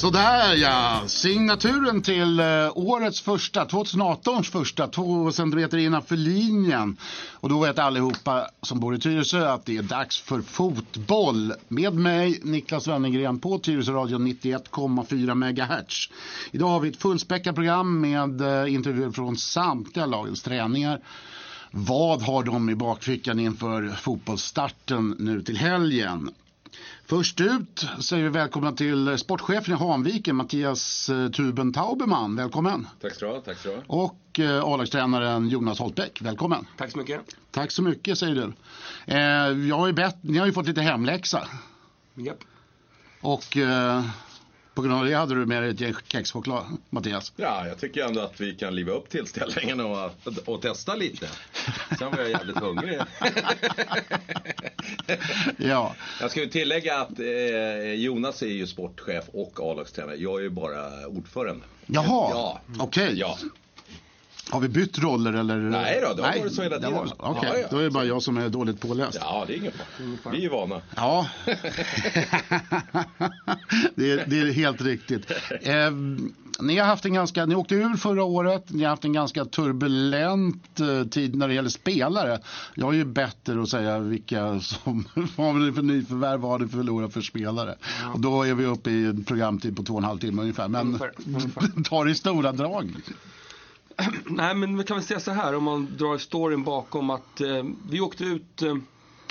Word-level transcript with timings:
Sådär 0.00 0.54
ja, 0.54 1.02
signaturen 1.06 2.02
till 2.02 2.40
eh, 2.40 2.46
årets 2.74 3.20
första, 3.20 3.64
2018 3.64 4.44
första, 4.44 4.86
två 4.86 5.32
centimeter 5.32 5.78
innanför 5.78 6.16
linjen. 6.16 6.96
Och 7.32 7.48
då 7.48 7.60
vet 7.60 7.78
allihopa 7.78 8.46
som 8.62 8.80
bor 8.80 8.94
i 8.94 8.98
Tyresö 8.98 9.48
att 9.48 9.66
det 9.66 9.76
är 9.76 9.82
dags 9.82 10.20
för 10.20 10.42
fotboll. 10.42 11.52
Med 11.68 11.94
mig 11.94 12.40
Niklas 12.42 12.88
Wennergren 12.88 13.38
på 13.38 13.58
Tyresö 13.58 13.92
Radio 13.92 14.18
91,4 14.18 15.34
MHz. 15.34 16.08
Idag 16.50 16.68
har 16.68 16.80
vi 16.80 16.88
ett 16.88 17.02
fullspäckat 17.02 17.54
program 17.54 18.00
med 18.00 18.40
eh, 18.40 18.74
intervjuer 18.74 19.10
från 19.10 19.36
samtliga 19.36 20.06
lagens 20.06 20.42
träningar. 20.42 21.00
Vad 21.70 22.22
har 22.22 22.42
de 22.42 22.70
i 22.70 22.74
bakfickan 22.74 23.40
inför 23.40 23.88
fotbollsstarten 23.88 25.16
nu 25.18 25.42
till 25.42 25.56
helgen? 25.56 26.30
Först 27.10 27.40
ut 27.40 27.86
säger 28.00 28.24
vi 28.24 28.28
välkomna 28.28 28.72
till 28.72 29.18
sportchefen 29.18 29.74
i 29.74 29.76
Hanviken, 29.76 30.36
Mattias 30.36 31.08
eh, 31.08 31.30
Tuben 31.30 31.72
Tauberman. 31.72 32.36
Välkommen! 32.36 32.86
Tack 33.00 33.14
så 33.14 33.26
du 33.26 33.32
ha. 33.32 33.40
Tack 33.40 33.58
så 33.58 33.68
ha. 33.68 33.82
Och 33.86 34.40
eh, 34.40 34.64
A-lagstränaren 34.64 35.48
Jonas 35.48 35.78
Holtbäck. 35.78 36.22
Välkommen! 36.22 36.66
Tack 36.76 36.90
så 36.90 36.98
mycket. 36.98 37.20
Tack 37.50 37.70
så 37.70 37.82
mycket 37.82 38.18
säger 38.18 38.34
du. 38.34 38.52
Eh, 39.14 39.68
jag 39.68 39.76
har 39.76 39.86
ju 39.86 39.92
bett, 39.92 40.16
ni 40.20 40.38
har 40.38 40.46
ju 40.46 40.52
fått 40.52 40.66
lite 40.66 40.80
hemläxa. 40.80 41.48
Japp. 42.14 42.38
Och 43.20 43.56
eh, 43.56 44.04
på 44.80 44.84
grund 44.84 44.98
av 45.00 45.06
det 45.06 45.14
hade 45.14 45.34
du 45.34 45.46
med 45.46 45.62
dig 45.62 45.70
ett 45.70 45.80
gäng 45.80 45.94
kexchoklad, 46.08 46.64
Mattias. 46.90 47.32
Ja, 47.36 47.66
jag 47.66 47.78
tycker 47.78 48.04
ändå 48.04 48.20
att 48.20 48.40
vi 48.40 48.54
kan 48.54 48.74
liva 48.74 48.92
upp 48.92 49.08
tillställningen 49.08 49.80
och, 49.80 50.10
och 50.44 50.62
testa 50.62 50.94
lite. 50.94 51.28
Sen 51.98 52.10
var 52.10 52.18
jag 52.18 52.30
jävligt 52.30 52.58
hungrig. 52.58 52.98
Ja, 55.56 55.94
Jag 56.20 56.30
ska 56.30 56.40
ju 56.40 56.46
tillägga 56.46 57.00
att 57.00 57.18
eh, 57.20 57.92
Jonas 57.94 58.42
är 58.42 58.46
ju 58.46 58.66
sportchef 58.66 59.24
och 59.32 59.60
A-lagstränare. 59.62 60.16
Jag 60.16 60.38
är 60.38 60.42
ju 60.42 60.50
bara 60.50 61.06
ordförande. 61.06 61.64
jaha, 61.86 62.30
Ja. 62.32 62.60
okej. 62.78 63.12
Ja. 63.18 63.38
Har 64.50 64.60
vi 64.60 64.68
bytt 64.68 64.98
roller 64.98 65.32
eller? 65.32 65.56
Nej 65.56 66.00
då, 66.08 66.14
det 66.14 66.22
har 66.22 66.38
varit 66.38 66.52
så 66.54 66.62
hela 66.62 66.76
tiden. 66.76 66.94
Okej, 67.16 67.50
Ja, 67.52 67.58
ja. 67.58 67.66
då 67.70 67.78
är 67.78 67.82
det 67.82 67.90
bara 67.90 68.04
jag 68.04 68.22
som 68.22 68.36
är 68.36 68.48
dåligt 68.48 68.80
påläst. 68.80 69.18
ja, 69.20 69.44
det 69.46 69.52
är 69.54 69.56
ingen 69.56 69.72
fara. 70.22 70.32
Vi 70.32 70.38
är 70.38 70.42
ju 70.42 70.48
vana. 70.48 70.80
Ja, 70.96 71.26
det, 73.94 74.10
är, 74.10 74.24
det 74.26 74.38
är 74.40 74.52
helt 74.52 74.80
riktigt. 74.82 75.30
Eh, 75.60 75.90
ni 76.60 76.78
har 76.78 76.86
haft 76.86 77.04
en 77.04 77.14
ganska, 77.14 77.46
ni 77.46 77.54
åkte 77.54 77.74
ur 77.74 77.96
förra 77.96 78.24
året, 78.24 78.64
ni 78.70 78.82
har 78.82 78.90
haft 78.90 79.04
en 79.04 79.12
ganska 79.12 79.44
turbulent 79.44 80.80
eh, 80.80 81.04
tid 81.08 81.36
när 81.36 81.48
det 81.48 81.54
gäller 81.54 81.70
spelare. 81.70 82.40
Jag 82.74 82.88
är 82.94 82.98
ju 82.98 83.04
bättre 83.04 83.62
att 83.62 83.68
säga 83.68 83.98
vilka 83.98 84.60
som, 84.60 85.08
vad 85.36 85.46
har 85.46 85.52
ni 85.54 85.72
för 85.72 85.82
nyförvärv, 85.82 86.40
vad 86.40 86.50
har 86.50 86.58
ni 86.58 86.68
förlorat 86.68 87.12
för 87.12 87.20
spelare. 87.20 87.74
Och 88.14 88.20
då 88.20 88.42
är 88.42 88.54
vi 88.54 88.64
uppe 88.66 88.90
i 88.90 89.04
en 89.06 89.24
programtid 89.24 89.76
på 89.76 89.82
två 89.82 89.94
och 89.94 90.00
en 90.00 90.04
halv 90.04 90.18
timme 90.18 90.42
ungefär. 90.42 90.68
Men 90.68 90.86
Ungefär, 90.86 91.12
ungefär. 91.26 91.82
ta 91.84 92.04
det 92.04 92.10
i 92.10 92.14
stora 92.14 92.52
drag. 92.52 92.90
Nej, 94.26 94.54
men 94.54 94.78
vi 94.78 94.84
kan 94.84 94.96
väl 94.96 95.06
säga 95.06 95.20
så 95.20 95.30
här 95.30 95.54
om 95.54 95.64
man 95.64 95.96
drar 95.98 96.18
storyn 96.18 96.64
bakom 96.64 97.10
att 97.10 97.40
eh, 97.40 97.64
vi 97.90 98.00
åkte 98.00 98.24
ut 98.24 98.62
eh, 98.62 98.74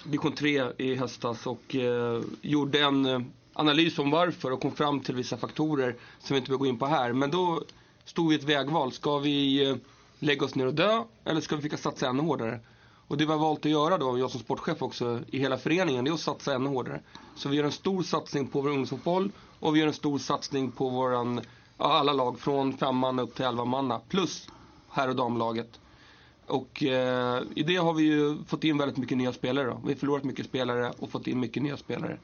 division 0.03 0.31
3 0.31 0.72
i 0.78 0.95
höstas 0.95 1.47
och 1.47 1.75
eh, 1.75 2.22
gjorde 2.41 2.79
en 2.79 3.06
eh, 3.06 3.19
analys 3.53 4.00
om 4.00 4.11
varför 4.11 4.51
och 4.51 4.61
kom 4.61 4.72
fram 4.72 5.00
till 5.00 5.16
vissa 5.16 5.38
faktorer 5.38 5.95
som 6.19 6.33
vi 6.33 6.38
inte 6.38 6.50
behöver 6.50 6.59
gå 6.59 6.66
in 6.66 6.79
på 6.79 6.85
här. 6.85 7.13
Men 7.13 7.31
då 7.31 7.63
stod 8.06 8.29
vi 8.29 8.35
i 8.35 8.39
ett 8.39 8.44
vägval. 8.44 8.91
Ska 8.91 9.17
vi 9.17 9.69
eh, 9.69 9.75
lägga 10.19 10.45
oss 10.45 10.56
ner 10.56 10.66
och 10.66 10.73
dö 10.73 11.03
eller 11.25 11.41
ska 11.41 11.56
vi 11.56 11.62
försöka 11.62 11.78
satsa 11.78 12.07
ännu 12.07 12.23
hårdare? 12.23 12.59
Och 13.07 13.17
det 13.17 13.25
vi 13.25 13.31
har 13.31 13.39
valt 13.39 13.66
att 13.66 13.72
göra 13.72 13.97
då, 13.97 14.19
jag 14.19 14.31
som 14.31 14.39
sportchef 14.39 14.81
också, 14.81 15.22
i 15.31 15.39
hela 15.39 15.57
föreningen, 15.57 16.06
det 16.06 16.12
är 16.12 16.13
att 16.13 16.19
satsa 16.19 16.53
ännu 16.53 16.69
hårdare. 16.69 17.01
Så 17.35 17.50
vi 17.50 17.57
gör 17.57 17.63
en 17.63 17.72
stor 17.72 18.03
satsning 18.03 18.47
på 18.47 18.62
vår 18.62 18.69
ungdomsfotboll 18.69 19.31
och 19.59 19.75
vi 19.75 19.79
gör 19.79 19.88
en 19.88 19.94
stor 19.94 20.17
satsning 20.17 20.72
på 20.72 20.89
våran, 20.89 21.41
alla 21.78 22.13
lag 22.13 22.39
från 22.39 22.78
femman 22.78 23.19
upp 23.19 23.35
till 23.35 23.45
elva 23.45 23.66
manna 23.66 24.00
plus 24.00 24.47
herr 24.99 25.07
och 25.09 25.15
damlaget. 25.15 25.79
Och 26.47 26.83
eh, 26.83 27.41
i 27.55 27.63
det 27.63 27.75
har 27.75 27.93
vi 27.93 28.03
ju 28.03 28.37
fått 28.47 28.63
in 28.63 28.77
väldigt 28.77 28.97
mycket 28.97 29.17
nya 29.17 29.33
spelare. 29.33 29.67
Då. 29.67 29.81
Vi 29.85 29.91
har 29.93 29.99
förlorat 29.99 30.23
mycket 30.23 30.45
spelare 30.45 30.93
och 30.97 31.09
fått 31.11 31.27
in 31.27 31.39
mycket 31.39 31.63
nya 31.63 31.77
spelare. 31.77 32.17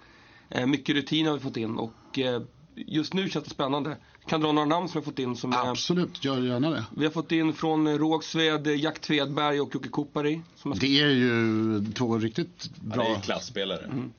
Eh, 0.50 0.66
mycket 0.66 0.96
rutin 0.96 1.26
har 1.26 1.34
vi 1.34 1.40
fått 1.40 1.58
in 1.58 1.78
och 1.78 2.20
eh, 2.20 2.42
just 2.76 3.14
nu 3.14 3.30
känns 3.30 3.46
det 3.46 3.52
spännande. 3.52 3.98
Kan 4.28 4.42
dra 4.42 4.52
några 4.52 4.66
namn 4.68 4.88
som 4.90 5.00
vi 5.02 5.06
har 5.06 5.12
fått 5.12 5.20
in. 5.20 5.36
Som 5.36 5.54
är, 5.54 5.70
Absolut, 5.72 6.24
gör 6.26 6.42
gärna 6.42 6.70
det. 6.70 6.86
vi 6.98 7.06
har 7.06 7.12
fått 7.12 7.32
in 7.32 7.54
från 7.54 7.88
eh, 7.88 7.94
Rågsved, 7.98 8.68
eh, 8.68 8.76
Jack 8.84 9.00
Tvedberg 9.02 9.62
och 9.62 9.76
Jocke 9.76 9.90
Kopari. 9.90 10.42
Som 10.56 10.72
har 10.72 10.80
Det 10.80 11.02
är 11.02 11.10
ju 11.10 11.82
två 11.94 12.18
riktigt 12.18 12.70
Ja, 12.74 12.80
det 12.82 12.88
bra. 12.96 13.06
är 13.16 13.20
klasspelare. 13.22 13.82
Det, 13.94 14.10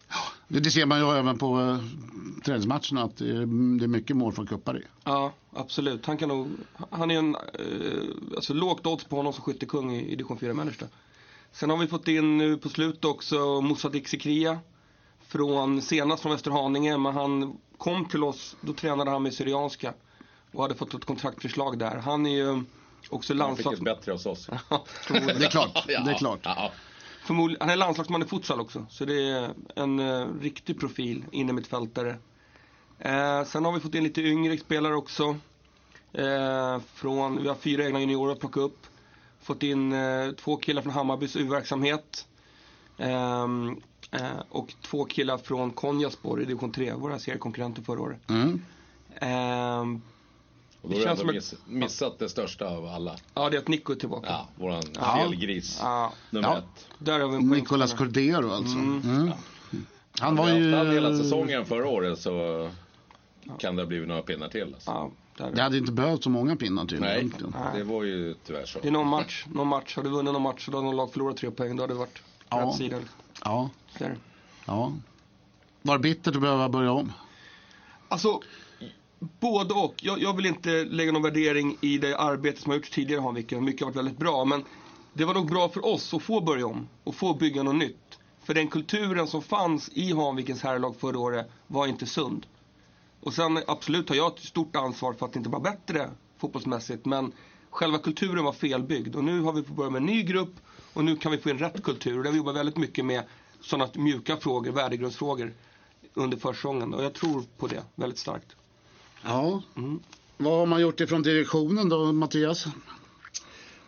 det 0.49 0.71
ser 0.71 0.87
man 0.87 0.99
ju 1.01 1.19
även 1.19 1.39
på 1.39 1.61
eh, 1.61 1.79
träningsmatcherna 2.45 3.03
att 3.03 3.17
det 3.17 3.31
är, 3.31 3.79
det 3.79 3.85
är 3.85 3.89
mycket 3.89 4.17
mål 4.17 4.33
från 4.33 4.47
Kuppari. 4.47 4.83
Ja, 5.05 5.33
absolut. 5.53 6.07
Han 6.07 6.17
kan 6.17 6.29
nog, 6.29 6.49
han 6.91 7.11
är 7.11 7.19
en, 7.19 7.35
eh, 7.35 8.35
alltså 8.37 8.55
lågt 8.55 8.87
odds 8.87 9.05
på 9.05 9.17
honom 9.17 9.33
som 9.33 9.43
skyttekung 9.43 9.95
i, 9.95 10.13
i 10.13 10.17
division 10.17 10.39
4 10.39 10.55
mellersta. 10.55 10.87
Sen 11.53 11.71
har 11.71 11.77
vi 11.77 11.87
fått 11.87 12.09
in 12.09 12.39
nu 12.39 12.57
på 12.57 12.69
slutet 12.69 13.05
också 13.05 13.61
Moussa 13.61 13.89
Dixikria. 13.89 14.59
Från, 15.29 15.83
senast 15.83 16.23
från 16.23 16.33
Västerhaninge, 16.33 16.99
men 16.99 17.15
han 17.15 17.57
kom 17.79 18.05
till 18.05 18.25
oss, 18.25 18.57
då 18.61 18.73
tränade 18.73 19.11
han 19.11 19.23
med 19.23 19.35
Syrianska. 19.35 19.95
Och 20.53 20.63
hade 20.63 20.75
fått 20.75 20.95
ett 20.95 21.05
kontraktförslag 21.05 21.79
där. 21.79 21.97
Han 21.97 22.27
är 22.27 22.31
ju 22.31 22.63
också 23.11 23.35
Han 23.35 23.57
fick 23.57 23.65
landslags... 23.67 23.79
ett 23.79 23.85
bättre 23.85 24.13
hos 24.13 24.27
oss. 24.27 24.47
Det 25.09 25.17
är 25.17 25.51
klart, 25.51 25.85
det 25.87 25.95
är 25.95 26.19
klart. 26.19 26.41
Ja, 26.43 26.71
Förmodligen, 27.27 27.61
han 27.61 27.71
är 27.71 27.77
landslagsman 27.77 28.23
i 28.23 28.25
futsal 28.25 28.61
också. 28.61 28.87
Så 28.91 29.05
det 29.05 29.29
är 29.29 29.51
en 29.75 30.01
uh, 30.01 30.41
riktig 30.41 30.81
profil 30.81 31.25
inne 31.33 31.53
mittfältare. 31.53 32.17
Eh, 32.99 33.45
sen 33.45 33.65
har 33.65 33.73
vi 33.73 33.81
fått 33.81 33.95
in 33.95 34.05
lite 34.05 34.23
yngre 34.23 34.59
spelare 34.59 34.95
också. 34.95 35.37
Eh, 36.13 36.79
från, 36.95 37.43
vi 37.43 37.49
har 37.49 37.55
fyra 37.55 37.85
egna 37.85 38.01
juniorer 38.01 38.33
att 38.33 38.41
plocka 38.41 38.61
upp. 38.61 38.87
Fått 39.41 39.63
in 39.63 39.93
eh, 39.93 40.31
två 40.33 40.57
killar 40.57 40.83
från 40.83 40.93
Hammarbys 40.93 41.37
U-verksamhet. 41.37 42.27
Ehm, 42.99 43.81
eh, 44.11 44.41
och 44.49 44.75
två 44.83 45.05
killar 45.05 45.39
från 45.39 45.71
Konjasborg 45.71 46.43
i 46.43 46.47
division 46.47 46.73
3, 46.73 46.95
våra 46.95 47.19
seriekonkurrenter 47.19 47.83
förra 47.83 48.01
året. 48.01 48.31
Mm. 48.31 48.63
Och 50.87 50.93
då 50.93 50.99
Det 50.99 51.03
har 51.05 51.07
känns 51.07 51.21
som 51.21 51.29
ändå 51.29 51.39
ett- 51.39 51.53
miss, 51.53 51.55
missat 51.67 52.19
det 52.19 52.29
största 52.29 52.67
av 52.69 52.87
alla. 52.87 53.17
ja, 53.35 53.51
det 53.51 53.57
är 53.57 53.61
att 53.61 53.69
Nico 53.69 53.93
är 53.93 53.97
tillbaka. 53.97 54.27
Ja, 54.31 54.49
våran 54.57 54.83
Ja. 54.95 55.17
felgris. 55.17 55.79
Ja, 55.83 56.13
Nummer 56.31 56.49
Ja. 56.49 56.59
ett. 56.59 56.87
där 56.99 57.21
har 57.21 57.29
vi 57.29 57.37
en 57.37 57.49
Nicolas. 57.51 57.95
Cordero 57.95 58.51
alltså. 58.51 58.79
Mm. 58.79 59.33
Han 60.21 60.37
var 60.37 60.49
ju... 60.49 60.75
haft 60.75 60.91
hela 60.93 61.17
säsongen 61.19 61.65
förra 61.65 61.89
året 61.89 62.19
så 62.19 62.71
kan 63.59 63.77
det 63.77 63.83
ha 63.83 63.87
blivit 63.87 64.09
några 64.09 64.23
pinnar 64.23 64.49
till. 64.49 64.75
Alltså. 64.75 64.91
Ja, 64.91 65.11
där. 65.37 65.51
Det 65.55 65.63
hade 65.63 65.79
inte 65.79 65.93
behövt 65.93 66.23
så 66.25 66.31
många 66.31 66.57
pinnar 66.57 66.85
till. 66.87 67.01
Nej, 67.01 67.19
egentligen. 67.19 67.55
det 67.75 67.83
var 67.85 68.03
ju 68.03 68.35
tyvärr 68.47 68.67
så. 68.67 68.79
Det 68.83 68.89
är 68.89 68.93
någon 68.93 69.09
match, 69.09 69.45
någon 69.55 69.69
match. 69.69 69.97
Har 69.97 70.03
du 70.03 70.11
vunnit 70.11 70.33
någon 70.33 70.43
match 70.43 70.65
så 70.65 70.71
då 70.71 70.79
har 70.79 70.83
någon 70.85 70.97
lag 70.97 71.13
förlorat 71.13 71.37
tre 71.37 71.51
poäng. 71.51 71.77
Då 71.77 71.83
har 71.83 71.89
det 71.89 71.95
varit 71.95 72.19
Ja. 72.49 72.57
rätt 72.57 72.75
sida. 72.77 72.97
Ja, 73.45 73.71
Så 73.99 74.05
är 74.05 74.09
det. 74.09 74.17
ja. 74.67 74.93
Var 75.83 75.99
bittert 75.99 76.35
att 76.37 76.43
behöva 76.43 76.69
börja 76.69 76.93
om. 76.93 77.13
Alltså, 78.09 78.41
både 79.41 79.75
och. 79.75 79.95
Jag, 79.97 80.23
jag 80.23 80.37
vill 80.37 80.47
inte 80.47 80.85
lägga 80.85 81.13
någon 81.13 81.23
värdering 81.23 81.77
i 81.81 81.99
det 81.99 82.17
arbete 82.19 82.61
som 82.61 82.71
har 82.71 82.77
gjorts 82.77 82.91
tidigare 82.91 83.21
i 83.21 83.25
Hanviken. 83.25 83.65
Mycket 83.65 83.81
har 83.81 83.87
varit 83.87 83.97
väldigt 83.97 84.19
bra. 84.19 84.45
Men 84.45 84.65
det 85.13 85.25
var 85.25 85.35
nog 85.35 85.47
bra 85.47 85.69
för 85.69 85.87
oss 85.87 86.15
att 86.15 86.23
få 86.23 86.41
börja 86.41 86.67
om 86.67 86.89
och 87.05 87.15
få 87.15 87.35
bygga 87.35 87.63
något 87.63 87.75
nytt. 87.75 88.19
För 88.45 88.55
den 88.55 88.69
kulturen 88.69 89.27
som 89.27 89.43
fanns 89.43 89.89
i 89.89 90.13
Hanvikens 90.13 90.63
herrlag 90.63 90.97
förra 90.97 91.19
året 91.19 91.51
var 91.67 91.87
inte 91.87 92.07
sund. 92.07 92.47
Och 93.21 93.35
sen 93.35 93.59
absolut 93.67 94.09
har 94.09 94.17
jag 94.17 94.33
ett 94.33 94.45
stort 94.45 94.77
ansvar 94.77 95.13
för 95.13 95.27
att 95.27 95.33
det 95.33 95.39
inte 95.39 95.51
var 95.51 95.61
bättre 95.61 96.11
fotbollsmässigt. 96.39 97.05
Men 97.07 97.33
själva 97.71 97.99
kulturen 97.99 98.45
var 98.45 98.53
felbyggd. 98.53 99.17
Och 99.17 99.25
nu 99.25 99.41
har 99.41 99.53
vi 99.53 99.63
fått 99.63 99.77
börja 99.77 99.91
med 99.91 100.01
en 100.01 100.07
ny 100.07 100.23
grupp. 100.23 100.55
Och 100.93 101.05
nu 101.05 101.17
kan 101.17 101.33
vi 101.33 101.39
få 101.39 101.51
in 101.51 101.59
rätt 101.59 101.83
kultur. 101.83 102.19
Och 102.19 102.25
där 102.25 102.31
vi 102.31 102.37
jobbar 102.37 102.53
väldigt 102.53 102.77
mycket 102.77 103.05
med 103.05 103.23
sådana 103.61 103.91
mjuka 103.95 104.37
frågor, 104.37 104.73
värdegrundsfrågor 104.73 105.55
under 106.15 106.37
försäsongen. 106.37 106.95
Och 106.95 107.05
jag 107.05 107.15
tror 107.15 107.45
på 107.57 107.67
det 107.67 107.83
väldigt 107.95 108.19
starkt. 108.19 108.57
Ja. 109.25 109.63
Vad 110.37 110.53
har 110.59 110.67
man 110.67 110.81
gjort 110.81 111.01
ifrån 111.01 111.23
direktionen 111.23 111.89
då, 111.89 112.13
Mattias? 112.13 112.67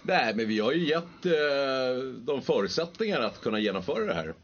Nej, 0.03 0.35
men 0.35 0.49
vi 0.49 0.61
har 0.61 0.73
ju 0.73 0.89
gett 0.89 1.27
eh, 1.27 2.05
de 2.19 2.43
förutsättningar 2.43 3.21
att 3.21 3.41
kunna 3.41 3.59
genomföra 3.61 4.05
det 4.05 4.15
här. 4.15 4.35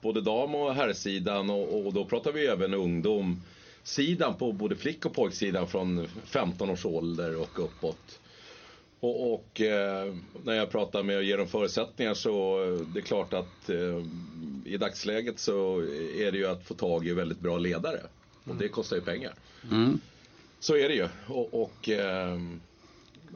Både 0.00 0.20
dam 0.20 0.54
och 0.54 0.74
herrsidan 0.74 1.50
och, 1.50 1.86
och 1.86 1.92
då 1.94 2.04
pratar 2.04 2.32
vi 2.32 2.46
även 2.46 2.74
ungdomssidan 2.74 4.34
på 4.38 4.52
både 4.52 4.76
flick 4.76 5.06
och 5.06 5.14
pojksidan 5.14 5.68
från 5.68 6.08
15 6.24 6.70
års 6.70 6.86
ålder 6.86 7.36
och 7.40 7.64
uppåt. 7.64 8.20
Och, 9.00 9.32
och 9.34 9.60
eh, 9.60 10.14
när 10.44 10.54
jag 10.54 10.70
pratar 10.70 11.02
med 11.02 11.16
och 11.16 11.24
ger 11.24 11.38
dem 11.38 11.48
förutsättningar 11.48 12.14
så 12.14 12.64
eh, 12.64 12.86
det 12.94 13.00
är 13.00 13.04
klart 13.04 13.32
att 13.32 13.70
eh, 13.70 14.04
i 14.64 14.76
dagsläget 14.76 15.38
så 15.38 15.80
är 16.18 16.32
det 16.32 16.38
ju 16.38 16.46
att 16.46 16.66
få 16.66 16.74
tag 16.74 17.06
i 17.06 17.12
väldigt 17.12 17.40
bra 17.40 17.58
ledare. 17.58 18.00
Och 18.44 18.56
det 18.56 18.68
kostar 18.68 18.96
ju 18.96 19.02
pengar. 19.02 19.34
Så 20.60 20.76
är 20.76 20.88
det 20.88 20.94
ju. 20.94 21.08
Och, 21.26 21.62
och 21.62 21.88
ehm, 21.88 22.60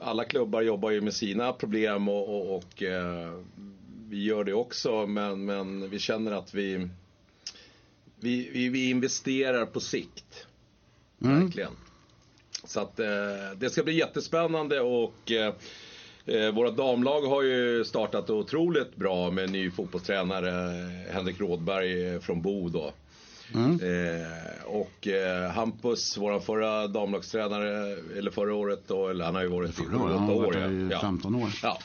alla 0.00 0.24
klubbar 0.24 0.62
jobbar 0.62 0.90
ju 0.90 1.00
med 1.00 1.14
sina 1.14 1.52
problem 1.52 2.08
och, 2.08 2.28
och, 2.28 2.56
och 2.56 2.82
eh, 2.82 3.32
vi 4.08 4.24
gör 4.24 4.44
det 4.44 4.54
också. 4.54 5.06
Men, 5.06 5.44
men 5.44 5.90
vi 5.90 5.98
känner 5.98 6.32
att 6.32 6.54
vi, 6.54 6.88
vi, 8.20 8.50
vi, 8.52 8.68
vi 8.68 8.90
investerar 8.90 9.66
på 9.66 9.80
sikt. 9.80 10.46
Verkligen. 11.18 11.72
Så 12.64 12.80
att 12.80 13.00
eh, 13.00 13.06
det 13.56 13.70
ska 13.70 13.82
bli 13.82 13.98
jättespännande 13.98 14.80
och 14.80 15.32
eh, 15.32 15.54
eh, 16.26 16.54
våra 16.54 16.70
damlag 16.70 17.20
har 17.20 17.42
ju 17.42 17.84
startat 17.84 18.30
otroligt 18.30 18.96
bra 18.96 19.30
med 19.30 19.50
ny 19.50 19.70
fotbollstränare 19.70 20.50
Henrik 21.10 21.40
Rådberg 21.40 22.20
från 22.20 22.42
Bo 22.42 22.68
då. 22.68 22.92
Eh, 23.54 24.66
och 24.66 25.08
eh, 25.08 25.50
Hampus, 25.50 26.16
vår 26.16 26.40
förra 26.40 26.88
damlagstränare, 26.88 27.96
eller 28.18 28.30
förra 28.30 28.54
året 28.54 28.82
då, 28.86 29.08
eller 29.08 29.24
han 29.24 29.34
har 29.34 29.42
ju 29.42 29.48
varit 29.48 29.70
i 29.70 29.72
Förra 29.72 29.96
8 29.96 30.04
året, 30.04 30.18
han 30.18 30.28
har 30.28 30.34
år. 30.34 30.56
i 30.56 30.88
ja. 30.90 31.00
15 31.00 31.34
år. 31.34 31.50
Ja. 31.62 31.78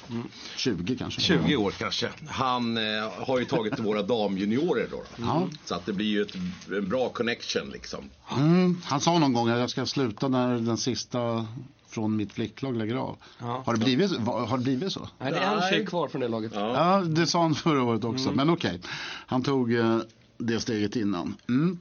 20 0.56 0.98
kanske. 0.98 1.22
20 1.22 1.56
år 1.56 1.72
kanske. 1.72 2.10
Han 2.28 2.78
eh, 2.78 2.84
har 3.28 3.40
ju 3.40 3.46
tagit 3.46 3.80
våra 3.86 4.02
damjuniorer 4.02 4.88
då. 4.92 4.98
då. 4.98 5.24
Ja. 5.24 5.48
Så 5.66 5.76
att 5.76 5.86
det 5.86 5.94
blir 5.94 6.08
ju 6.08 6.22
ett, 6.22 6.36
en 6.72 6.90
bra 6.90 7.10
connection 7.10 7.70
liksom. 7.70 8.10
Mm, 8.38 8.82
han 8.84 9.00
sa 9.00 9.20
någon 9.20 9.34
gång 9.34 9.50
att 9.50 9.60
jag 9.60 9.70
ska 9.70 9.86
sluta 9.86 10.28
när 10.28 10.60
den 10.60 10.78
sista 10.78 11.48
från 11.90 12.16
mitt 12.16 12.34
flicklag 12.34 12.76
lägger 12.76 12.96
av. 12.96 13.18
Ja. 13.40 13.64
Har, 13.66 13.74
det 13.74 13.80
blivit, 13.80 14.18
har 14.18 14.58
det 14.58 14.64
blivit 14.64 14.94
så? 14.94 15.08
Nej, 15.20 15.32
det 15.32 15.38
är 15.38 15.56
en 15.56 15.70
tjej 15.72 15.86
kvar 15.86 16.08
från 16.08 16.22
det 16.22 16.28
laget. 16.28 16.52
Ja. 16.56 16.74
Ja, 16.74 17.02
det 17.02 17.28
sa 17.28 17.42
han 17.42 17.56
förra 17.56 17.84
året 17.84 18.04
också. 18.04 18.32
Men 18.32 18.50
okej, 18.50 18.80
han 19.28 19.44
tog 19.44 19.74
eh, 19.74 20.00
det 20.40 20.60
steget 20.60 20.96
innan. 20.96 21.36
Mm. 21.50 21.78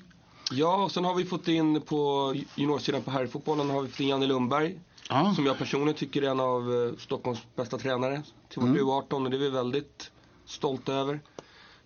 Ja, 0.51 0.85
och 0.85 0.93
sen 0.93 1.05
har 1.05 1.15
vi 1.15 1.25
fått 1.25 1.49
in 1.49 1.81
på 1.81 2.35
juniorsidan 2.55 3.03
på 3.03 3.11
herrfotbollen 3.11 3.71
har 3.71 3.83
vi 3.83 3.89
fått 3.89 4.01
in 4.01 4.09
Janne 4.09 4.27
Lundberg. 4.27 4.79
Ja. 5.09 5.33
Som 5.37 5.47
jag 5.47 5.59
personligen 5.59 5.95
tycker 5.95 6.23
är 6.23 6.31
en 6.31 6.41
av 6.41 6.75
eh, 6.75 6.99
Stockholms 6.99 7.39
bästa 7.57 7.79
tränare 7.79 8.23
till 8.49 8.63
vårt 8.63 8.79
U18 8.79 9.25
och 9.25 9.31
det 9.31 9.37
är 9.37 9.39
vi 9.39 9.51
väldigt 9.51 10.11
stolta 10.47 10.93
över. 10.93 11.21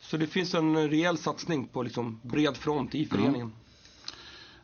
Så 0.00 0.16
det 0.16 0.26
finns 0.26 0.54
en 0.54 0.90
rejäl 0.90 1.18
satsning 1.18 1.66
på 1.66 1.82
liksom 1.82 2.20
bred 2.22 2.56
front 2.56 2.94
i 2.94 3.06
föreningen. 3.06 3.46
Och 3.46 3.62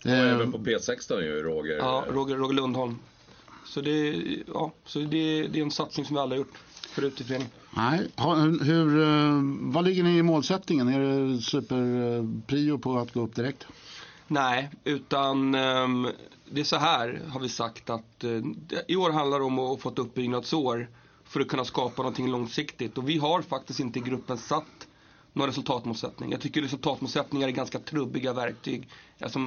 Eh, 0.04 0.32
även 0.32 0.52
på 0.52 0.58
P16 0.58 1.20
ju 1.20 1.42
Roger. 1.42 1.76
Ja, 1.76 2.04
Roger, 2.08 2.36
Roger 2.36 2.54
Lundholm. 2.54 2.98
Så, 3.64 3.80
det, 3.80 4.14
ja, 4.54 4.72
så 4.84 4.98
det, 4.98 5.46
det 5.46 5.58
är 5.58 5.62
en 5.62 5.70
satsning 5.70 6.06
som 6.06 6.16
vi 6.16 6.20
alla 6.20 6.34
har 6.34 6.38
gjort 6.38 6.58
förut 6.88 7.20
i 7.20 7.24
föreningen 7.24 7.52
nej, 7.78 8.08
hur, 8.62 9.02
eh, 9.02 9.40
vad 9.60 9.84
ligger 9.84 10.02
ni 10.02 10.18
i 10.18 10.22
målsättningen? 10.22 10.88
Är 10.88 11.00
det 11.00 11.42
superprio 11.42 12.74
eh, 12.74 12.80
på 12.80 12.98
att 12.98 13.12
gå 13.12 13.20
upp 13.20 13.34
direkt? 13.34 13.66
Nej, 14.26 14.70
utan 14.84 15.54
ehm, 15.54 16.08
det 16.50 16.60
är 16.60 16.64
så 16.64 16.76
här 16.76 17.20
har 17.28 17.40
vi 17.40 17.48
sagt 17.48 17.90
att 17.90 18.24
eh, 18.24 18.40
i 18.88 18.96
år 18.96 19.10
handlar 19.10 19.38
det 19.38 19.44
om 19.44 19.58
att 19.58 19.80
få 19.80 19.88
ett 19.88 19.98
uppbyggnadsår 19.98 20.88
för 21.24 21.40
att 21.40 21.48
kunna 21.48 21.64
skapa 21.64 22.02
någonting 22.02 22.30
långsiktigt. 22.30 22.98
Och 22.98 23.08
vi 23.08 23.18
har 23.18 23.42
faktiskt 23.42 23.80
inte 23.80 23.98
i 23.98 24.02
gruppen 24.02 24.38
satt 24.38 24.88
någon 25.32 25.46
resultatmålsättning. 25.46 26.30
Jag 26.30 26.40
tycker 26.40 26.62
resultatmålsättningar 26.62 27.48
är 27.48 27.52
ganska 27.52 27.78
trubbiga 27.78 28.32
verktyg. 28.32 28.88
Alltså, 29.20 29.38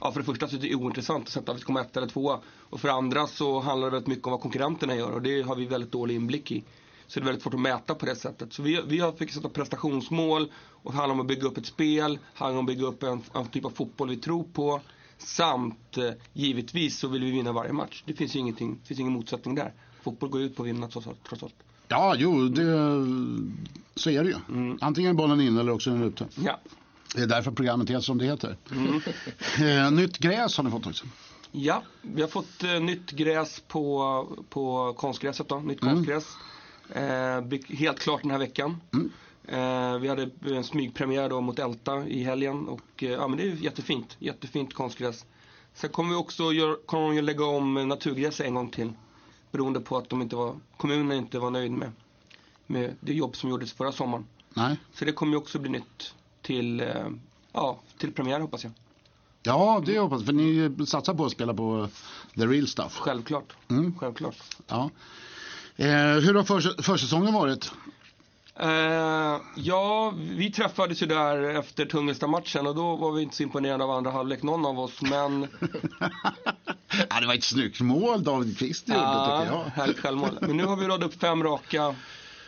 ja, 0.00 0.12
för 0.12 0.20
det 0.20 0.26
första 0.26 0.48
så 0.48 0.56
är 0.56 0.60
det 0.60 0.74
ointressant 0.74 1.24
att 1.24 1.32
sätta 1.32 1.52
om 1.52 1.56
vi 1.56 1.60
ska 1.60 1.66
komma 1.66 1.80
ett 1.80 1.96
eller 1.96 2.06
tvåa. 2.06 2.40
Och 2.46 2.80
för 2.80 2.88
det 2.88 2.94
andra 2.94 3.26
så 3.26 3.60
handlar 3.60 3.86
det 3.86 3.92
väldigt 3.92 4.08
mycket 4.08 4.26
om 4.26 4.30
vad 4.30 4.40
konkurrenterna 4.40 4.94
gör 4.96 5.10
och 5.10 5.22
det 5.22 5.42
har 5.42 5.56
vi 5.56 5.66
väldigt 5.66 5.92
dålig 5.92 6.14
inblick 6.14 6.52
i. 6.52 6.64
Så 7.08 7.20
det 7.20 7.24
är 7.24 7.24
väldigt 7.24 7.42
svårt 7.42 7.54
att 7.54 7.60
mäta 7.60 7.94
på 7.94 8.06
det 8.06 8.16
sättet. 8.16 8.52
Så 8.52 8.62
vi, 8.62 8.82
vi 8.86 8.98
har 8.98 9.12
fick 9.12 9.32
sätta 9.32 9.48
prestationsmål 9.48 10.52
och 10.82 10.92
det 10.92 10.98
handlar 10.98 11.14
om 11.14 11.20
att 11.20 11.26
bygga 11.26 11.46
upp 11.46 11.58
ett 11.58 11.66
spel, 11.66 12.14
det 12.14 12.38
handlar 12.38 12.58
om 12.58 12.64
att 12.64 12.74
bygga 12.74 12.86
upp 12.86 13.02
en, 13.02 13.22
en 13.34 13.46
typ 13.46 13.64
av 13.64 13.70
fotboll 13.70 14.08
vi 14.08 14.16
tror 14.16 14.44
på. 14.44 14.80
Samt 15.18 15.96
eh, 15.96 16.10
givetvis 16.32 16.98
så 16.98 17.08
vill 17.08 17.24
vi 17.24 17.30
vinna 17.30 17.52
varje 17.52 17.72
match. 17.72 18.02
Det 18.06 18.14
finns 18.14 18.36
ju 18.36 18.38
ingenting, 18.38 18.78
det 18.82 18.88
finns 18.88 19.00
ingen 19.00 19.12
motsättning 19.12 19.54
där. 19.54 19.72
Fotboll 20.02 20.28
går 20.28 20.40
ut 20.40 20.56
på 20.56 20.62
att 20.62 20.68
vinna 20.68 20.88
trots 20.88 21.06
allt. 21.06 21.54
Ja, 21.88 22.14
jo, 22.18 22.48
det, 22.48 22.64
så 23.94 24.10
är 24.10 24.24
det 24.24 24.30
ju. 24.30 24.36
Antingen 24.80 25.10
är 25.10 25.14
bollen 25.14 25.40
inne 25.40 25.60
eller 25.60 25.72
också 25.72 25.90
är 25.90 25.94
den 25.94 26.02
ute. 26.02 26.26
Ja. 26.34 26.60
Det 27.14 27.22
är 27.22 27.26
därför 27.26 27.50
programmet 27.50 27.90
heter 27.90 28.00
som 28.00 28.18
det 28.18 28.24
heter. 28.24 28.56
Eh, 29.60 29.90
nytt 29.90 30.18
gräs 30.18 30.56
har 30.56 30.64
ni 30.64 30.70
fått 30.70 30.86
också. 30.86 31.06
Ja, 31.52 31.82
vi 32.02 32.20
har 32.20 32.28
fått 32.28 32.64
eh, 32.64 32.80
nytt 32.80 33.10
gräs 33.10 33.62
på, 33.68 34.26
på 34.48 34.92
konstgräset 34.92 35.48
då, 35.48 35.60
nytt 35.60 35.80
konstgräs. 35.80 36.24
Eh, 36.24 36.57
blir 37.42 37.76
helt 37.76 37.98
klart 37.98 38.22
den 38.22 38.30
här 38.30 38.38
veckan. 38.38 38.80
Eh, 39.48 39.98
vi 39.98 40.08
hade 40.08 40.30
en 40.46 40.64
smygpremiär 40.64 41.28
då 41.28 41.40
mot 41.40 41.58
Älta 41.58 42.06
i 42.06 42.22
helgen 42.22 42.68
och 42.68 43.02
eh, 43.02 43.10
ja 43.10 43.28
men 43.28 43.38
det 43.38 43.42
är 43.42 43.54
jättefint, 43.54 44.16
jättefint 44.18 44.74
konstgräs. 44.74 45.26
Sen 45.74 45.90
kommer 45.90 46.10
vi 46.10 46.16
också 46.16 46.52
gör, 46.52 46.86
kommer 46.86 47.08
vi 47.08 47.22
lägga 47.22 47.44
om 47.44 47.88
naturgräs 47.88 48.40
en 48.40 48.54
gång 48.54 48.70
till. 48.70 48.92
Beroende 49.50 49.80
på 49.80 49.96
att 49.96 50.08
de 50.08 50.22
inte 50.22 50.36
var, 50.36 50.54
kommunen 50.76 51.18
inte 51.18 51.38
var 51.38 51.50
nöjd 51.50 51.70
med, 51.70 51.92
med 52.66 52.94
det 53.00 53.14
jobb 53.14 53.36
som 53.36 53.50
gjordes 53.50 53.72
förra 53.72 53.92
sommaren. 53.92 54.26
Nej. 54.54 54.76
Så 54.92 55.04
det 55.04 55.12
kommer 55.12 55.32
ju 55.32 55.38
också 55.38 55.58
bli 55.58 55.70
nytt 55.70 56.14
till, 56.42 56.80
eh, 56.80 57.08
ja, 57.52 57.78
till 57.98 58.12
premiär 58.12 58.40
hoppas 58.40 58.64
jag. 58.64 58.72
Ja, 59.42 59.82
det 59.86 59.98
hoppas 59.98 60.20
jag. 60.20 60.26
För 60.26 60.32
ni 60.32 60.86
satsar 60.86 61.14
på 61.14 61.24
att 61.24 61.32
spela 61.32 61.54
på 61.54 61.88
the 62.34 62.46
real 62.46 62.66
stuff. 62.66 62.98
Självklart. 62.98 63.56
Självklart. 63.98 64.36
Ja. 64.66 64.90
Eh, 65.78 65.86
hur 66.20 66.34
har 66.34 66.44
för, 66.44 66.82
försäsongen 66.82 67.34
varit? 67.34 67.72
Eh, 68.60 69.40
ja, 69.54 70.14
vi 70.16 70.52
träffades 70.52 71.02
ju 71.02 71.06
där 71.06 71.42
efter 71.58 71.86
Tungelsta-matchen 71.86 72.66
och 72.66 72.74
då 72.74 72.96
var 72.96 73.12
vi 73.12 73.22
inte 73.22 73.36
så 73.36 73.42
imponerade 73.42 73.84
av 73.84 73.90
andra 73.90 74.10
halvlek 74.10 74.42
någon 74.42 74.66
av 74.66 74.80
oss. 74.80 75.02
Men 75.02 75.40
ja, 77.10 77.20
det 77.20 77.26
var 77.26 77.34
ett 77.34 77.44
snyggt 77.44 77.80
mål 77.80 78.24
David 78.24 78.58
Kvist 78.58 78.88
gjorde 78.88 79.00
ja, 79.00 79.40
tycker 79.42 79.54
jag. 79.56 79.64
härligt 79.64 79.98
självmål. 79.98 80.38
Men 80.40 80.56
nu 80.56 80.64
har 80.64 80.76
vi 80.76 80.86
radat 80.86 81.06
upp 81.14 81.20
fem 81.20 81.42
raka 81.42 81.94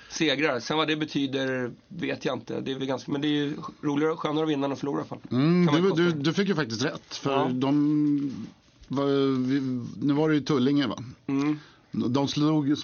segrar. 0.09 0.61
Sen 0.61 0.77
vad 0.77 0.89
det 0.89 0.97
betyder 0.97 1.71
vet 1.89 2.25
jag 2.25 2.37
inte. 2.37 2.61
Det 2.61 2.73
är 2.73 2.77
ganska, 2.79 3.13
men 3.13 3.21
det 3.21 3.29
är 3.29 3.53
roligare, 3.83 4.17
skönare 4.17 4.45
att 4.45 4.51
vinna 4.51 4.67
än 4.67 4.73
att 4.73 4.79
förlora 4.79 4.97
i 4.97 5.01
alla 5.01 5.09
fall. 5.09 5.19
Mm, 5.31 5.67
du, 5.75 5.91
du, 5.91 6.13
du 6.13 6.33
fick 6.33 6.49
ju 6.49 6.55
faktiskt 6.55 6.85
rätt. 6.85 7.15
För 7.17 7.31
Ja. 7.31 7.49
de, 7.53 8.47
var, 8.89 9.05
vi, 9.47 9.61
nu 10.07 10.15
var 10.15 10.29
det 10.29 10.35
ju 10.35 10.41
Tullinge 10.41 10.87
va? 10.87 10.99
Mm. 11.27 11.59
De 11.93 12.29
slog 12.29 12.75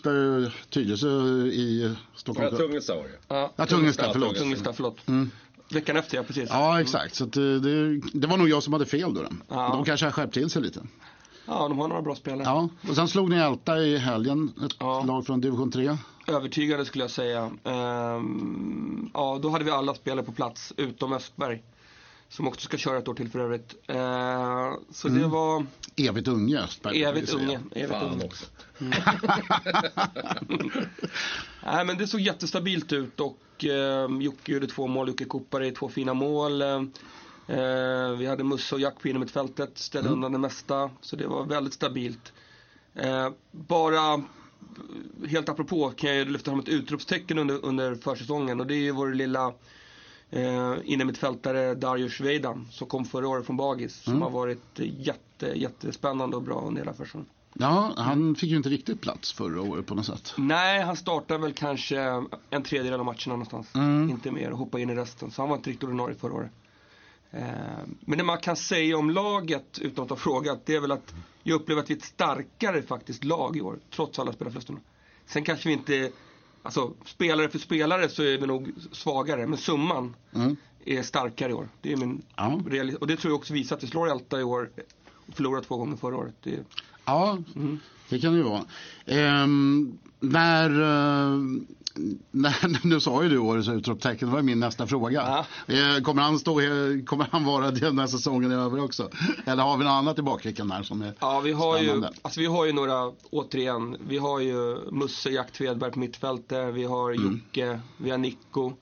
Tyresö 0.71 1.09
i 1.47 1.95
Stockholm. 2.15 2.49
Ja, 2.53 2.59
Tungesta 2.59 2.95
var 2.95 3.03
det. 3.03 3.09
Ja, 3.29 3.53
Ja, 3.57 3.67
Tungesta, 3.67 4.13
förlåt. 4.13 4.37
Tungesta, 4.37 4.73
förlåt. 4.73 4.99
Veckan 5.71 5.97
efter, 5.97 6.17
ja 6.17 6.23
precis. 6.23 6.49
Ja, 6.51 6.81
exakt. 6.81 7.15
Så 7.15 7.25
att 7.25 7.33
det, 7.33 7.99
det, 8.13 8.27
var 8.27 8.37
nog 8.37 8.49
jag 8.49 8.63
som 8.63 8.73
hade 8.73 8.87
fel 8.87 9.15
då. 9.15 9.21
Ja. 9.49 9.69
De 9.73 9.85
kanske 9.85 10.07
har 10.07 10.11
skärpt 10.13 10.35
till 10.35 10.51
sig 10.51 10.63
lite. 10.63 10.81
Ja, 11.47 11.69
de 11.69 11.79
har 11.79 11.89
några 11.89 12.03
bra 12.03 12.15
spelare. 12.15 12.43
Ja, 12.45 12.69
och 12.89 12.95
sen 12.97 13.09
slog 13.09 13.31
ni 13.31 13.37
Älta 13.37 13.79
i 13.79 13.97
helgen, 13.99 14.53
ett 14.65 14.77
Ja. 14.79 15.05
lag 15.05 15.27
från 15.27 15.41
division 15.41 15.71
3. 15.71 15.97
Övertygade 16.27 16.85
skulle 16.85 17.05
jag 17.05 17.11
säga. 17.11 17.51
Ehm, 17.65 19.11
ja, 19.15 19.39
då 19.43 19.49
hade 19.49 19.65
vi 19.65 19.71
alla 19.71 19.95
spelare 19.95 20.25
på 20.27 20.33
plats 20.33 20.73
utom 20.77 21.13
Östberg. 21.13 21.63
Som 22.28 22.49
också 22.49 22.64
ska 22.64 22.76
köra 22.76 22.99
ett 22.99 23.09
år 23.09 23.14
till 23.14 23.28
för 23.30 23.38
övrigt. 23.38 23.75
Ehm, 23.87 24.75
så 24.92 25.09
det 25.09 25.26
var 25.26 25.66
Evigt 25.97 26.28
unge 26.28 26.59
Östberg. 26.61 27.02
evigt 27.02 27.35
unge. 27.35 27.61
Evigt 27.75 27.90
Fan 27.92 28.12
unge. 28.12 28.25
också. 28.25 28.47
Nej, 31.64 31.85
men 31.85 31.99
det 31.99 32.06
såg 32.06 32.21
jättestabilt 32.21 32.92
ut 32.92 33.21
och 33.21 33.64
eh, 33.64 34.09
Jocke 34.21 34.52
gjorde 34.52 34.66
två 34.66 34.87
mål, 34.87 35.09
Jocke 35.09 35.25
Kopare 35.25 35.71
två 35.71 35.88
fina 35.88 36.14
mål. 36.14 36.62
Eh, 36.62 38.11
vi 38.18 38.26
hade 38.26 38.45
Musse 38.45 38.75
och 38.75 38.80
Jack 38.80 39.00
på 39.02 39.09
innermittfältet, 39.09 39.78
ställde 39.78 40.11
undan 40.11 40.33
det 40.33 40.38
mesta. 40.38 40.90
Så 41.00 41.16
det 41.16 41.26
var 41.26 41.45
väldigt 41.45 41.75
stabilt. 41.75 42.33
Eh, 42.95 43.28
bara 43.50 44.14
eh, 44.14 44.21
helt 45.28 45.49
apropå 45.49 45.92
kan 45.97 46.16
jag 46.16 46.28
lyfta 46.28 46.50
fram 46.50 46.61
ett 46.61 46.68
utropstecken 46.68 47.38
under, 47.38 47.64
under 47.64 47.95
försäsongen 47.95 48.61
och 48.61 48.66
det 48.66 48.75
är 48.75 48.83
ju 48.83 48.90
vår 48.92 49.14
lilla 49.14 49.52
eh, 50.30 50.75
innermittfältare 50.85 51.75
Darius 51.75 52.21
Veidan 52.21 52.68
som 52.71 52.87
kom 52.87 53.04
förra 53.04 53.28
året 53.28 53.47
från 53.47 53.56
Bagis. 53.56 53.95
Som 54.02 54.23
har 54.23 54.30
varit 54.30 54.78
jätte, 54.78 55.47
jättespännande 55.47 56.37
och 56.37 56.42
bra 56.42 56.61
under 56.61 56.83
hela 56.83 56.92
försäsongen. 56.95 57.26
Ja, 57.59 57.92
han 57.97 58.35
fick 58.35 58.50
ju 58.50 58.56
inte 58.56 58.68
riktigt 58.68 59.00
plats 59.00 59.33
förra 59.33 59.62
året 59.62 59.87
på 59.87 59.95
något 59.95 60.06
sätt. 60.06 60.35
Nej, 60.37 60.83
han 60.83 60.97
startar 60.97 61.38
väl 61.38 61.52
kanske 61.52 62.25
en 62.50 62.62
tredjedel 62.62 63.00
av 63.00 63.06
matcherna 63.06 63.26
någonstans. 63.26 63.75
Mm. 63.75 64.11
Inte 64.11 64.30
mer 64.30 64.50
och 64.52 64.59
hoppar 64.59 64.78
in 64.78 64.90
i 64.90 64.95
resten. 64.95 65.30
Så 65.30 65.42
han 65.42 65.49
var 65.49 65.56
inte 65.56 65.71
riktigt 65.71 65.85
ordinarie 65.85 66.14
förra 66.16 66.33
året. 66.33 66.50
Eh, 67.30 67.42
Men 68.00 68.18
det 68.18 68.25
man 68.25 68.38
kan 68.38 68.56
säga 68.56 68.99
om 68.99 69.11
laget, 69.11 69.78
utan 69.78 70.04
att 70.04 70.11
ha 70.11 70.16
frågat, 70.16 70.66
det 70.66 70.75
är 70.75 70.80
väl 70.80 70.92
att 70.92 71.14
jag 71.42 71.54
upplever 71.61 71.83
att 71.83 71.90
vi 71.90 71.95
är 71.95 71.99
ett 71.99 72.04
starkare 72.04 72.83
faktiskt 72.83 73.25
lag 73.25 73.56
i 73.56 73.61
år. 73.61 73.78
Trots 73.90 74.18
alla 74.18 74.33
spelarförlusterna. 74.33 74.78
Sen 75.26 75.45
kanske 75.45 75.68
vi 75.68 75.73
inte, 75.73 76.11
alltså 76.67 76.95
spelare 77.05 77.49
för 77.49 77.59
spelare 77.59 78.09
så 78.09 78.23
är 78.23 78.39
vi 78.39 78.47
nog 78.47 78.71
svagare. 78.93 79.47
Men 79.47 79.59
summan 79.59 80.15
Mm. 80.35 80.57
är 80.85 81.03
starkare 81.03 81.51
i 81.51 81.55
år. 81.55 81.69
Det 81.81 81.93
är 81.93 81.97
min 81.97 82.23
Ja. 82.37 82.61
Och 83.01 83.07
det 83.07 83.17
tror 83.17 83.33
jag 83.33 83.39
också 83.39 83.53
visar 83.55 83.77
att 83.77 83.83
vi 83.83 83.87
slår 83.87 84.11
Älta 84.11 84.41
i 84.41 84.43
år. 84.43 84.71
Och 85.29 85.35
förlorar 85.35 85.61
två 85.61 85.77
gånger 85.77 85.97
förra 85.97 86.17
året. 86.17 86.35
Det 86.43 86.59
Ja, 87.05 87.39
det 88.09 88.19
kan 88.19 88.33
det 88.33 88.39
ju 88.39 88.45
vara. 88.45 88.65
Ehm, 89.07 89.99
när, 90.21 90.71
eh, 90.71 91.39
när, 92.31 92.87
nu 92.87 93.01
sa 93.01 93.23
ju 93.23 93.29
du 93.29 93.39
årets 93.39 93.69
utropstecken, 93.69 94.29
det 94.29 94.35
var 94.35 94.43
min 94.43 94.61
nästa 94.61 94.87
fråga. 94.87 95.45
Eh, 95.67 96.03
kommer, 96.03 96.23
han 96.23 96.39
stå, 96.39 96.55
kommer 97.07 97.27
han 97.31 97.45
vara 97.45 97.71
det 97.71 97.93
när 97.93 98.07
säsongen 98.07 98.51
är 98.53 98.57
över 98.57 98.85
också? 98.85 99.11
Eller 99.45 99.63
har 99.63 99.77
vi 99.77 99.85
något 99.85 99.91
annat 99.91 100.19
i 100.19 100.23
bakfickan 100.23 100.69
där 100.69 100.83
som 100.83 101.03
är 101.03 101.13
Ja, 101.21 101.41
vi 101.41 101.53
har, 101.53 101.79
ju, 101.79 101.85
spännande? 101.85 102.13
alltså 102.23 102.41
vi 102.41 102.47
har 102.47 102.67
ju 102.67 102.73
några, 102.73 103.13
återigen, 103.31 103.97
vi 104.09 104.19
har 104.19 104.41
ju 104.41 104.79
Musse 104.93 105.31
Jack 105.31 105.53
Tvedberg 105.53 105.91
på 105.93 105.99
mittfältet, 105.99 106.75
vi 106.75 106.85
har 106.85 107.11
Mm. 107.13 107.41
Jocke, 107.47 107.81
vi 107.97 108.11
har 108.11 108.19
Nico. 108.19 108.73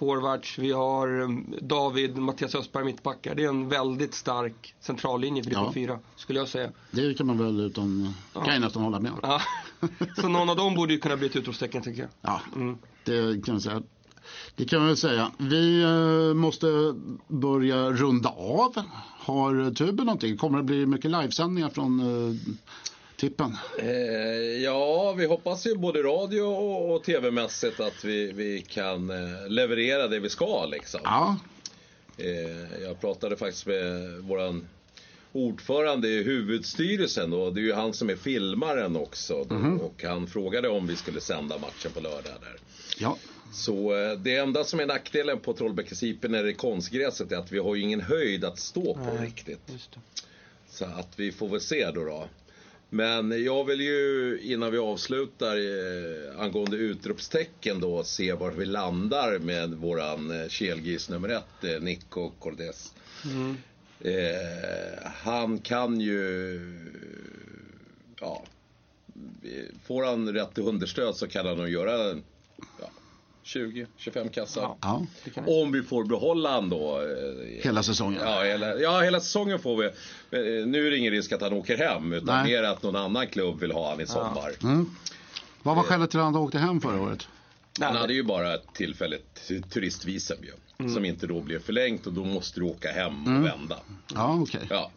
Forwards, 0.00 0.58
vi 0.58 0.72
har 0.72 1.20
um, 1.20 1.54
David, 1.60 2.16
Mattias 2.16 2.54
Östberg 2.54 2.84
mittbackar. 2.84 3.34
Det 3.34 3.44
är 3.44 3.48
en 3.48 3.68
väldigt 3.68 4.14
stark 4.14 4.74
centrallinje 4.80 5.44
för 5.44 5.50
Ja. 5.50 5.70
4, 5.74 5.98
skulle 6.16 6.38
jag 6.38 6.48
säga. 6.48 6.70
Det 6.90 7.14
kan 7.14 7.26
man 7.26 7.38
väl 7.38 7.60
utan, 7.60 8.14
kan 8.32 8.46
jag 8.52 8.60
nästan 8.60 8.82
hålla 8.82 9.00
med 9.00 9.12
om. 9.12 9.18
Ja. 9.22 9.40
Så 10.20 10.28
någon 10.28 10.50
av 10.50 10.56
dem 10.56 10.74
borde 10.74 10.92
ju 10.92 10.98
kunna 11.00 11.16
bli 11.16 11.26
ett 11.26 11.36
utropstecken 11.36 11.82
tycker 11.82 12.00
jag. 12.02 12.10
Ja, 12.22 12.40
Mm. 12.56 12.78
det 13.04 13.44
kan 13.44 13.54
man 13.54 13.60
säga. 13.60 13.82
Det 14.56 14.64
kan 14.64 14.78
man 14.78 14.88
väl 14.88 14.96
säga. 14.96 15.30
Vi 15.38 15.82
eh, 15.82 16.34
måste 16.34 16.66
börja 17.28 17.90
runda 17.90 18.28
av. 18.28 18.82
Har 19.18 19.74
Tuben 19.74 20.06
någonting? 20.06 20.36
Kommer 20.36 20.58
det 20.58 20.64
bli 20.64 20.86
mycket 20.86 21.10
livesändningar 21.10 21.68
från 21.68 22.00
eh, 22.00 22.36
tippen? 23.20 23.56
Eh, 23.78 23.88
ja, 24.62 25.12
vi 25.12 25.26
hoppas 25.26 25.66
ju 25.66 25.74
både 25.74 26.02
radio 26.02 26.42
och, 26.42 26.94
och 26.94 27.04
tv-mässigt 27.04 27.80
att 27.80 28.04
vi, 28.04 28.32
vi 28.32 28.60
kan 28.68 29.10
eh, 29.10 29.48
leverera 29.48 30.08
det 30.08 30.20
vi 30.20 30.28
ska 30.28 30.66
liksom. 30.66 31.00
Ja, 31.04 31.36
Eh, 32.20 32.82
jag 32.82 33.00
pratade 33.00 33.36
faktiskt 33.36 33.66
med 33.66 34.18
våran 34.18 34.68
ordförande 35.32 36.08
i 36.08 36.22
huvudstyrelsen 36.22 37.30
då. 37.30 37.50
Det 37.50 37.60
är 37.60 37.62
ju 37.62 37.72
han 37.72 37.92
som 37.92 38.10
är 38.10 38.16
filmaren 38.16 38.96
också. 38.96 39.44
Då, 39.44 39.54
Och 39.80 40.04
han 40.04 40.26
frågade 40.26 40.68
om 40.68 40.86
vi 40.86 40.96
skulle 40.96 41.20
sända 41.20 41.58
matchen 41.58 41.90
på 41.94 42.00
lördag 42.00 42.32
där. 42.40 42.56
ja. 42.98 43.16
Så 43.52 43.92
det 44.18 44.36
enda 44.36 44.64
som 44.64 44.80
är 44.80 44.86
nackdelen 44.86 45.38
på 45.40 45.52
Trollbäckesipen 45.52 46.32
när 46.32 46.42
det 46.42 46.50
är 46.50 46.54
konstgräset 46.54 47.32
är 47.32 47.36
att 47.36 47.52
vi 47.52 47.58
har 47.58 47.74
ju 47.74 47.82
ingen 47.82 48.00
höjd 48.00 48.44
att 48.44 48.58
stå 48.58 48.94
på 48.94 49.22
riktigt. 49.22 49.60
Just 49.66 49.92
det. 49.92 50.00
Så 50.70 50.84
att 50.84 51.08
vi 51.16 51.32
får 51.32 51.48
väl 51.48 51.60
se 51.60 51.90
då. 51.90 52.04
då. 52.04 52.28
Men 52.90 53.44
jag 53.44 53.64
vill 53.64 53.80
ju 53.80 54.38
innan 54.42 54.72
vi 54.72 54.78
avslutar 54.78 55.56
eh, 55.56 56.40
angående 56.40 56.76
utropstecken 56.76 57.80
då 57.80 58.04
se 58.04 58.32
var 58.32 58.50
vi 58.50 58.66
landar 58.66 59.38
med 59.38 59.70
våran 59.70 60.40
eh, 60.40 60.48
kelgris 60.48 61.08
nummer 61.08 61.28
ett, 61.28 61.64
eh, 61.64 61.80
Nico 61.80 62.30
Cordes. 62.30 62.94
Eh, 64.00 65.10
han 65.24 65.58
kan 65.58 66.00
ju, 66.00 66.60
ja, 68.20 68.44
får 69.84 70.04
han 70.04 70.32
rätt 70.32 70.58
understöd 70.58 71.16
så 71.16 71.28
kan 71.28 71.46
han 71.46 71.56
nog 71.56 71.68
göra 71.68 72.20
ja, 72.80 72.90
20-25 73.44 74.28
kassar. 74.30 74.62
Ja. 74.62 74.76
ja. 75.34 75.42
Om 75.46 75.72
vi 75.72 75.82
får 75.82 76.04
behålla 76.04 76.50
han 76.50 76.68
då. 76.70 77.00
eh, 77.00 77.62
Hela 77.64 77.82
säsongen. 77.82 78.20
Ja 78.24 78.42
hela, 78.42 78.74
ja, 78.80 79.00
hela 79.00 79.20
säsongen 79.20 79.58
får 79.58 79.76
vi. 79.76 79.84
Eh, 79.86 80.66
Nu 80.66 80.86
är 80.86 80.90
det 80.90 80.96
ingen 80.96 81.12
risk 81.12 81.32
att 81.32 81.40
han 81.40 81.52
åker 81.52 81.76
hem, 81.76 82.12
utan 82.12 82.26
Nej. 82.42 82.52
mer 82.52 82.62
att 82.62 82.82
någon 82.82 82.96
annan 82.96 83.26
klubb 83.26 83.60
vill 83.60 83.72
ha 83.72 83.90
han 83.90 84.00
i 84.00 84.06
sommar. 84.06 84.52
Vad 85.62 85.76
var 85.76 85.82
skälet 85.82 86.10
till 86.10 86.18
att 86.18 86.24
han 86.24 86.36
åkte 86.36 86.58
hem 86.58 86.80
förra 86.80 87.00
året? 87.02 87.28
Han 87.80 87.96
hade 87.96 88.12
ju 88.14 88.22
bara 88.22 88.54
ett 88.54 88.66
tillfälligt 88.74 89.34
tu- 89.48 89.62
turistvisum 89.62 90.38
ju. 90.42 90.88
Som 90.88 91.04
inte 91.04 91.26
då 91.26 91.40
blev 91.40 91.58
förlängt 91.62 92.06
och 92.06 92.12
då 92.12 92.24
måste 92.24 92.60
du 92.60 92.66
åka 92.66 92.90
hem 92.92 93.22
och 93.38 93.44
vända. 93.46 93.76
Ja, 94.14 94.38
okej. 94.42 94.60
Ja. 94.70 94.90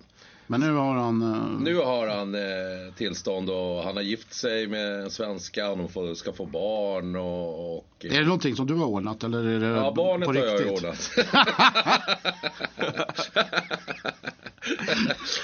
Men 0.47 0.59
nu 0.59 0.71
har 0.73 0.95
han... 0.95 1.21
eh, 1.21 1.59
Nu 1.59 1.75
har 1.75 2.07
han 2.07 2.35
eh, 2.35 2.93
tillstånd 2.97 3.50
och 3.50 3.83
han 3.83 3.95
har 3.95 4.03
gift 4.03 4.33
sig 4.33 4.67
med 4.67 5.01
en 5.01 5.09
svenska 5.12 5.69
och 5.71 5.77
de 5.77 5.89
får, 5.89 6.13
ska 6.15 6.33
få 6.33 6.45
barn 6.45 7.15
och... 7.15 7.77
och 7.77 7.85
Är 8.12 8.19
det 8.19 8.25
någonting 8.25 8.55
som 8.55 8.67
du 8.67 8.74
har 8.74 8.86
ordnat 8.86 9.24
eller 9.24 9.43
är 9.43 9.60
det 9.60 9.67
ja, 9.67 9.93
barnet 9.95 10.25
på 10.27 10.33
har 10.33 10.39
jag 10.39 10.53
riktigt? 10.53 10.67
ju 10.67 10.72
ordnat. 10.72 11.12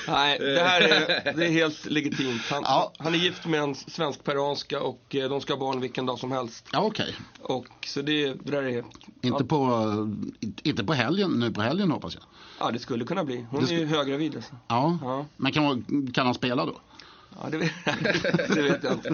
Nej, 0.07 0.39
det 0.39 0.59
här 0.59 0.81
är, 0.81 1.33
det 1.37 1.45
är 1.45 1.51
helt 1.51 1.85
legitimt. 1.85 2.41
Han, 2.49 2.63
Ja. 2.65 2.93
han 2.97 3.13
är 3.13 3.17
gift 3.17 3.45
med 3.45 3.59
en 3.61 3.75
svensk-peruanska 3.75 4.81
och 4.81 5.15
eh, 5.15 5.29
de 5.29 5.41
ska 5.41 5.53
ha 5.53 5.59
barn 5.59 5.81
vilken 5.81 6.05
dag 6.05 6.19
som 6.19 6.31
helst. 6.31 6.65
Ja, 6.73 6.79
okej. 6.79 7.15
Och 7.41 7.65
så 7.85 8.01
det, 8.01 8.33
det 8.33 8.51
där 8.51 8.63
är... 8.63 8.83
Inte, 9.21 9.45
på, 9.45 9.69
inte 10.63 10.83
på 10.83 10.93
helgen, 10.93 11.31
nu 11.31 11.51
på 11.51 11.61
helgen 11.61 11.91
hoppas 11.91 12.13
jag. 12.15 12.23
Ja, 12.59 12.71
det 12.71 12.79
skulle 12.79 13.05
kunna 13.05 13.23
bli. 13.23 13.45
Hon 13.51 13.65
Det 13.65 13.75
är 13.75 13.79
ju 13.79 13.85
höggravid 13.85 14.35
alltså. 14.35 14.55
Ja. 14.67 14.97
Ja. 15.01 15.25
Men 15.37 15.51
kan, 15.51 15.83
kan 16.13 16.25
han 16.25 16.35
spela 16.35 16.65
då? 16.65 16.75
Ja, 17.41 17.49
det 17.49 17.57
vet, 17.57 17.71
det 18.55 18.61
vet 18.61 18.83
jag 18.83 18.93
inte. 18.93 19.09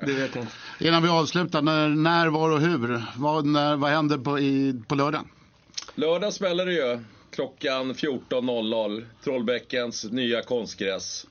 Det 0.00 0.12
vet 0.12 0.34
jag 0.34 0.44
inte. 0.44 0.52
Innan 0.80 1.02
vi 1.02 1.08
avslutar, 1.08 1.62
när, 1.62 1.88
när 1.88 2.28
var 2.28 2.50
och 2.50 2.60
hur? 2.60 3.04
Vad, 3.16 3.46
när, 3.46 3.76
vad 3.76 3.90
händer 3.90 4.18
på, 4.18 4.38
i, 4.38 4.82
på 4.88 4.94
lördag? 4.94 5.24
Lördag 5.94 6.32
smäller 6.32 6.66
det 6.66 6.72
ju. 6.72 6.98
Klockan 7.30 7.94
14.00. 7.94 9.04
Trollbäckens 9.24 10.04
nya 10.04 10.42
konstgräs. 10.42 11.26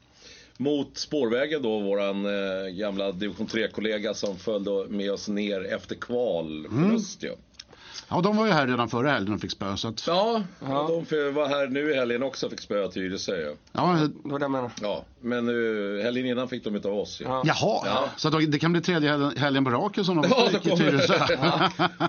Mot 0.57 0.97
spårvägen 0.97 1.61
då, 1.61 1.79
våran 1.79 2.25
eh, 2.25 2.71
gamla 2.71 3.11
division 3.11 3.47
3-kollega 3.47 4.13
som 4.13 4.37
följde 4.37 4.85
med 4.89 5.11
oss 5.11 5.27
ner 5.27 5.73
efter 5.73 5.95
kvalförlust 5.95 7.23
ju. 7.23 7.27
Ja, 7.27 7.35
de 8.21 8.37
var 8.37 8.45
ju 8.45 8.51
här 8.51 8.67
redan 8.67 8.89
förra 8.89 9.11
helgen 9.11 9.33
och 9.33 9.41
fick 9.41 9.51
spö. 9.51 9.77
Så 9.77 9.87
att, 9.87 10.07
Ja, 10.07 10.43
Ja. 10.59 10.79
och 10.79 11.05
de 11.09 11.31
var 11.31 11.47
här 11.47 11.67
nu 11.67 11.91
i 11.91 11.95
helgen 11.95 12.23
också 12.23 12.45
och 12.45 12.51
fick 12.51 12.59
spöa 12.61 12.87
Tyresö 12.87 13.35
ju. 13.35 13.55
ja, 13.71 13.97
Det 14.23 14.29
var 14.29 14.39
det 14.39 14.45
jag. 14.45 14.71
Ja, 14.81 15.05
men 15.21 15.45
nu, 15.45 16.01
helgen 16.03 16.25
innan 16.25 16.47
fick 16.47 16.63
de 16.63 16.75
utav 16.75 16.93
oss 16.93 17.21
ju. 17.21 17.25
Ja. 17.25 17.43
jaha, 17.45 17.81
Ja. 17.85 18.05
så 18.17 18.27
att 18.27 18.51
det 18.51 18.59
kan 18.59 18.71
bli 18.71 18.81
tredje 18.81 19.31
helgen, 19.37 19.63
på 19.65 19.71
raken 19.71 20.05
som 20.05 20.21
de 20.21 20.27
Ja, 20.37 20.49
fick 20.49 20.65
i 20.73 20.77
Tyresö. 20.77 21.25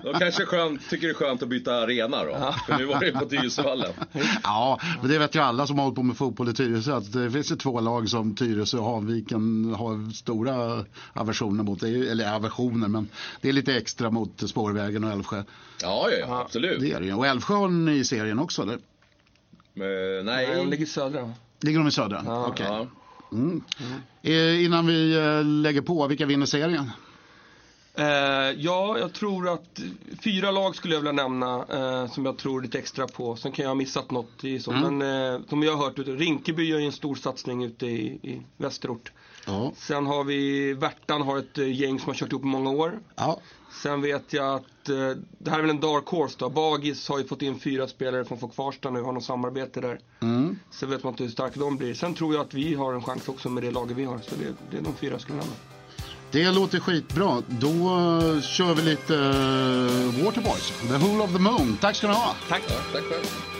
De 0.03 0.13
kanske 0.19 0.45
skönt, 0.45 0.89
tycker 0.89 1.07
det 1.07 1.11
är 1.11 1.15
skönt 1.15 1.43
att 1.43 1.49
byta 1.49 1.73
arena 1.75 2.23
då. 2.23 2.53
För 2.67 2.77
nu 2.77 2.85
var 2.85 2.99
det 2.99 3.05
ju 3.05 3.11
på 3.11 3.25
Tyresövallen. 3.25 3.91
Ja, 4.43 4.79
men 5.01 5.11
det 5.11 5.19
vet 5.19 5.35
ju 5.35 5.39
alla 5.39 5.67
som 5.67 5.77
har 5.77 5.83
hållit 5.83 5.95
på 5.95 6.03
med 6.03 6.17
fotboll 6.17 6.49
i 6.49 6.53
Tyresö 6.53 6.93
att 6.95 7.13
det 7.13 7.31
finns 7.31 7.51
ju 7.51 7.55
två 7.55 7.79
lag 7.79 8.09
som 8.09 8.35
Tyresö 8.35 8.77
och 8.77 8.85
Hanviken 8.85 9.75
har 9.77 10.13
stora 10.13 10.85
aversioner 11.13 11.63
mot. 11.63 11.79
Det 11.79 11.87
är, 11.87 11.91
ju- 11.91 12.07
eller 12.07 12.35
aversioner, 12.35 12.87
men 12.87 13.09
det 13.41 13.49
är 13.49 13.53
lite 13.53 13.75
extra 13.75 14.09
mot 14.09 14.49
Spårvägen 14.49 15.03
och 15.03 15.11
Älvsjö. 15.11 15.43
Ja, 15.81 16.09
ja, 16.11 16.17
ja 16.17 16.41
absolut. 16.41 16.79
Det 16.81 16.91
är 16.91 16.99
det 16.99 17.05
ju. 17.05 17.13
Och 17.13 17.27
Älvsjö 17.27 17.53
har 17.53 17.67
ni 17.67 17.91
i 17.91 18.05
serien 18.05 18.39
också, 18.39 18.61
eller? 18.61 18.79
Men, 19.73 20.25
nej. 20.25 20.47
Nej, 20.47 20.55
de 20.55 20.69
ligger 20.69 20.85
södra. 20.85 21.21
va? 21.21 21.33
Ligger 21.61 21.79
de 21.79 21.87
i 21.87 21.91
södra? 21.91 22.23
Ja. 22.25 22.47
Okej. 22.47 22.65
Ja. 22.69 22.87
Eh, 24.21 24.65
Innan 24.65 24.87
vi 24.87 25.15
eh, 25.15 25.45
lägger 25.45 25.81
på, 25.81 26.07
vilka 26.07 26.25
vinner 26.25 26.45
serien? 26.45 26.91
Eh, 27.97 28.05
ja, 28.57 28.97
jag 28.99 29.13
tror 29.13 29.49
att 29.49 29.79
fyra 30.23 30.51
lag 30.51 30.75
skulle 30.75 30.93
jag 30.93 31.01
vilja 31.01 31.11
nämna 31.11 31.65
eh, 31.69 32.11
som 32.11 32.25
jag 32.25 32.37
tror 32.37 32.61
lite 32.61 32.79
extra 32.79 33.07
på. 33.07 33.35
Sen 33.35 33.51
kan 33.51 33.63
jag 33.63 33.69
ha 33.69 33.75
missat 33.75 34.11
något 34.11 34.43
i 34.43 34.59
så. 34.59 34.71
Mm. 34.71 34.97
Men 34.97 35.33
eh, 35.35 35.41
som 35.49 35.63
jag 35.63 35.75
har 35.75 35.85
hört, 35.85 35.99
Rinkeby 36.19 36.63
gör 36.63 36.79
ju 36.79 36.85
en 36.85 36.91
stor 36.91 37.15
satsning 37.15 37.63
ute 37.63 37.85
i, 37.85 38.05
i 38.05 38.41
västerort. 38.57 39.11
Ja. 39.45 39.71
Sen 39.77 40.05
har 40.05 40.23
vi 40.23 40.73
Värtan 40.73 41.21
har 41.21 41.37
ett 41.37 41.57
eh, 41.57 41.81
gäng 41.81 41.99
som 41.99 42.07
har 42.07 42.13
kört 42.13 42.31
ihop 42.31 42.43
i 42.43 42.47
många 42.47 42.69
år. 42.69 42.99
ja. 43.15 43.39
Sen 43.83 44.01
vet 44.01 44.33
jag 44.33 44.55
att, 44.55 44.89
eh, 44.89 44.95
det 45.37 45.49
här 45.51 45.57
är 45.57 45.61
väl 45.61 45.69
en 45.69 45.79
dark 45.79 46.07
horse 46.07 46.35
då. 46.39 46.49
Bagis 46.49 47.09
har 47.09 47.19
ju 47.19 47.27
fått 47.27 47.41
in 47.41 47.59
fyra 47.59 47.87
spelare 47.87 48.25
från 48.25 48.49
Kvarstad 48.49 48.89
nu, 48.89 49.01
har 49.01 49.11
något 49.11 49.23
samarbete 49.23 49.81
där. 49.81 49.99
Mm. 50.21 50.59
Sen 50.71 50.89
vet 50.89 51.03
man 51.03 51.13
inte 51.13 51.23
hur 51.23 51.31
starka 51.31 51.59
de 51.59 51.77
blir. 51.77 51.93
Sen 51.93 52.13
tror 52.13 52.33
jag 52.33 52.45
att 52.45 52.53
vi 52.53 52.73
har 52.73 52.93
en 52.93 53.03
chans 53.03 53.27
också 53.29 53.49
med 53.49 53.63
det 53.63 53.71
laget 53.71 53.97
vi 53.97 54.05
har. 54.05 54.17
Så 54.17 54.35
det, 54.35 54.53
det 54.71 54.77
är 54.77 54.81
de 54.81 54.93
fyra 54.93 55.11
jag 55.11 55.21
skulle 55.21 55.37
nämna. 55.37 55.53
Det 56.31 56.51
låter 56.51 56.79
skitbra. 56.79 57.43
Då 57.47 57.67
eh, 57.67 58.41
kör 58.41 58.73
vi 58.73 58.81
lite 58.81 59.13
Waterboys. 60.23 60.73
The 60.81 60.97
Whole 60.97 61.23
of 61.23 61.31
the 61.33 61.39
Moon. 61.39 61.77
Tack 61.81 61.95
ska 61.95 62.07
ni 62.07 62.13
ha. 62.13 62.35
Tack! 62.49 62.63
Ja, 62.67 62.75
tack 62.93 63.03
själv. 63.03 63.54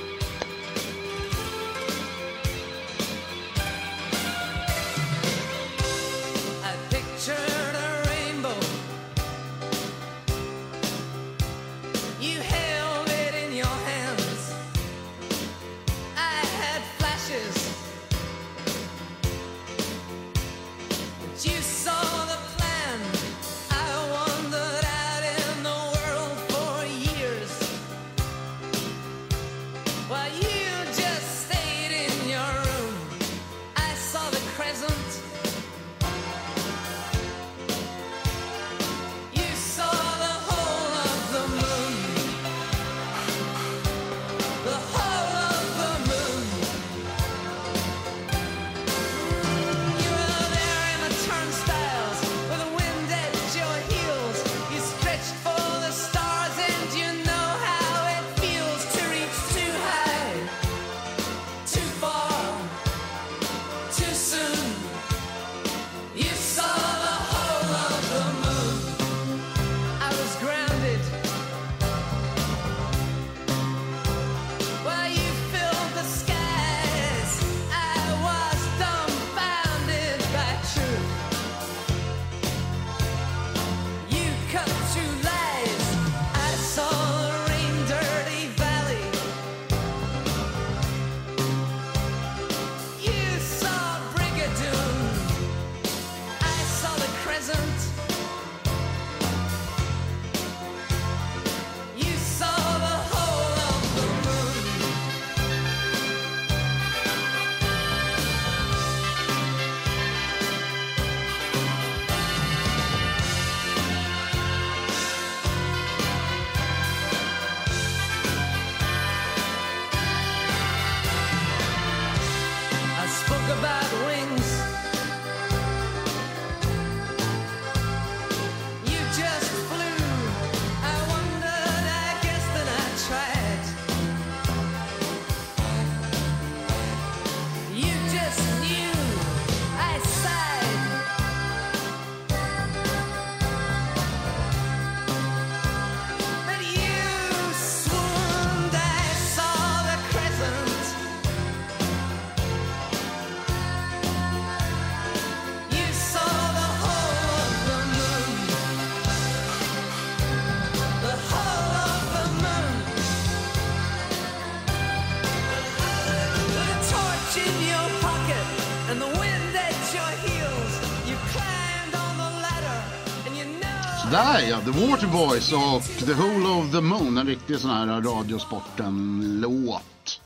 Ja, 174.41 174.59
The 174.59 174.71
Waterboys 174.71 175.53
och 175.53 175.83
The 176.05 176.13
Whole 176.13 176.47
of 176.47 176.71
the 176.71 176.81
Moon. 176.81 177.17
En 177.17 177.27
riktig 177.27 177.59
sån 177.59 177.69
här 177.69 178.01
Radiosporten-låt. 178.01 180.21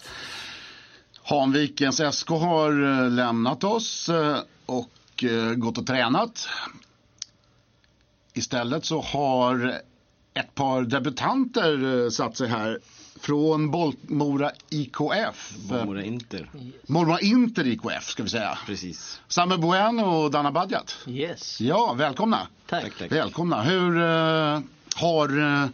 Hanvikens 1.24 2.02
SK 2.12 2.30
har 2.30 3.02
eh, 3.04 3.10
lämnat 3.10 3.64
oss 3.64 4.10
eh, 4.10 4.38
och 4.66 5.24
eh, 5.24 5.54
gått 5.54 5.78
och 5.78 5.88
tränat. 5.88 6.48
Istället 8.34 8.86
så 8.86 9.02
har 9.02 9.82
ett 10.34 10.56
par 10.56 10.82
debutanter 10.82 12.10
satt 12.10 12.38
sig 12.38 12.48
här 12.48 12.80
från 13.20 13.72
Bollmora 13.72 14.52
IKF. 14.70 15.54
Bollmora 15.70 16.04
Inter. 16.04 16.50
Bollmora 16.88 17.20
Inter 17.20 17.68
IKF 17.68 18.10
ska 18.10 18.24
vi 18.24 18.30
säga. 18.30 18.58
Precis. 18.66 19.22
Samme 19.28 19.58
Bueno 19.58 20.02
och 20.02 20.32
Dana 20.32 20.52
Badjat. 20.52 20.96
Yes, 21.08 21.62
Ja, 21.62 21.94
välkomna. 21.94 22.48
Tack. 22.70 22.84
Tack, 22.84 22.98
tack. 22.98 23.12
Välkomna. 23.12 23.64
Hur, 23.64 23.98
eh, 23.98 24.62
har, 24.96 25.40
eh, 25.64 25.70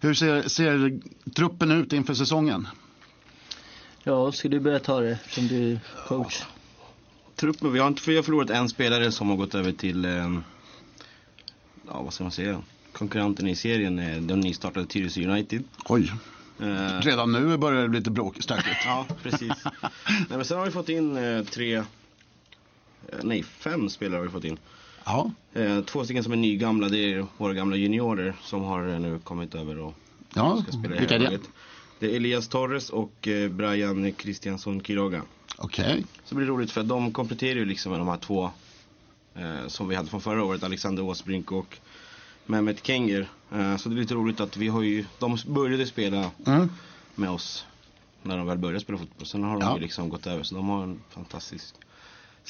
hur 0.00 0.14
ser, 0.14 0.42
ser 0.42 1.00
truppen 1.34 1.70
ut 1.70 1.92
inför 1.92 2.14
säsongen? 2.14 2.68
Ja, 4.02 4.32
ska 4.32 4.48
du 4.48 4.60
börja 4.60 4.78
ta 4.78 5.00
det 5.00 5.18
som 5.28 5.46
du 5.46 5.72
är 5.72 5.80
coach? 6.06 6.42
Truppen, 7.36 7.72
vi 7.72 7.78
har 7.78 7.88
inte 7.88 8.02
vi 8.06 8.16
har 8.16 8.22
förlorat 8.22 8.50
en 8.50 8.68
spelare 8.68 9.12
som 9.12 9.28
har 9.28 9.36
gått 9.36 9.54
över 9.54 9.72
till, 9.72 10.04
eh, 10.04 10.38
ja 11.88 12.02
vad 12.02 12.12
ska 12.12 12.24
man 12.24 12.30
säga, 12.32 12.62
konkurrenten 12.92 13.48
i 13.48 13.56
serien, 13.56 13.98
eh, 13.98 14.20
den 14.20 14.40
nystartade 14.40 14.86
Tyresö 14.86 15.20
United. 15.20 15.64
Oj, 15.88 16.12
redan 17.00 17.32
nu 17.32 17.56
börjar 17.56 17.82
det 17.82 17.88
bli 17.88 17.98
lite 17.98 18.10
bråkstökigt. 18.10 18.76
Ja, 18.84 19.06
precis. 19.22 19.52
nej, 20.08 20.26
men 20.28 20.44
sen 20.44 20.58
har 20.58 20.66
vi 20.66 20.70
fått 20.70 20.88
in 20.88 21.46
tre, 21.50 21.82
nej 23.22 23.42
fem 23.42 23.88
spelare 23.88 24.18
har 24.18 24.24
vi 24.24 24.30
fått 24.30 24.44
in. 24.44 24.58
Ja, 25.04 25.30
Eh, 25.52 25.80
två 25.80 26.04
stycken 26.04 26.24
som 26.24 26.32
är 26.32 26.36
nygamla, 26.36 26.88
det 26.88 26.98
är 26.98 27.26
våra 27.36 27.54
gamla 27.54 27.76
juniorer 27.76 28.36
som 28.42 28.62
har 28.62 28.88
eh, 28.88 29.00
nu 29.00 29.18
kommit 29.18 29.54
över 29.54 29.78
och 29.78 29.94
ja. 30.34 30.62
ska 30.62 30.72
spela 30.72 30.96
i 30.96 31.06
det? 31.06 31.40
Det 31.98 32.06
är 32.12 32.16
Elias 32.16 32.48
Torres 32.48 32.90
och 32.90 33.28
eh, 33.28 33.50
Brian 33.50 34.12
Kristiansson 34.12 34.80
Quiroga. 34.80 35.22
Okej, 35.56 36.04
Så 36.24 36.34
det 36.34 36.34
blir 36.34 36.46
roligt 36.46 36.70
för 36.70 36.82
de 36.82 37.12
kompletterar 37.12 37.54
ju 37.58 37.64
liksom 37.64 37.92
med 37.92 38.00
de 38.00 38.08
här 38.08 38.16
två 38.16 38.50
eh, 39.34 39.66
som 39.66 39.88
vi 39.88 39.94
hade 39.94 40.08
från 40.08 40.20
förra 40.20 40.44
året, 40.44 40.62
Alexander 40.62 41.02
Åsbrink 41.02 41.52
och 41.52 41.78
Mehmet 42.46 42.86
Kenger. 42.86 43.28
Eh, 43.52 43.76
så 43.76 43.88
det 43.88 43.94
är 43.94 44.00
lite 44.00 44.14
roligt 44.14 44.40
att 44.40 44.56
vi 44.56 44.68
har 44.68 44.82
ju, 44.82 45.04
de 45.18 45.38
började 45.46 45.86
spela 45.86 46.30
mm. 46.46 46.68
med 47.14 47.30
oss 47.30 47.66
när 48.22 48.36
de 48.36 48.46
väl 48.46 48.58
började 48.58 48.80
spela 48.80 48.98
fotboll. 48.98 49.26
Sen 49.26 49.44
har 49.44 49.52
de 49.52 49.62
Ja. 49.62 49.74
ju 49.74 49.80
liksom 49.82 50.08
gått 50.08 50.26
över 50.26 50.42
så 50.42 50.54
de 50.54 50.68
har 50.68 50.82
en 50.82 51.00
fantastisk 51.10 51.74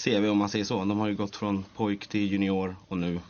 CV 0.04 0.28
om 0.28 0.38
man 0.38 0.48
säger 0.48 0.64
så. 0.64 0.78
De 0.84 0.98
har 0.98 1.08
ju 1.08 1.14
gått 1.14 1.36
från 1.36 1.64
pojk 1.76 2.06
till 2.06 2.32
junior 2.32 2.76
och 2.88 2.98
nu 2.98 3.20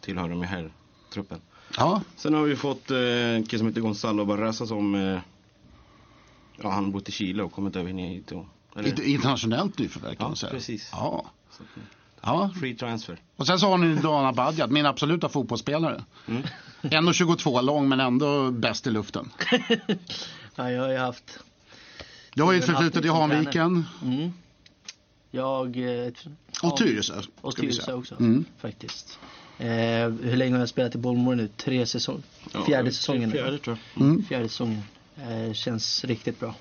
tillhör 0.00 0.28
de 0.28 0.38
ju 0.40 0.46
här 0.46 0.70
truppen. 1.12 1.40
ja, 1.76 2.02
Sen 2.16 2.34
har 2.34 2.42
vi 2.42 2.56
fått 2.56 2.90
eh, 2.90 2.98
en 3.34 3.46
kille 3.46 3.58
som 3.58 3.68
heter 3.68 3.80
Gonzalo 3.80 4.24
Barraza 4.24 4.66
som 4.66 4.94
eh, 4.94 5.18
Ja, 6.62 6.70
han 6.70 6.84
har 6.84 6.90
bott 6.92 7.08
i 7.08 7.12
Chile 7.12 7.42
och 7.42 7.52
kommit 7.52 7.76
över 7.76 7.92
hit 7.92 8.32
och, 8.32 8.46
eller, 8.76 9.02
internationellt 9.02 9.78
nyförvärv 9.78 10.10
kan 10.14 10.16
Ja, 10.24 10.28
man 10.28 10.36
säga. 10.36 10.52
precis. 10.52 10.88
Ja. 10.92 11.24
så, 11.50 11.62
ja, 12.20 12.50
Free 12.60 12.74
transfer. 12.74 13.18
och 13.36 13.46
sen 13.46 13.58
så 13.58 13.66
har 13.68 13.78
ni 13.78 13.94
Dana 13.94 14.32
Badjat, 14.32 14.70
min 14.70 14.86
absoluta 14.86 15.28
fotbollsspelare. 15.28 16.04
Mm. 16.28 16.42
1,22 16.82 17.62
lång 17.62 17.88
men 17.88 18.00
ändå 18.00 18.50
bäst 18.50 18.86
i 18.86 18.90
luften. 18.90 19.30
Ja, 20.54 20.70
jag 20.70 20.82
har 20.82 20.90
ju 20.90 20.98
haft... 20.98 21.38
Du 22.34 22.42
har 22.42 22.52
ju 22.52 22.58
ett 22.58 22.64
förflutet 22.66 23.04
i 23.04 23.08
Hanviken 23.08 23.84
Mm. 24.02 24.32
Jag... 25.30 25.76
eh, 26.06 26.12
och 26.62 26.76
Tyresö. 26.76 27.22
Och 27.40 27.56
Tyresö 27.56 27.92
också, 27.92 28.14
Mm. 28.20 28.44
faktiskt. 28.58 29.18
Eh, 29.58 29.66
hur 30.22 30.36
länge 30.36 30.52
har 30.52 30.60
jag 30.60 30.68
spelat 30.68 30.94
i 30.94 30.98
Bollmora 30.98 31.34
nu? 31.36 31.48
Tre 31.56 31.86
säsonger? 31.86 32.22
Fjärde 32.66 32.92
säsongen. 32.92 33.30
Fjärde 33.32 33.58
tror 33.58 33.78
jag. 33.94 34.02
Mm. 34.02 34.24
Fjärde 34.24 34.48
säsongen. 34.48 34.82
Eh, 35.16 35.52
känns 35.52 36.04
riktigt 36.04 36.40
bra. 36.40 36.54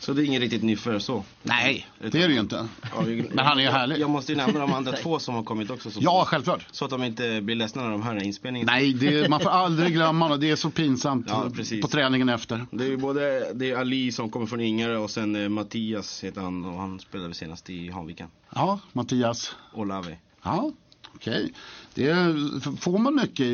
Så 0.00 0.12
det 0.12 0.22
är 0.22 0.24
inget 0.24 0.40
riktigt 0.40 0.62
nyförvärv 0.62 0.98
så. 0.98 1.24
Nej, 1.42 1.86
det 2.00 2.22
är 2.22 2.28
det 2.28 2.34
ju 2.34 2.40
inte. 2.40 2.68
Ja, 2.94 3.00
vi- 3.00 3.28
Men 3.32 3.44
han 3.44 3.58
är 3.58 3.62
ju 3.62 3.68
härlig. 3.68 3.98
Jag 3.98 4.10
måste 4.10 4.32
ju 4.32 4.36
nämna 4.36 4.60
de 4.60 4.72
andra 4.72 4.92
två 5.02 5.18
som 5.18 5.34
har 5.34 5.42
kommit 5.42 5.70
också. 5.70 5.90
Så, 5.90 6.00
Ja, 6.02 6.24
självklart. 6.26 6.66
så 6.70 6.84
att 6.84 6.90
de 6.90 7.02
inte 7.04 7.40
blir 7.40 7.54
ledsna 7.56 7.82
när 7.82 7.90
de 7.90 8.02
hör 8.02 8.22
inspelningen. 8.24 8.66
Nej, 8.66 8.92
det, 8.92 9.28
man 9.30 9.40
får 9.40 9.50
aldrig 9.50 9.92
glömma 9.92 10.28
det. 10.28 10.36
Det 10.36 10.50
är 10.50 10.56
så 10.56 10.70
pinsamt 10.70 11.26
Ja, 11.28 11.50
på 11.82 11.88
träningen 11.88 12.28
efter. 12.28 12.66
Det 12.70 12.84
är 12.84 12.88
ju 12.88 12.96
både 12.96 13.52
det 13.54 13.70
är 13.70 13.76
Ali 13.76 14.12
som 14.12 14.30
kommer 14.30 14.46
från 14.46 14.60
Ingare 14.60 14.98
och 14.98 15.10
sen 15.10 15.36
eh, 15.36 15.48
Mattias 15.48 16.24
heter 16.24 16.40
han 16.40 16.64
och 16.64 16.80
han 16.80 17.00
spelade 17.00 17.34
senast 17.34 17.70
i 17.70 17.90
Hanviken. 17.90 18.28
Ja, 18.54 18.80
Mattias. 18.92 19.54
Olave. 19.74 20.16
Ja, 20.42 20.72
okej. 21.14 21.52
Det 21.94 22.08
är- 22.08 22.76
Får 22.80 22.98
man 22.98 23.14
mycket, 23.14 23.46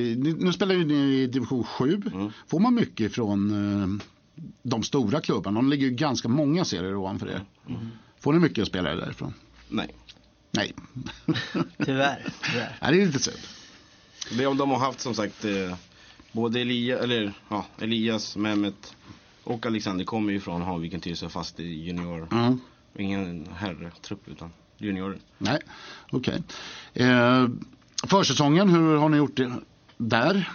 nu 0.42 0.52
spelar 0.52 0.74
ju 0.74 0.84
ni 0.84 0.94
i 1.22 1.26
division 1.26 1.64
7. 1.64 2.02
Mm. 2.14 2.30
Får 2.48 2.60
man 2.60 2.74
mycket 2.74 3.14
från 3.14 3.50
eh, 3.82 4.04
de 4.62 4.82
stora 4.82 5.20
klubbarna? 5.20 5.58
De 5.58 5.70
ligger 5.70 5.86
ju 5.86 5.92
ganska 5.92 6.28
många 6.28 6.64
serier 6.64 6.94
ovanför 6.94 7.26
er. 7.26 7.44
Mm. 7.68 7.88
Får 8.20 8.32
ni 8.32 8.38
mycket 8.38 8.66
spelare 8.66 8.96
därifrån? 8.96 9.34
Nej. 9.68 9.88
Nej. 10.50 10.74
Tyvärr. 11.84 12.32
tyvärr. 12.42 12.78
Nej, 12.82 12.92
det 12.92 13.02
är 13.02 13.06
lite 13.06 13.18
synd. 13.18 13.38
Det, 14.30 14.44
de 14.44 14.70
har 14.70 14.78
haft 14.78 15.00
som 15.00 15.14
sagt 15.14 15.44
eh, 15.44 15.76
både 16.32 16.60
Elia, 16.60 16.98
eller, 16.98 17.32
ja, 17.48 17.66
Elias, 17.80 18.36
Mehmet 18.36 18.96
och 19.44 19.66
Alexander 19.66 20.04
kommer 20.04 20.32
ju 20.32 20.40
från 20.40 20.62
Hanviken 20.62 21.00
Tyresö 21.00 21.28
fast 21.28 21.60
i 21.60 21.64
junior. 21.64 22.28
Mm. 22.32 22.60
Ingen 22.98 23.48
herrtrupp 23.56 24.28
utan 24.28 24.50
juniorer. 24.78 25.18
Nej, 25.38 25.58
okej. 26.10 26.42
Eh, 26.94 27.48
försäsongen, 28.06 28.68
hur 28.68 28.96
har 28.96 29.08
ni 29.08 29.16
gjort 29.16 29.36
det 29.36 29.52
där? 29.96 30.52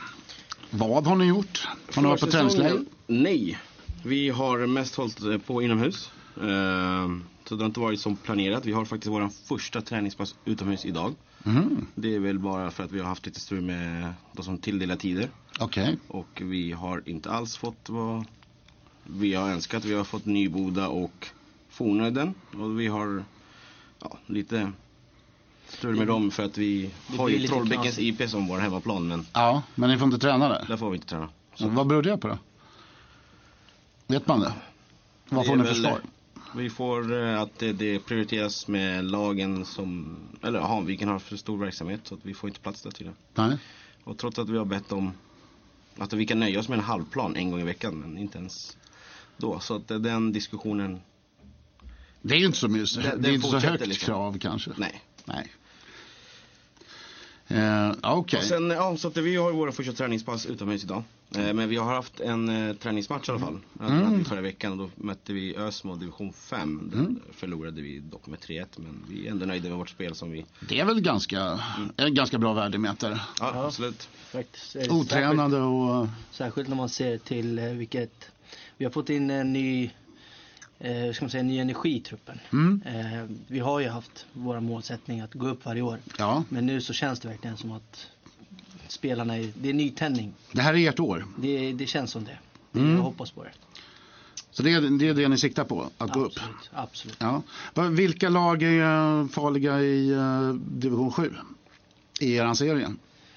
Vad 0.70 1.08
har 1.08 1.16
ni 1.16 1.26
gjort? 1.26 1.68
Har 1.96 2.02
ni 2.02 2.08
varit 2.08 2.22
på 2.22 2.28
träningsläger? 2.28 2.86
Nej. 3.08 3.58
Vi 4.04 4.30
har 4.30 4.68
mest 4.68 4.96
hållit 4.96 5.24
eh, 5.24 5.38
på 5.38 5.62
inomhus. 5.62 6.12
Eh, 6.38 7.10
så 7.46 7.56
det 7.56 7.64
har 7.64 7.66
inte 7.66 7.80
varit 7.80 8.00
som 8.00 8.16
planerat. 8.16 8.66
Vi 8.66 8.72
har 8.72 8.86
faktiskt 8.86 9.12
vår 9.14 9.30
första 9.48 9.82
träningspass 9.82 10.36
utomhus 10.46 10.86
idag. 10.86 11.16
Mhm, 11.44 11.88
Det 11.96 12.16
är 12.16 12.20
väl 12.20 12.40
bara 12.40 12.72
för 12.72 12.84
att 12.84 12.92
vi 12.92 13.00
har 13.00 13.08
haft 13.08 13.26
lite 13.26 13.40
strul 13.40 13.62
med 13.62 14.14
de 14.34 14.44
som 14.46 14.58
tilldelar 14.58 14.96
tider. 14.96 15.30
Okej. 15.60 15.98
Och 16.08 16.42
vi 16.44 16.72
har 16.72 17.04
inte 17.06 17.32
alls 17.32 17.58
fått 17.58 17.90
vad 17.90 18.26
vi 19.04 19.34
har 19.34 19.50
önskat. 19.50 19.86
Vi 19.86 19.94
har 19.94 20.04
fått 20.04 20.26
Nyboda 20.26 20.88
och 20.88 21.28
Fornöden. 21.70 22.34
Och 22.54 22.80
vi 22.80 22.88
har 22.88 23.24
ja, 24.00 24.18
lite 24.26 24.72
strul 25.68 25.96
med 25.96 26.08
dem 26.08 26.32
för 26.32 26.44
att 26.46 26.58
vi 26.58 26.90
har 27.18 27.30
ju 27.30 27.48
Trollbäckens. 27.48 28.00
IP 28.00 28.30
som 28.30 28.48
vår 28.48 28.58
hemmaplan. 28.58 29.08
Men 29.08 29.26
Ja, 29.34 29.64
men 29.76 29.90
ni 29.90 29.98
får 29.98 30.06
inte 30.06 30.20
träna 30.20 30.50
där? 30.50 30.66
där 30.68 30.78
får 30.78 30.90
vi 30.90 30.96
inte 30.96 31.08
träna. 31.08 31.30
Så. 31.56 31.68
Vad 31.68 31.88
beror 31.88 32.02
det 32.04 32.18
på 32.18 32.28
då? 32.28 32.38
Vet 34.10 34.28
man 34.28 34.40
det? 34.40 34.54
Vad 35.30 35.46
får 35.46 35.56
ni 35.56 35.64
för 35.64 35.74
svar? 35.74 36.02
Vi 36.56 36.70
får 36.70 37.24
eh, 37.24 37.42
att 37.42 37.60
det, 37.60 37.74
det 37.74 38.00
prioriteras 38.00 38.68
med 38.68 39.06
lagen 39.06 39.66
som, 39.66 40.18
eller 40.44 40.60
Hanviken 40.60 41.08
har 41.10 41.20
för 41.20 41.38
stor 41.38 41.58
verksamhet 41.58 42.00
så 42.04 42.16
att 42.16 42.26
vi 42.26 42.34
får 42.34 42.50
inte 42.50 42.60
plats 42.62 42.82
där 42.82 42.92
tydligen. 42.92 43.16
Nej. 43.36 43.58
Och 44.04 44.18
trots 44.18 44.40
att 44.40 44.50
vi 44.50 44.58
har 44.58 44.66
bett 44.66 44.92
om 44.92 45.12
att 45.98 46.14
vi 46.14 46.26
kan 46.26 46.40
nöja 46.40 46.60
oss 46.60 46.70
med 46.70 46.78
en 46.80 46.86
halvplan 46.86 47.36
en 47.36 47.52
gång 47.52 47.60
i 47.62 47.64
veckan 47.64 47.96
men 48.00 48.18
inte 48.18 48.38
ens 48.38 48.78
då. 49.38 49.60
Så 49.60 49.76
att 49.76 49.88
den 49.88 50.32
diskussionen, 50.34 51.02
Det 52.22 52.36
är 52.36 52.46
inte 52.46 52.58
så 52.58 52.68
mysigt. 52.68 53.04
Det- 53.12 53.18
Det, 53.18 53.30
är 53.30 53.34
inte 53.34 53.48
så 53.48 53.58
högt 53.60 53.88
liksom. 53.88 54.06
krav 54.06 54.38
kanske. 54.40 54.72
nej. 54.78 55.02
Nej. 55.26 55.48
Eh, 57.52 57.94
ja, 58.02 58.14
Okej. 58.16 58.38
Och 58.40 58.44
sen, 58.46 58.70
ja, 58.70 58.98
så 58.98 59.08
att 59.08 59.18
vi 59.18 59.36
har 59.36 59.52
våra 59.52 59.72
första 59.72 59.94
träningspass 59.94 60.46
utomhus 60.46 60.84
idag. 60.84 61.04
Eh, 61.36 61.54
men 61.54 61.70
vi 61.70 61.76
har 61.76 61.94
haft 61.96 62.20
en 62.20 62.50
eh, 62.70 62.76
träningsmatch 62.76 63.30
i 63.30 63.32
alla 63.32 63.40
fall. 63.42 63.58
Mm. 63.80 64.02
mm. 64.04 64.26
Förra 64.26 64.42
veckan 64.42 64.72
och 64.72 64.78
då 64.78 64.90
mötte 65.06 65.34
vi 65.34 65.56
Ösmo 65.58 65.96
division 65.96 66.34
5. 66.34 66.90
Där 66.94 67.00
Mm. 67.00 67.20
förlorade 67.34 67.82
vi 67.82 68.00
dock 68.00 68.28
med 68.28 68.40
3-1 68.40 68.66
men 68.76 69.06
vi 69.10 69.28
är 69.28 69.32
ändå 69.32 69.46
nöjda 69.46 69.70
med 69.70 69.78
vårt 69.78 69.90
spel 69.90 70.16
som 70.16 70.32
vi, 70.32 70.46
Det 70.60 70.80
är 70.80 70.86
väl 70.86 71.02
ganska, 71.02 71.60
en 71.98 72.14
ganska 72.14 72.38
bra 72.38 72.54
värdemätare. 72.54 73.20
ja, 73.40 73.52
Ja. 73.56 73.66
absolut. 73.66 74.10
Faktiskt. 74.32 74.74
det 74.74 74.90
Otränade 74.90 75.58
och... 75.62 76.08
Särskilt, 76.08 76.36
särskilt 76.36 76.70
när 76.70 76.76
man 76.76 76.90
ser 76.90 77.18
till 77.18 77.60
eh, 77.60 77.66
vilket... 77.66 78.32
Vi 78.78 78.86
har 78.86 78.92
fått 78.92 79.10
in 79.10 79.30
en 79.30 79.54
ny, 79.54 79.90
eh, 80.80 80.92
hur 80.94 81.14
ska 81.14 81.26
man 81.26 81.30
säga, 81.30 81.44
ny 81.44 81.58
energi 81.60 81.96
i 81.96 82.00
truppen. 82.00 82.40
Mm, 82.54 82.82
Eh, 82.86 83.26
vi 83.48 83.60
har 83.60 83.80
ju 83.80 83.88
haft 83.90 84.26
våra 84.34 84.62
målsättning 84.62 85.22
att 85.22 85.34
gå 85.34 85.48
upp 85.48 85.66
varje 85.66 85.82
år. 85.82 86.00
ja, 86.18 86.44
Men 86.50 86.66
nu 86.66 86.82
så 86.82 86.94
känns 86.94 87.20
det 87.20 87.28
verkligen 87.28 87.58
som 87.58 87.72
att 87.72 88.08
spelarna 88.88 89.38
är, 89.38 89.52
det 89.62 89.70
är 89.70 89.74
nytändning. 89.74 90.34
det 90.52 90.62
här 90.62 90.74
är 90.74 90.90
ert 90.90 91.00
år. 91.00 91.26
Det, 91.38 91.72
det 91.74 91.86
känns 91.88 92.12
som 92.12 92.24
det. 92.24 92.38
Mm. 92.80 92.96
Jag 92.96 93.02
hoppas 93.04 93.32
på 93.32 93.44
det. 93.44 93.52
Så 94.52 94.64
det 94.64 94.72
är 94.74 94.82
det, 95.00 95.08
är 95.08 95.14
det 95.14 95.28
ni 95.28 95.38
siktar 95.38 95.64
på, 95.64 95.90
att 95.98 96.12
gå 96.14 96.20
upp? 96.20 96.34
Absolut, 96.38 96.70
absolut. 96.74 97.18
Ja. 97.76 97.90
Vilka 97.90 98.30
lag 98.30 98.64
är 98.64 99.20
eh, 99.22 99.28
farliga 99.28 99.82
i 99.82 100.10
eh, 100.12 100.54
division 100.54 101.12
7? 101.12 101.34
I 102.20 102.36
er 102.36 102.54
serie? 102.54 102.94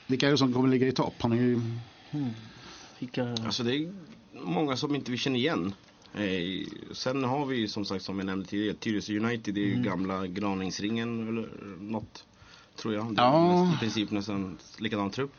Vilka 0.07 0.26
är 0.26 0.31
det 0.31 0.38
som 0.38 0.52
kommer 0.52 0.68
ligga 0.68 0.87
i 0.87 0.92
topp? 0.92 1.14
Har 1.22 1.28
ni... 1.28 1.61
Vilka, 2.98 3.28
Alltså 3.44 3.62
det 3.62 3.76
är 3.76 3.92
många 4.33 4.76
som 4.76 4.94
inte 4.94 5.11
vi 5.11 5.16
känner 5.16 5.38
igen. 5.38 5.74
Eh, 6.14 6.66
sen 6.92 7.25
har 7.25 7.46
vi 7.46 7.57
ju 7.57 7.68
som 7.68 7.85
sagt 7.85 8.05
som 8.05 8.18
jag 8.18 8.27
nämnde 8.27 8.46
tidigare 8.46 8.77
Tyresö 8.77 9.16
United, 9.18 9.55
det 9.55 9.61
är 9.61 9.66
ju 9.66 9.72
Mm. 9.72 9.85
gamla 9.85 10.27
Graningsringen 10.27 11.29
eller 11.29 11.48
något. 11.81 12.25
Tror 12.77 12.94
jag. 12.94 13.14
Det 13.14 13.20
är 13.22 13.25
Ja. 13.27 13.72
i 13.75 13.79
princip 13.79 14.11
nästan 14.11 14.59
likadan 14.79 15.11
trupp. 15.11 15.33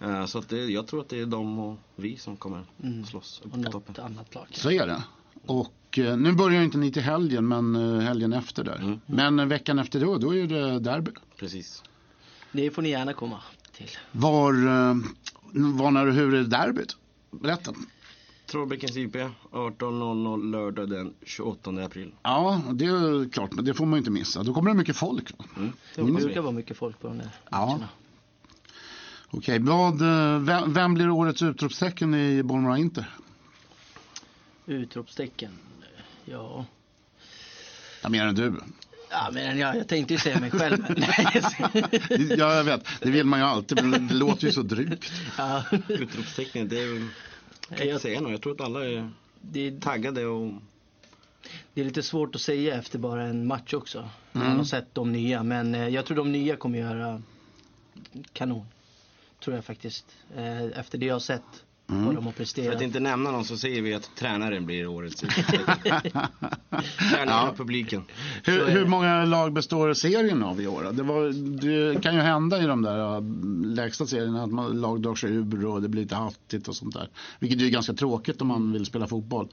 Eh, 0.00 0.26
Så 0.26 0.38
att 0.38 0.48
det, 0.48 0.56
jag 0.64 0.86
tror 0.86 1.00
att 1.00 1.08
det 1.08 1.20
är 1.20 1.26
de 1.26 1.58
och 1.58 1.78
vi 1.96 2.16
som 2.16 2.36
kommer 2.36 2.64
Mm. 2.82 3.04
slåss 3.04 3.42
upp 3.44 3.54
Och 3.54 3.64
på 3.64 3.70
toppen. 3.70 4.04
annat 4.04 4.34
lag. 4.34 4.46
Så 4.52 4.70
är 4.70 4.86
det. 4.86 5.02
Och 5.46 5.98
eh, 5.98 6.16
nu 6.16 6.32
börjar 6.32 6.62
inte 6.62 6.78
ni 6.78 6.92
till 6.92 7.02
helgen, 7.02 7.48
men 7.48 7.74
helgen 8.00 8.32
efter 8.32 8.64
där. 8.64 8.76
Mm. 8.76 9.00
Men 9.06 9.48
veckan 9.48 9.78
efter 9.78 10.00
då, 10.00 10.18
då 10.18 10.34
är 10.36 10.46
det 10.46 10.78
derby. 10.78 11.10
Precis. 11.36 11.82
Det 12.52 12.70
får 12.70 12.82
ni 12.82 12.88
gärna 12.90 13.12
komma 13.12 13.40
till. 13.76 13.88
Var, 14.12 14.52
var 15.78 15.90
när 15.90 16.06
och 16.06 16.14
hur 16.14 16.34
är 16.34 16.42
derbyt? 16.44 16.96
Berätta. 17.30 17.72
Trollbäckens 18.52 18.96
IP 18.96 19.16
18.00 19.50 20.50
lördag 20.50 20.88
den 20.90 21.14
28 21.26 21.70
april. 21.70 22.12
Ja, 22.22 22.62
det 22.72 22.84
är 22.84 23.30
klart, 23.30 23.52
men 23.52 23.64
det 23.64 23.74
får 23.74 23.86
man 23.86 23.92
ju 23.92 23.98
inte 23.98 24.10
missa. 24.10 24.42
Då 24.42 24.54
kommer 24.54 24.70
det 24.70 24.76
mycket 24.76 24.96
folk. 24.96 25.38
va? 25.38 25.44
Mm. 25.56 25.72
Det 25.94 26.02
brukar 26.02 26.40
vara 26.40 26.52
mycket 26.52 26.76
folk 26.76 27.00
på 27.00 27.08
de 27.08 27.18
där 27.18 27.28
Ja. 27.50 27.80
Okej, 29.30 29.58
vad, 29.58 30.02
eh, 30.02 30.38
vem, 30.38 30.72
vem 30.72 30.94
blir 30.94 31.10
årets 31.10 31.42
utropstecken 31.42 32.14
i 32.14 32.42
Bollmora 32.42 32.78
Inter? 32.78 33.04
Utropstecken. 34.66 35.50
Ja. 36.24 36.64
Ja, 38.02 38.08
mer 38.08 38.26
än 38.26 38.34
du. 38.34 38.54
Ja, 39.10 39.30
men 39.32 39.58
jag, 39.58 39.76
jag 39.76 39.88
tänkte 39.88 40.14
ju 40.14 40.20
säga 40.20 40.40
mig 40.40 40.50
själv. 40.50 40.78
men- 40.88 41.04
Ja, 42.38 42.54
jag 42.54 42.64
vet. 42.64 42.84
Det 43.00 43.10
vill 43.10 43.26
man 43.26 43.38
ju 43.40 43.44
alltid, 43.46 43.84
men 43.84 44.08
det 44.08 44.14
låter 44.14 44.46
ju 44.46 44.52
så 44.52 44.62
drygt. 44.62 45.12
ja. 45.38 45.62
Utropstecknet, 45.88 46.70
det 46.70 46.80
är 46.80 47.08
kan 47.76 47.88
Jag- 47.88 48.00
säga 48.00 48.20
något. 48.20 48.30
Jag 48.32 48.42
tror 48.42 48.52
att 48.54 48.60
alla 48.60 48.84
är 48.86 49.10
det, 49.40 49.80
taggade 49.80 50.26
och... 50.26 50.52
det 51.74 51.80
är 51.80 51.84
lite 51.84 52.02
svårt 52.02 52.34
att 52.34 52.40
säga 52.40 52.74
efter 52.74 52.98
bara 52.98 53.22
en 53.22 53.46
match 53.46 53.74
också. 53.74 54.08
Man 54.32 54.42
Mm. 54.46 54.56
har 54.58 54.64
sett 54.64 54.94
de 54.94 55.12
nya, 55.12 55.42
men 55.42 55.74
eh, 55.74 55.88
jag 55.88 56.06
tror 56.06 56.16
de 56.16 56.32
nya 56.32 56.56
kommer 56.56 56.78
göra 56.78 57.22
kanon. 58.32 58.66
Tror 59.44 59.56
jag 59.56 59.64
faktiskt. 59.64 60.06
Eh, 60.36 60.62
Efter 60.62 60.98
det 60.98 61.06
jag 61.06 61.14
har 61.14 61.20
sett 61.20 61.64
Mm. 61.92 62.06
vad 62.06 62.14
de 62.14 62.24
har 62.24 62.32
För 62.32 62.36
presterat. 62.38 62.76
att 62.76 62.82
inte 62.82 63.00
nämna 63.00 63.30
någon 63.30 63.44
så 63.44 63.56
säger 63.56 63.82
vi 63.82 63.94
att 63.94 64.10
tränaren 64.16 64.66
blir 64.66 64.86
årets. 64.86 65.20
Tränaren 67.10 67.28
Ja. 67.28 67.50
och 67.50 67.56
publiken. 67.56 68.04
Hur, 68.44 68.66
hur 68.66 68.86
många 68.86 69.24
lag 69.24 69.52
består 69.52 69.94
serien 69.94 70.42
av 70.42 70.60
i 70.60 70.66
år? 70.66 70.92
Det, 70.92 71.02
var, 71.02 71.32
det 71.92 72.02
kan 72.02 72.14
ju 72.14 72.20
hända 72.20 72.62
i 72.62 72.66
de 72.66 72.82
där 72.82 73.20
lägsta 73.74 74.06
serierna 74.06 74.42
att 74.44 74.50
man, 74.50 74.80
lag 74.80 75.02
drar 75.02 75.14
sig 75.14 75.30
ur 75.32 75.66
och 75.66 75.82
det 75.82 75.88
blir 75.88 76.02
lite 76.02 76.14
hattigt 76.14 76.68
och 76.68 76.76
sånt 76.76 76.94
där. 76.94 77.08
Vilket 77.38 77.60
är 77.60 77.64
ju 77.64 77.70
ganska 77.70 77.92
tråkigt 77.92 78.40
om 78.40 78.46
man 78.48 78.72
vill 78.72 78.86
spela 78.86 79.06
fotboll. 79.06 79.48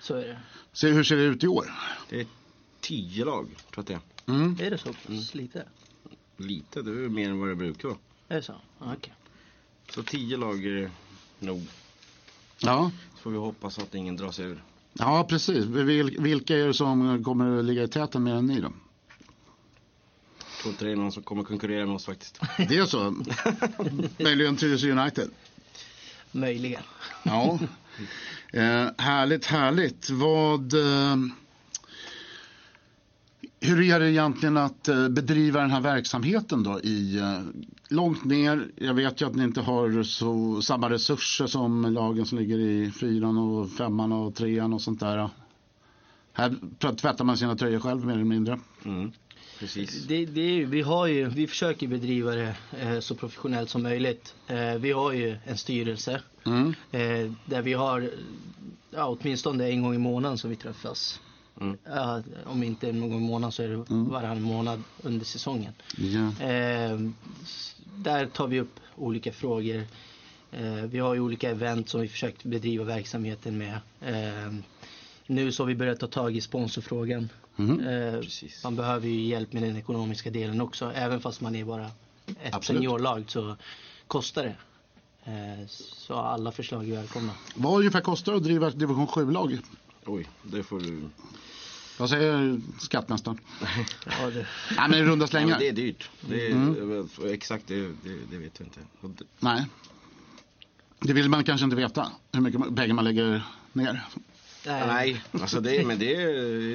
Så 0.00 0.14
är 0.14 0.28
det. 0.28 0.38
Så 0.72 0.86
hur 0.88 1.04
ser 1.04 1.16
det 1.16 1.22
ut 1.22 1.44
i 1.44 1.46
år? 1.46 1.64
Det 2.10 2.20
är 2.20 2.26
tio 2.80 3.24
lag, 3.24 3.46
tror 3.46 3.56
jag 3.74 3.80
att 3.80 3.86
det 3.86 3.94
är. 4.32 4.34
Mm. 4.34 4.56
Är 4.60 4.70
det 4.70 4.78
så 4.78 4.88
pass 4.92 5.34
lite? 5.34 5.64
Lite, 6.36 6.82
det 6.82 6.90
är 6.90 7.08
mer 7.08 7.30
än 7.30 7.40
vad 7.40 7.48
det 7.48 7.54
brukar 7.54 7.88
vara. 7.88 7.98
Är 8.28 8.36
det 8.36 8.42
så? 8.42 8.54
Okej. 8.78 9.12
Så 9.90 10.02
tio 10.02 10.36
lag 10.36 10.64
är 10.66 10.70
det 10.82 10.90
nog. 11.42 11.66
Ja. 12.58 12.90
Så 13.14 13.18
får 13.20 13.30
vi 13.30 13.38
hoppas 13.38 13.78
att 13.78 13.94
ingen 13.94 14.16
drar 14.16 14.30
sig 14.30 14.44
ur. 14.44 14.62
ja, 14.92 15.26
precis. 15.28 15.64
Vil, 15.64 16.16
vilka 16.20 16.56
är 16.58 16.66
det 16.66 16.74
som 16.74 17.24
kommer 17.24 17.58
att 17.58 17.64
ligga 17.64 17.82
i 17.82 17.88
täten 17.88 18.22
mer 18.22 18.34
än 18.34 18.46
ni 18.46 18.60
då? 18.60 18.72
Jag 20.38 20.62
tror 20.62 20.72
inte 20.72 20.84
det 20.84 20.92
är 20.92 20.96
någon 20.96 21.12
som 21.12 21.22
kommer 21.22 21.42
konkurrera 21.42 21.86
med 21.86 21.94
oss 21.94 22.04
faktiskt. 22.06 22.40
Det 22.68 22.76
är 22.76 22.86
så? 22.86 23.16
Möjligen 24.18 24.56
Tyresö 24.56 24.90
United? 24.90 25.30
Möjligen. 26.32 26.82
Ja. 27.22 27.58
Eh, 28.54 28.86
härligt, 28.98 29.44
härligt. 29.44 30.10
Vad... 30.10 30.74
Eh, 30.74 31.16
hur 33.62 33.80
är 33.90 34.00
det 34.00 34.10
egentligen 34.10 34.56
att 34.56 34.88
eh, 34.88 35.08
bedriva 35.08 35.60
den 35.60 35.70
här 35.70 35.80
verksamheten 35.80 36.62
då 36.62 36.80
i 36.80 37.18
eh, 37.18 37.40
långt 37.88 38.24
ner? 38.24 38.68
Jag 38.76 38.94
vet 38.94 39.20
ju 39.22 39.26
att 39.26 39.34
ni 39.34 39.44
inte 39.44 39.60
har 39.60 40.02
så, 40.02 40.62
samma 40.62 40.90
resurser 40.90 41.46
som 41.46 41.92
lagen 41.92 42.26
som 42.26 42.38
ligger 42.38 42.58
i 42.58 42.90
fyran 42.90 43.38
och 43.38 43.70
femman 43.70 44.12
och 44.12 44.34
trean 44.34 44.72
och 44.72 44.82
sånt 44.82 45.00
där. 45.00 45.28
Här 46.32 46.54
tvättar 46.78 47.24
man 47.24 47.36
sina 47.36 47.56
tröjor 47.56 47.80
själv 47.80 48.06
mer 48.06 48.14
eller 48.14 48.24
mindre. 48.24 48.58
Mm. 48.84 49.12
Precis. 49.58 50.06
Det, 50.06 50.26
det 50.26 50.64
vi, 50.64 50.82
har 50.82 51.06
ju, 51.06 51.28
vi 51.28 51.46
försöker 51.46 51.86
bedriva 51.88 52.30
det 52.30 52.56
eh, 52.80 53.00
så 53.00 53.14
professionellt 53.14 53.70
som 53.70 53.82
möjligt. 53.82 54.34
Eh, 54.46 54.74
vi 54.74 54.92
har 54.92 55.12
ju 55.12 55.36
en 55.44 55.56
styrelse 55.56 56.22
Mm. 56.46 56.74
eh, 56.90 57.32
där 57.44 57.62
vi 57.62 57.72
har 57.72 58.10
ja, 58.90 59.06
åtminstone 59.20 59.68
en 59.70 59.82
gång 59.82 59.94
i 59.94 59.98
månaden 59.98 60.38
som 60.38 60.50
vi 60.50 60.56
träffas. 60.56 61.20
Mm. 61.60 61.76
Om 62.46 62.62
inte 62.62 62.92
någon 62.92 63.22
månaden 63.22 63.52
så 63.52 63.62
är 63.62 63.68
det 63.68 63.76
varannan 63.88 64.42
månad 64.42 64.82
under 65.02 65.24
säsongen. 65.26 65.72
S- 67.42 67.76
där 67.96 68.26
tar 68.26 68.46
vi 68.46 68.60
upp 68.60 68.80
olika 68.96 69.32
frågor. 69.32 69.82
Eh, 70.52 70.72
vi 70.74 70.98
har 70.98 71.14
ju 71.14 71.20
olika 71.20 71.50
event 71.50 71.88
som 71.88 72.00
vi 72.00 72.08
försökt 72.08 72.44
bedriva 72.44 72.84
verksamheten 72.84 73.58
med. 73.58 73.78
Eh, 74.00 74.54
nu 75.26 75.52
så 75.52 75.62
har 75.62 75.68
vi 75.68 75.74
börjat 75.74 76.00
ta 76.00 76.06
tag 76.06 76.36
i 76.36 76.40
sponsorfrågan. 76.40 77.28
Precis. 78.22 78.64
man 78.64 78.76
behöver 78.76 79.08
ju 79.08 79.26
hjälp 79.26 79.52
med 79.52 79.62
den 79.62 79.76
ekonomiska 79.76 80.30
delen 80.30 80.60
också. 80.60 80.92
Även 80.94 81.20
fast 81.20 81.40
man 81.40 81.54
är 81.56 81.64
bara 81.64 81.86
ett 82.42 82.54
Absolut. 82.54 82.78
seniorlag 82.80 83.24
så 83.30 83.56
kostar 84.06 84.44
det. 84.44 84.54
Så 85.68 86.14
alla 86.14 86.52
förslag 86.52 86.88
är 86.90 86.96
välkomna. 86.96 87.32
Vad 87.54 87.78
ungefär 87.78 88.00
kostar 88.00 88.32
det 88.32 88.38
att 88.38 88.44
driva 88.44 88.68
ett 88.68 88.78
division 88.78 89.06
7-lag? 89.06 89.58
Oj, 90.06 90.28
det 90.42 90.62
får 90.62 90.80
du... 90.80 91.00
Vad 91.98 92.10
säger 92.10 92.60
skattmästaren? 92.80 93.38
Ja, 94.06 94.30
det, 94.30 94.46
Nej 94.76 94.88
men 94.88 94.94
i 94.98 95.02
runda 95.02 95.26
slängar. 95.26 95.48
men 95.48 95.58
det 95.58 95.68
är 95.68 95.72
dyrt. 95.72 96.10
Det 96.20 96.46
är, 96.46 96.50
Mm. 96.52 97.08
Exakt, 97.26 97.66
det, 97.66 97.80
det, 97.88 98.18
det 98.30 98.38
vet 98.38 98.60
vi 98.60 98.64
inte. 98.64 99.24
Nej. 99.40 99.66
Det 101.00 101.12
vill 101.12 101.28
man 101.28 101.44
kanske 101.44 101.64
inte 101.64 101.76
veta, 101.76 102.12
hur 102.32 102.40
mycket 102.40 102.76
pengar 102.76 102.94
man 102.94 103.04
lägger 103.04 103.42
ner. 103.72 104.00
nej, 104.66 104.86
Nej, 104.86 105.22
alltså 105.32 105.60
det, 105.60 105.86
men 105.86 105.98
det 105.98 106.14
är, 106.14 106.28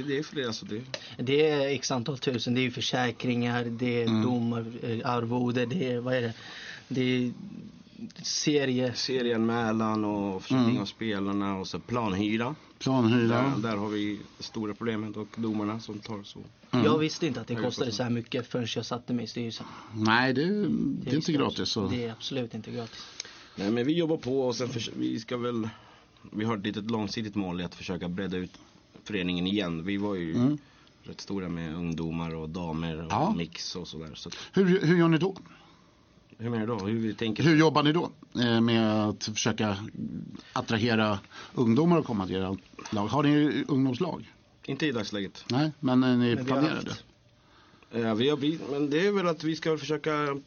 det 0.07 0.17
är 0.17 0.23
fler. 0.23 0.47
Alltså 0.47 0.65
det, 0.65 0.81
Det 1.17 1.49
är 1.49 1.67
x 1.67 1.91
antal 1.91 2.17
tusen. 2.17 2.53
Det 2.53 2.59
är 2.59 2.63
ju 2.63 2.71
försäkringar, 2.71 3.65
det 3.65 4.01
är 4.03 4.07
Mm. 4.07 4.21
domar, 4.21 4.65
eh, 4.83 5.09
arvode, 5.09 5.65
det 5.65 5.91
är, 5.91 5.99
vad 5.99 6.13
är 6.15 6.21
det? 6.21 6.33
Det 6.87 7.01
är 7.01 7.31
serie. 8.23 8.93
serienmälan 8.93 10.05
och 10.05 10.41
försäljning 10.41 10.69
Mm. 10.69 10.81
av 10.81 10.86
spelarna 10.86 11.55
och 11.57 11.67
så 11.67 11.79
planhyra. 11.79 12.55
Planhyra. 12.79 13.27
Där, 13.41 13.69
där 13.69 13.77
har 13.77 13.88
vi 13.89 14.19
stora 14.39 14.73
problemet 14.73 15.17
och 15.17 15.27
domarna 15.36 15.79
som 15.79 15.99
tar 15.99 16.23
så. 16.23 16.39
Mm. 16.71 16.86
Jag 16.86 16.97
visste 16.97 17.27
inte 17.27 17.41
att 17.41 17.47
det 17.47 17.55
kostade 17.55 17.91
så 17.91 18.03
här 18.03 18.10
mycket 18.10 18.47
förrän 18.47 18.67
jag 18.75 18.86
satte 18.86 19.13
mig 19.13 19.25
i 19.25 19.27
styrelsen. 19.27 19.65
Nej, 19.95 20.33
det, 20.33 20.45
det 20.45 21.12
är 21.12 21.15
inte 21.15 21.31
gratis. 21.31 21.69
Så. 21.69 21.88
Det 21.88 22.03
är 22.05 22.12
absolut 22.12 22.53
inte 22.53 22.71
gratis. 22.71 23.05
Nej 23.55 23.71
men 23.71 23.86
vi 23.86 23.93
jobbar 23.97 24.17
på 24.17 24.41
och 24.47 24.55
sen 24.55 24.69
förs- 24.69 24.89
vi 24.97 25.19
ska 25.19 25.38
väl, 25.38 25.69
vi 26.31 26.45
har 26.45 26.57
ett 26.57 26.65
litet 26.65 26.91
långsiktigt 26.91 27.36
mål 27.36 27.62
i 27.62 27.63
att 27.63 27.75
försöka 27.75 28.07
bredda 28.10 28.38
ut 28.38 28.51
föreningen 29.03 29.47
igen. 29.47 29.83
Vi 29.86 29.97
var 29.97 30.15
ju 30.15 30.36
Mm. 30.36 30.57
rätt 31.03 31.21
stora 31.21 31.49
med 31.49 31.75
ungdomar 31.75 32.36
och 32.36 32.49
damer 32.49 32.97
och 33.05 33.12
Ja. 33.12 33.33
mix 33.38 33.75
och 33.75 33.88
sådär. 33.88 34.12
Så 34.15 34.29
Hur, 34.53 34.65
hur 34.81 34.97
gör 34.97 35.07
ni 35.07 35.17
då? 35.17 35.36
Hur 36.38 36.50
menar 36.50 36.67
du 36.67 36.73
då? 36.78 36.86
Hur 36.86 37.00
vi 37.00 37.13
tänker? 37.13 37.43
Hur 37.43 37.56
jobbar 37.58 37.84
ni 37.84 37.91
då 37.93 38.10
eh, 38.39 38.62
med 38.62 39.04
att 39.10 39.23
försöka 39.23 39.78
attrahera 40.54 41.19
ungdomar 41.54 42.00
att 42.00 42.06
komma 42.06 42.28
till 42.28 42.36
era 42.36 42.58
lag? 42.91 43.08
Har 43.08 43.23
ni 43.23 43.63
ungdomslag? 43.67 44.32
Inte 44.65 44.86
i 44.86 44.91
dagsläget. 44.91 45.45
Nej, 45.50 45.71
men 45.80 46.04
eh, 46.04 46.17
ni 46.17 46.36
Men 46.36 46.45
planerar 46.45 46.82
det? 46.84 46.89
haft. 46.89 47.04
Ja, 47.91 48.13
vi 48.13 48.30
har, 48.30 48.38
vi, 48.38 48.60
men 48.71 48.89
det 48.89 49.08
är 49.08 49.12
väl 49.12 49.28
att 49.28 49.43
vi 49.43 49.56
ska 49.56 49.78
försöka 49.78 50.38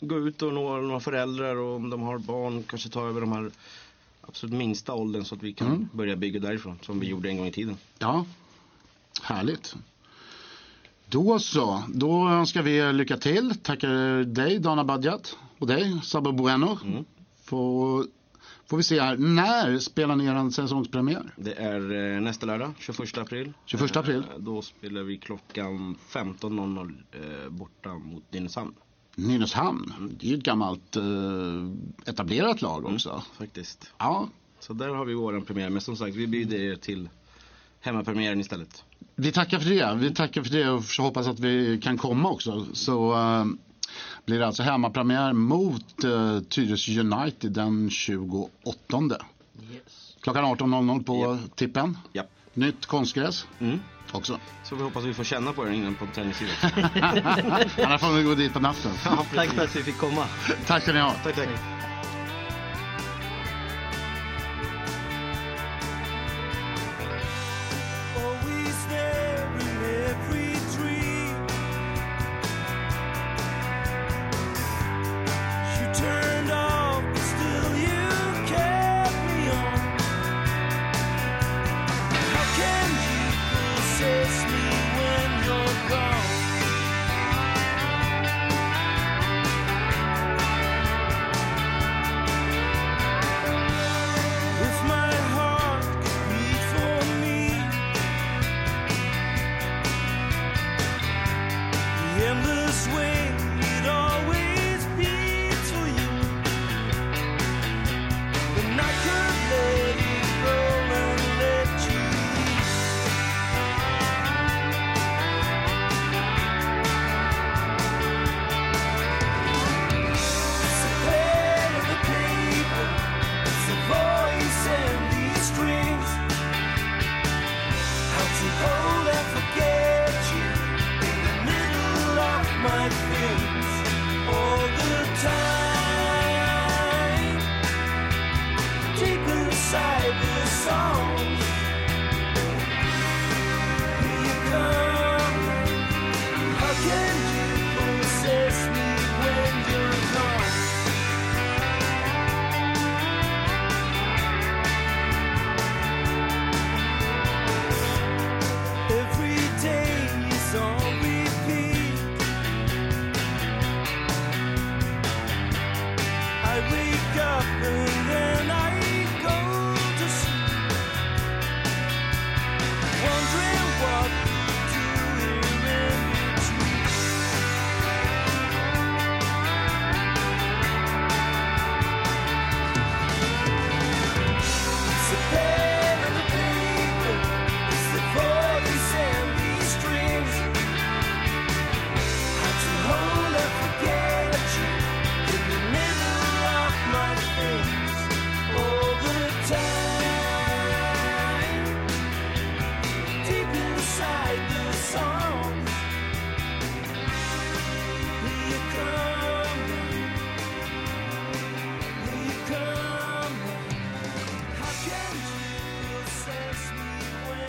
gå 0.00 0.18
ut 0.18 0.42
och 0.42 0.54
nå 0.54 0.76
några 0.80 1.00
föräldrar 1.00 1.56
och 1.56 1.76
om 1.76 1.90
de 1.90 2.02
har 2.02 2.18
barn 2.18 2.62
kanske 2.62 2.88
ta 2.88 3.08
över 3.08 3.20
de 3.20 3.32
här 3.32 3.50
absolut 4.20 4.54
minsta 4.54 4.94
åldern 4.94 5.24
så 5.24 5.34
att 5.34 5.42
vi 5.42 5.52
kan 5.52 5.66
Mm. 5.66 5.88
börja 5.92 6.16
bygga 6.16 6.40
därifrån 6.40 6.78
som 6.82 7.00
vi 7.00 7.06
gjorde 7.06 7.28
en 7.28 7.36
gång 7.36 7.46
i 7.46 7.52
tiden. 7.52 7.76
Ja, 7.98 8.26
härligt. 9.22 9.76
Då 11.08 11.38
så, 11.38 11.82
då 11.88 12.28
önskar 12.28 12.62
vi 12.62 12.92
lycka 12.92 13.16
till. 13.16 13.54
Tackar 13.62 14.24
dig 14.24 14.58
Dana 14.58 14.84
Badjat 14.84 15.36
och 15.58 15.66
dig 15.66 16.00
Sabo 16.02 16.32
Bueno. 16.32 16.78
Mm. 16.84 17.04
Får, 17.44 18.06
får 18.66 18.76
vi 18.76 18.82
se 18.82 19.00
här, 19.00 19.16
när 19.16 19.78
spelar 19.78 20.16
ni 20.16 20.24
er 20.24 20.50
säsongspremiär? 20.50 21.34
Det 21.36 21.52
är 21.52 22.14
eh, 22.14 22.20
nästa 22.20 22.46
lördag, 22.46 22.72
21 22.78 23.18
april. 23.18 23.52
21 23.64 23.96
april. 23.96 24.24
Eh, 24.32 24.38
då 24.38 24.62
spelar 24.62 25.02
vi 25.02 25.18
klockan 25.18 25.96
15.00 26.10 26.94
eh, 27.12 27.50
borta 27.50 27.94
mot 27.94 28.32
Nynäshamn. 28.32 28.74
Nynäshamn, 29.14 29.94
det 30.20 30.26
är 30.26 30.30
ju 30.30 30.36
ett 30.36 30.42
gammalt 30.44 30.96
etablerat 32.06 32.62
lag 32.62 32.86
också. 32.86 33.22
Faktiskt. 33.38 33.92
Ja, 33.98 34.28
Så 34.60 34.72
där 34.72 34.88
har 34.88 35.04
vi 35.04 35.14
våran 35.14 35.44
premiär. 35.44 35.70
Men 35.70 35.80
som 35.80 35.96
sagt, 35.96 36.16
vi 36.16 36.26
bjuder 36.26 36.60
er 36.60 36.76
till 36.76 37.08
hemmapremiären 37.80 38.40
istället. 38.40 38.84
Vi 39.16 39.32
tackar 39.32 39.58
för 39.58 39.70
det. 39.70 39.94
Vi 39.94 40.14
tackar 40.14 40.42
för 40.42 40.50
det 40.50 40.68
och 40.68 40.82
hoppas 40.98 41.26
att 41.26 41.40
vi 41.40 41.80
kan 41.82 41.98
komma 41.98 42.30
också. 42.30 42.66
Så 42.72 43.12
eh, 43.14 43.44
blir 44.26 44.38
det 44.38 44.46
alltså 44.46 44.62
hemmapremiär 44.62 45.32
mot 45.32 46.04
uh, 46.04 46.40
Tyresö 46.40 47.00
United 47.00 47.52
den 47.52 47.90
28. 47.90 48.50
Yes. 49.72 50.16
Klockan 50.20 50.44
18.00 50.44 51.04
på 51.04 51.38
tippen. 51.54 51.98
Ja. 52.12 52.22
Nytt 52.54 52.86
konstgräs 52.86 53.46
Mm. 53.58 53.80
också. 54.12 54.38
Så 54.64 54.76
vi 54.76 54.82
hoppas 54.82 55.04
vi 55.04 55.14
får 55.14 55.24
känna 55.24 55.52
på 55.52 55.64
den 55.64 55.74
innan 55.74 55.94
på 55.94 56.06
träningstiden. 56.14 56.54
Annars 57.84 58.00
får 58.00 58.12
vi 58.16 58.22
gå 58.22 58.34
dit 58.34 58.52
på 58.52 58.60
natten. 58.60 58.92
Tack 59.34 59.48
för 59.48 59.64
att 59.64 59.76
vi 59.76 59.82
fick 59.82 59.98
komma. 59.98 60.26
Tack 60.66 60.82
ska 60.82 60.92
ni 60.92 61.00
ha. 61.00 61.12
tack, 61.24 61.34
tack. 61.34 61.75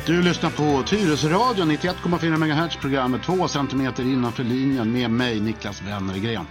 Du 0.08 0.22
lyssnar 0.22 0.50
på 0.50 0.84
Tyresöradion 0.84 1.72
91,4 1.72 2.38
MHz 2.38 2.76
programmet 2.76 3.24
2 3.24 3.48
cm 3.48 3.93
innanför 4.00 4.43
linjen 4.43 4.91
med 4.91 5.12
mig 5.12 5.39
Niklas 5.39 5.82
Wennergren. 5.82 6.46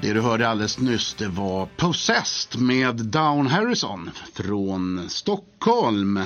Det 0.00 0.12
du 0.12 0.20
hörde 0.20 0.48
alldeles 0.48 0.78
nyss 0.78 1.14
det 1.14 1.28
var 1.28 1.66
Possessed 1.66 2.60
med 2.60 2.96
Down 2.96 3.46
Harrison 3.46 4.10
från 4.34 5.08
Stockholm. 5.08 6.20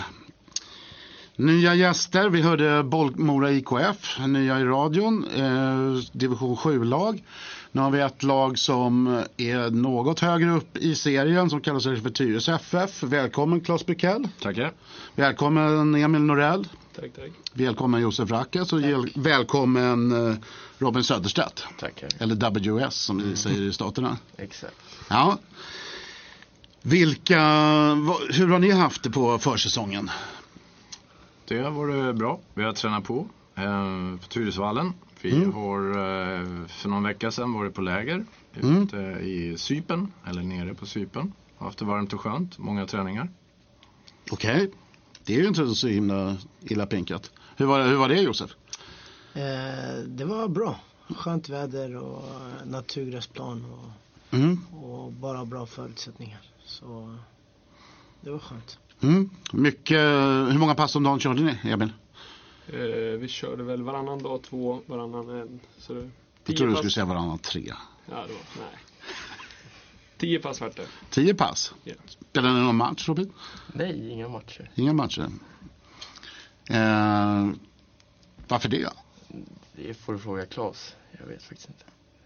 Nya 1.37 1.74
gäster, 1.74 2.28
vi 2.28 2.42
hörde 2.42 2.83
Bollmora 2.83 3.50
IKF, 3.50 4.18
nya 4.26 4.61
i 4.61 4.64
radion, 4.64 5.24
eh, 5.37 6.04
division 6.12 6.57
7-lag. 6.57 7.22
Nu 7.74 7.80
har 7.80 7.90
vi 7.90 8.00
ett 8.00 8.22
lag 8.22 8.58
som 8.58 9.22
är 9.37 9.70
något 9.70 10.20
högre 10.20 10.50
upp 10.50 10.76
i 10.76 10.94
serien 10.94 11.50
som 11.50 11.60
kallar 11.60 11.80
sig 11.80 12.00
för 12.00 12.10
Tyresö 12.10 12.54
FF. 12.54 13.02
Välkommen 13.02 13.60
Claes 13.60 13.87
Bykell. 13.87 14.28
Tackar. 14.42 14.72
Välkommen 15.14 15.94
Emil 15.94 16.20
Norell. 16.20 16.68
Tack, 16.96 17.10
tack. 17.16 17.30
Välkommen 17.52 18.00
Josef 18.00 18.30
Rackes 18.30 18.72
och 18.72 18.80
välkommen 19.14 20.28
eh, 20.28 20.37
Robin 20.78 21.04
Söderstedt. 21.04 21.64
Tackar. 21.80 22.08
Eller 22.18 22.50
WS 22.50 22.94
som 22.94 23.18
vi 23.18 23.37
säger 23.37 23.62
i 23.62 23.72
staterna. 23.72 24.16
Exakt. 24.37 24.76
Ja. 25.08 25.38
Vilka, 26.82 27.40
hur 28.30 28.48
har 28.48 28.58
ni 28.58 28.70
haft 28.70 29.02
det 29.02 29.10
på 29.10 29.38
försäsongen? 29.38 30.10
Det 31.48 31.58
har 31.58 31.70
varit 31.70 32.16
bra. 32.16 32.40
Vi 32.54 32.64
har 32.64 32.72
tränat 32.72 33.04
på 33.04 33.26
eh, 33.54 34.16
på 34.20 34.26
Tyresvallen. 34.28 34.92
Vi 35.24 35.37
Mm. 35.37 35.52
har 35.52 35.88
eh, 35.90 36.66
för 36.66 36.88
någon 36.88 37.02
vecka 37.02 37.30
sedan 37.30 37.52
varit 37.52 37.74
på 37.74 37.80
läger 37.80 38.24
Mm. 38.62 38.82
ute 38.82 38.96
i 39.22 39.54
Sypen, 39.58 40.12
eller 40.26 40.42
nere 40.42 40.74
på 40.74 40.87
Sypen. 40.87 41.32
Haft 41.58 41.78
det 41.78 41.84
varmt 41.84 42.12
och 42.12 42.20
skönt, 42.20 42.58
många 42.58 42.87
träningar. 42.87 43.28
Okej, 44.30 44.70
det 45.24 45.34
är 45.34 45.38
ju 45.40 45.48
inte 45.48 45.74
så 45.74 45.88
himla 45.88 46.37
illa 46.60 46.87
pinkat. 46.87 47.30
Hur 47.56 47.66
var, 47.66 47.87
hur 47.87 47.94
var 47.96 48.08
det 48.08 48.20
Josef? 48.20 48.50
Eh, 49.34 49.42
det 50.06 50.24
var 50.24 50.48
bra. 50.48 50.80
Skönt 51.16 51.48
väder 51.48 51.96
och 51.96 52.24
naturgräsplan 52.66 53.64
och, 53.64 53.90
Mm. 54.38 54.60
och 54.74 55.12
bara 55.12 55.44
bra 55.44 55.66
förutsättningar. 55.66 56.40
Så 56.64 57.16
det 58.20 58.30
var 58.30 58.38
skönt. 58.38 58.78
Mm. 59.00 59.30
Mycket, 59.52 60.00
hur 60.50 60.58
många 60.58 60.74
pass 60.74 60.96
om 60.96 61.02
dagen 61.02 61.20
körde 61.20 61.42
ni 61.42 61.70
Emil? 61.70 61.92
Eh, 62.68 63.18
vi 63.18 63.29
körde 63.29 63.62
väl 63.62 63.83
varannan 63.83 64.22
dag 64.22 64.42
två, 64.42 64.81
varannan 64.87 65.29
en. 65.40 65.61
Så 65.79 65.94
det, 65.94 66.11
Jag 66.46 66.57
trodde 66.57 66.72
du 66.72 66.77
skulle 66.77 66.90
säga 66.90 67.07
varannan 67.07 67.38
tre. 67.38 67.62
Ja, 67.66 67.74
det 68.07 68.16
var, 68.16 68.27
nej. 68.59 68.79
Tio 70.16 70.38
pass 70.40 70.61
vart 70.61 70.77
det. 70.77 70.87
Tio 71.11 71.35
pass? 71.35 71.74
Ja. 71.85 71.94
Spelade 72.07 72.55
ni 72.55 72.61
någon 72.61 72.77
match 72.77 73.09
Robin? 73.09 73.33
Nej, 73.72 74.11
inga 74.11 74.29
matcher. 74.29 74.70
Inga 74.74 74.92
matcher? 74.92 75.31
Eh, 76.70 77.48
varför 78.48 78.68
det? 78.68 78.88
Det 79.72 79.94
får 79.94 80.12
du 80.12 80.18
fråga 80.18 80.46
Claes. 80.46 80.94
Jag 81.18 81.27
vet 81.27 81.42
faktiskt 81.42 81.68
inte. 81.68 81.85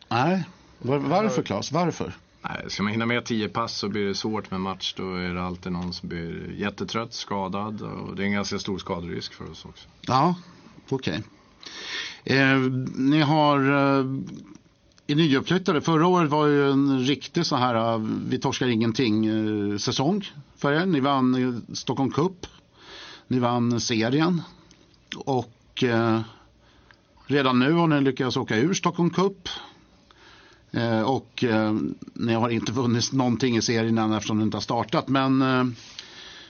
Nej, 0.09 0.45
var, 0.79 0.99
varför 0.99 1.43
Claes? 1.43 1.73
Varför? 1.73 2.15
Nej, 2.43 2.65
ska 2.69 2.83
man 2.83 2.93
hinna 2.93 3.07
med 3.07 3.25
tio 3.25 3.49
pass 3.49 3.79
så 3.79 3.89
blir 3.89 4.05
det 4.05 4.15
svårt 4.15 4.51
med 4.51 4.61
match. 4.61 4.95
Då 4.97 5.15
är 5.15 5.35
det 5.35 5.43
alltid 5.43 5.73
någon 5.73 5.93
som 5.93 6.09
blir 6.09 6.53
jättetrött, 6.53 7.15
skadad 7.15 7.83
och 7.83 8.17
det 8.17 8.23
är 8.23 8.27
en 8.27 8.33
ganska 8.33 8.59
stor 8.59 8.79
skaderisk 8.79 9.35
för 9.35 9.51
oss 9.51 9.65
också. 9.65 9.89
Ja, 10.01 10.35
okej. 10.89 11.23
Eh, 12.25 12.59
ni 12.95 13.21
har 13.21 13.61
eh, 13.61 14.05
är 15.11 15.15
nyuppflyttade. 15.15 15.81
Förra 15.81 16.07
året 16.07 16.31
var 16.31 16.47
ju 16.47 16.71
en 16.71 17.01
riktig 17.01 17.47
så 17.47 17.57
här 17.57 17.75
eh, 17.75 17.99
vi 18.29 18.39
torskar 18.39 18.67
ingenting 18.67 19.27
eh, 19.27 19.77
säsong 19.77 20.31
för 20.57 20.73
er. 20.73 20.87
Ni 20.87 21.01
vann 21.01 21.35
eh, 21.35 21.75
Stockholm 21.75 22.11
Cup. 22.11 22.47
Ni 23.29 23.39
vann 23.39 23.81
serien. 23.81 24.43
Och 25.17 25.85
eh, 25.85 26.21
redan 27.27 27.59
nu 27.59 27.73
har 27.73 27.87
ni 27.87 28.01
lyckats 28.01 28.37
åka 28.37 28.57
ur 28.57 28.75
Stockholm 28.75 29.11
Cup. 29.11 29.49
Eh, 30.73 31.03
och 31.03 31.45
eh, 31.45 31.77
ni 32.13 32.35
har 32.35 32.49
inte 32.49 32.73
vunnit 32.73 33.13
någonting 33.13 33.57
i 33.57 33.63
serien 33.63 33.99
än 33.99 34.13
eftersom 34.13 34.39
ni 34.39 34.43
inte 34.45 34.57
har 34.57 34.63
startat. 34.63 35.09
Men 35.09 35.43
eh, 35.43 35.65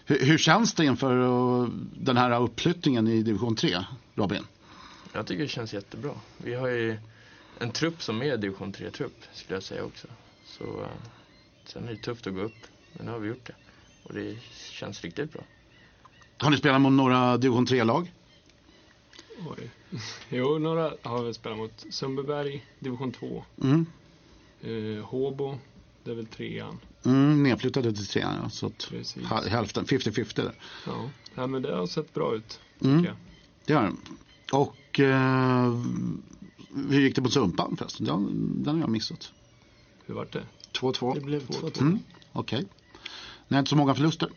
hur, 0.05 0.27
hur 0.27 0.39
känns 0.39 0.75
det 0.75 0.85
inför 0.85 1.21
eh, 1.63 1.69
den 1.95 2.17
här 2.17 2.43
uppflyttningen 2.43 3.09
i 3.09 3.23
division 3.23 3.57
3, 3.57 3.85
Robin? 4.15 4.43
Jag 5.13 5.27
tycker 5.27 5.43
det 5.43 5.49
känns 5.49 5.75
jättebra. 5.75 6.13
Vi 6.37 6.55
har 6.55 6.69
ju 6.69 6.99
en 7.59 7.71
trupp 7.71 8.03
som 8.03 8.23
är 8.23 8.37
division 8.37 8.73
3-trupp 8.73 9.25
skulle 9.33 9.57
jag 9.57 9.63
säga 9.63 9.85
också. 9.85 10.07
Så 10.45 10.65
eh, 10.65 10.89
sen 11.65 11.89
är 11.89 11.93
det 11.93 12.03
tufft 12.03 12.27
att 12.27 12.35
gå 12.35 12.41
upp. 12.41 12.67
Men 12.93 13.07
nu 13.07 13.13
har 13.13 13.19
vi 13.19 13.29
gjort 13.29 13.47
det. 13.47 13.55
Och 14.05 14.15
det 14.15 14.37
känns 14.71 15.03
riktigt 15.03 15.33
bra. 15.33 15.43
Har 16.39 16.51
ni 16.51 16.57
spelat 16.57 16.81
mot 16.81 16.93
några 16.93 17.37
division 17.37 17.67
3-lag? 17.67 18.13
Oj. 19.39 19.71
Jo, 20.29 20.59
några 20.59 20.93
har 21.03 21.23
vi 21.23 21.35
spelat 21.35 21.59
mot. 21.59 21.87
Sundbyberg, 21.91 22.65
division 22.79 23.13
2. 23.13 23.45
Mm. 23.63 23.87
Eh, 24.63 25.05
Håbo, 25.05 25.59
det 26.05 26.11
är 26.11 26.15
väl 26.15 26.27
trean. 26.27 26.81
Mm, 27.05 27.43
nedflyttade 27.43 27.93
till 27.93 28.07
trean, 28.07 28.41
ja. 28.43 28.51
Så 28.51 28.67
att 28.67 28.87
Precis. 28.91 29.27
hälften, 29.27 29.85
50-50 29.85 30.37
där. 30.37 30.55
Ja. 30.87 31.11
ja, 31.35 31.47
men 31.47 31.63
det 31.63 31.77
har 31.77 31.87
sett 31.87 32.15
bra 32.15 32.35
ut. 32.35 32.61
Mm. 32.81 32.99
tycker 32.99 33.11
jag. 33.11 33.19
Det 33.65 33.73
gör 33.73 33.83
den. 33.83 33.97
Och 34.53 35.01
eh, 35.01 35.73
hur 36.91 37.01
gick 37.01 37.17
det 37.17 37.23
på 37.23 37.31
Sumpan 37.31 37.77
förresten? 37.77 38.07
Den, 38.07 38.63
den 38.63 38.75
har 38.75 38.81
jag 38.81 38.91
missat. 38.91 39.33
Hur 40.07 40.15
vart 40.15 40.33
det? 40.33 40.45
2-2. 40.73 41.15
Det 41.15 41.21
blev 41.21 41.47
2-2. 41.47 41.81
Mm. 41.81 41.99
Okej. 42.33 42.67
Ni 43.49 43.55
har 43.55 43.59
inte 43.59 43.69
så 43.69 43.77
många 43.77 43.95
förluster 43.95 44.31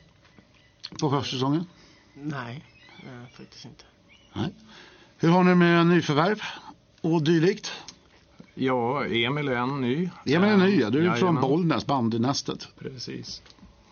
på 1.00 1.10
försäsongen? 1.10 1.66
Nej, 2.14 2.66
eh, 2.98 3.38
faktiskt 3.38 3.66
inte. 3.66 3.84
Nej. 4.34 4.54
Hur 5.18 5.30
har 5.30 5.44
ni 5.44 5.56
med 5.56 5.88
nyförvärv 5.88 6.42
och 7.02 7.24
dylikt? 7.24 7.72
Ja, 8.54 9.06
Emil 9.06 9.48
är 9.48 9.56
en 9.56 9.82
ny. 9.82 10.10
Emil 10.26 10.50
är 10.50 10.58
ny, 10.58 10.80
ja. 10.80 10.90
du 10.90 11.00
är 11.00 11.04
från 11.04 11.20
Jajamän. 11.20 11.42
Bollnäs, 11.42 11.86
bandynästet. 11.86 12.68
Precis. 12.80 13.42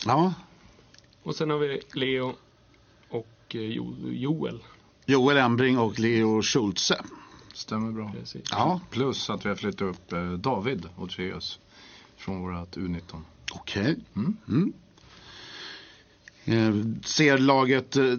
Ja, 0.05 0.33
Och 1.23 1.35
sen 1.35 1.49
har 1.49 1.57
vi 1.57 1.81
Leo 1.93 2.33
och 3.09 3.55
eh, 3.55 3.61
jo, 3.61 3.95
Joel. 4.11 4.63
Joel 5.05 5.37
Embring 5.37 5.77
och 5.77 5.99
Leo 5.99 6.41
Schultze. 6.41 7.01
Stämmer 7.53 7.91
bra. 7.91 8.11
Precis. 8.19 8.41
Ja, 8.51 8.81
Plus 8.89 9.29
att 9.29 9.45
vi 9.45 9.49
har 9.49 9.55
flyttat 9.55 9.81
upp 9.81 10.13
eh, 10.13 10.31
David 10.31 10.89
Otreus 10.97 11.59
från 12.17 12.41
vårat 12.41 12.77
U19. 12.77 13.21
okej. 13.51 13.97
Mm. 14.15 14.37
Mm. 14.47 14.73
Eh, 16.45 17.01
ser 17.05 17.37
laget 17.37 17.95
eh, 17.95 18.13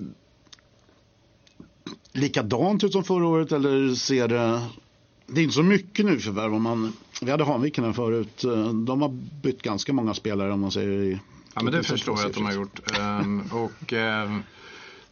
likadant 2.12 2.84
ut 2.84 2.92
som 2.92 3.04
förra 3.04 3.26
året 3.26 3.52
eller 3.52 3.94
ser 3.94 4.28
det... 4.28 4.62
Det 5.32 5.40
är 5.40 5.42
inte 5.42 5.54
så 5.54 5.62
mycket 5.62 6.06
nu 6.06 6.18
förvärv 6.18 6.54
om 6.54 6.62
man... 6.62 6.92
Vi 7.22 7.30
hade 7.30 7.44
Hanviken 7.44 7.84
här 7.84 7.92
förut. 7.92 8.44
Eh, 8.44 8.68
De 8.68 9.02
har 9.02 9.08
bytt 9.42 9.62
ganska 9.62 9.92
många 9.92 10.14
spelare 10.14 10.52
om 10.52 10.60
man 10.60 10.70
säger 10.70 10.88
i... 10.88 11.20
Ja, 11.54 11.62
men 11.62 11.72
det 11.72 11.82
förstår 11.82 12.18
jag 12.18 12.26
att 12.26 12.34
de 12.34 12.44
har 12.44 12.52
gjort. 12.52 12.98
Ehm, 12.98 13.42
och 13.52 13.92
ehm, 13.92 14.42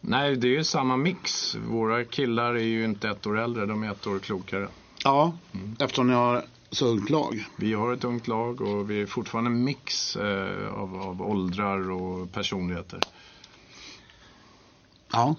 nej, 0.00 0.36
det 0.36 0.46
är 0.48 0.50
ju 0.50 0.64
samma 0.64 0.96
mix. 0.96 1.54
Våra 1.54 2.04
killar 2.04 2.54
är 2.54 2.62
ju 2.62 2.84
inte 2.84 3.08
ett 3.08 3.26
år 3.26 3.38
äldre, 3.38 3.66
de 3.66 3.82
är 3.82 3.90
ett 3.90 4.06
år 4.06 4.18
klokare. 4.18 4.68
Ja, 5.04 5.32
eftersom 5.78 6.06
ni 6.06 6.12
har 6.14 6.44
så 6.70 6.86
ungt 6.86 7.10
lag. 7.10 7.44
Vi 7.56 7.74
har 7.74 7.92
ett 7.92 8.04
ungt 8.04 8.28
lag 8.28 8.60
och 8.60 8.90
vi 8.90 9.02
är 9.02 9.06
fortfarande 9.06 9.50
en 9.50 9.64
mix 9.64 10.16
eh, 10.16 10.74
av, 10.74 10.96
av 10.96 11.22
åldrar 11.22 11.90
och 11.90 12.32
personligheter. 12.32 13.00
Ja. 15.12 15.36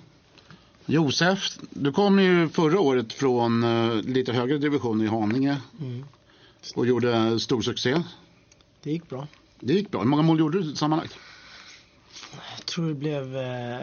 Josef, 0.90 1.58
du 1.70 1.92
kom 1.92 2.20
ju 2.20 2.50
förra 2.50 2.80
året 2.80 3.14
från 3.14 3.64
eh, 3.64 3.96
lite 4.02 4.34
högre 4.34 4.58
division 4.58 5.02
i 5.02 5.08
Haninge 5.08 5.58
Mm. 5.82 6.06
och 6.76 6.86
gjorde 6.88 7.40
stor 7.40 7.62
succé. 7.62 8.02
Det 8.84 8.92
gick 8.92 9.10
bra. 9.10 9.28
Det 9.60 9.74
gick 9.74 9.92
bra. 9.92 10.02
Hur 10.02 10.08
många 10.08 10.22
mål 10.22 10.40
gjorde 10.40 10.62
du 10.64 10.76
sammanlagt? 10.76 11.16
Jag 12.58 12.66
tror 12.66 12.88
det 12.88 12.94
blev 12.94 13.38
eh, 13.38 13.78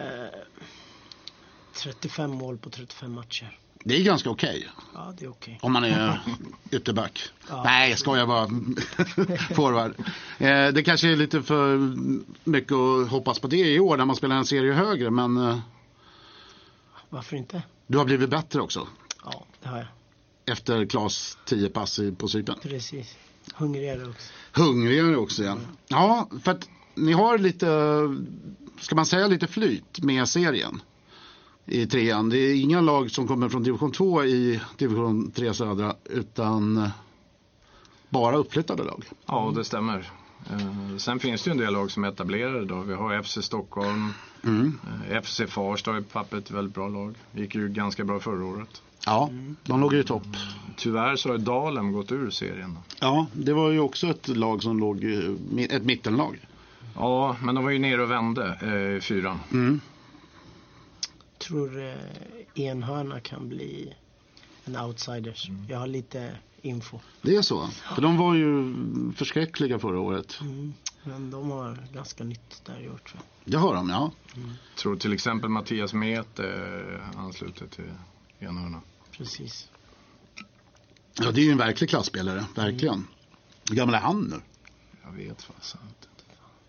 35 1.75 2.31
mål 2.31 2.59
på 2.59 2.71
35 2.71 3.12
matcher. 3.12 3.59
Det 3.85 3.97
är 3.97 4.03
ganska 4.05 4.31
okej 4.31 4.69
Ja, 4.95 5.14
det 5.19 5.25
är 5.25 5.31
okej. 5.31 5.59
om 5.62 5.73
man 5.73 5.85
är 5.85 6.21
ytterback. 6.71 7.21
Ja. 7.49 7.62
Nej, 7.64 7.90
jag 7.90 7.99
skojar 7.99 8.27
bara. 8.27 8.47
Forward. 9.55 9.95
Eh, 10.38 10.69
det 10.73 10.83
kanske 10.85 11.09
är 11.12 11.16
lite 11.16 11.42
för 11.42 11.79
mycket 12.51 12.73
att 12.73 13.09
hoppas 13.11 13.38
på 13.38 13.47
det 13.49 13.57
i 13.75 13.81
år 13.81 13.97
när 13.97 14.05
man 14.05 14.16
spelar 14.16 14.37
en 14.37 14.47
serie 14.47 14.73
högre, 14.73 15.11
men 15.11 15.37
eh, 15.37 15.59
Varför 17.09 17.36
inte? 17.36 17.62
du 17.86 17.98
har 17.98 18.04
blivit 18.04 18.30
bättre 18.30 18.61
också. 18.61 18.88
Ja, 19.24 19.44
det 19.62 19.68
har 19.68 19.76
jag. 19.76 19.86
Efter 20.52 20.86
Klas 20.86 21.38
10 21.44 21.68
pass 21.68 21.98
i- 21.98 22.12
på 22.12 22.28
Cypern. 22.28 22.57
Precis. 22.62 23.16
Hungrigare 23.54 24.09
också. 24.09 24.32
Hungrigare 24.52 25.16
också 25.16 25.42
ja. 25.44 25.57
Ja, 25.88 26.28
för 26.42 26.50
att 26.52 26.68
ni 26.94 27.12
har 27.12 27.38
lite, 27.38 27.66
ska 28.80 28.94
man 28.96 29.07
säga 29.07 29.26
lite 29.26 29.46
flyt 29.46 30.02
med 30.02 30.28
serien 30.28 30.82
i 31.66 31.86
trean. 31.86 32.28
Det 32.28 32.38
är 32.38 32.54
inga 32.62 32.80
lag 32.80 33.11
som 33.11 33.26
kommer 33.28 33.48
från 33.48 33.62
division 33.62 33.92
2 33.92 34.24
i 34.24 34.61
division 34.76 35.30
3 35.30 35.54
södra 35.54 35.96
utan 36.04 36.88
bara 38.09 38.36
uppflyttade 38.36 38.84
lag. 38.84 39.04
Ja, 39.26 39.52
det 39.57 39.64
stämmer. 39.64 40.11
Eh, 40.50 40.96
sen 40.98 41.18
finns 41.20 41.42
det 41.42 41.48
ju 41.48 41.52
en 41.52 41.59
del 41.59 41.72
lag 41.72 41.90
som 41.90 42.04
är 42.04 42.09
etablerade 42.09 42.64
då. 42.64 42.80
Vi 42.80 42.94
har 42.94 43.22
FC 43.22 43.38
Stockholm, 43.42 44.12
Mm. 44.47 44.78
Eh, 45.11 45.22
FC 45.22 45.40
Farsta 45.49 45.92
på 45.92 46.03
pappret 46.03 46.44
ett 46.44 46.51
väldigt 46.51 46.74
bra 46.74 46.88
lag. 46.88 47.14
Gick 47.32 47.55
ju 47.55 47.68
ganska 47.68 48.05
bra 48.05 48.20
förra 48.20 48.44
året. 48.44 48.82
Ja, 49.07 49.30
de 49.64 49.80
låg 49.80 49.92
ju 49.92 50.01
i 50.01 50.05
topp. 50.05 50.26
Tyvärr 50.76 51.16
så 51.16 51.28
har 51.28 51.38
Dalen 51.38 51.92
gått 51.92 52.12
ur 52.12 52.30
serien. 52.30 52.78
Ja, 53.01 53.26
det 53.32 53.53
var 53.53 53.70
ju 53.70 53.80
också 53.80 54.07
ett 54.07 54.28
lag 54.28 54.62
som 54.62 54.78
låg, 54.78 55.05
eh, 55.05 55.64
ett 55.64 55.84
mittenlag. 55.84 56.47
Ja, 56.94 57.36
men 57.42 57.55
de 57.55 57.64
var 57.64 57.70
ju 57.70 57.78
nere 57.78 58.03
och 58.03 58.11
vände 58.11 58.59
eh, 58.62 58.97
i 58.97 59.01
fyran. 59.01 59.38
Mm. 59.53 59.80
tror 61.38 61.84
eh, 61.84 61.94
enhörna 62.55 63.20
kan 63.20 63.49
bli 63.49 63.94
en 64.64 64.76
outsiders. 64.76 65.49
Mm. 65.49 65.66
Jag 65.68 65.78
har 65.78 65.86
lite 65.86 66.32
info. 66.62 66.99
Det 67.22 67.36
är 67.36 67.42
så. 67.42 67.68
För 67.94 68.03
de 68.03 68.16
var 68.16 68.34
ju 68.34 68.74
förskräckliga 69.16 69.78
förra 69.78 70.01
året. 70.01 70.38
Mm. 70.40 70.74
Men 71.09 71.30
de 71.30 71.50
har 71.50 71.78
ganska 71.94 72.24
nytt 72.24 72.62
där 72.66 72.80
i 72.80 72.88
år 72.88 72.98
tror 72.98 73.14
jag. 73.14 73.22
Det 73.52 73.57
har 73.59 73.74
de, 73.74 73.88
ja. 73.90 74.11
Tror 74.76 74.96
till 74.96 75.12
exempel 75.12 75.48
Mattias 75.50 75.92
Met 75.92 76.38
eh, 76.38 76.46
ansluter 77.18 77.66
till 77.66 77.84
enhörna. 78.38 78.80
Precis. 79.11 79.68
Ja, 81.18 81.30
det 81.30 81.40
är 81.40 81.44
ju 81.44 81.50
en 81.52 81.59
verklig 81.59 81.90
klassspelare, 81.90 82.44
verkligen. 82.54 83.07
Hur 83.68 83.76
gammal 83.76 83.94
är 83.94 83.98
han 84.00 84.20
nu? 84.22 84.40
Jag 85.04 85.12
vet 85.12 85.42
fasen 85.42 85.80
inte. 85.88 86.09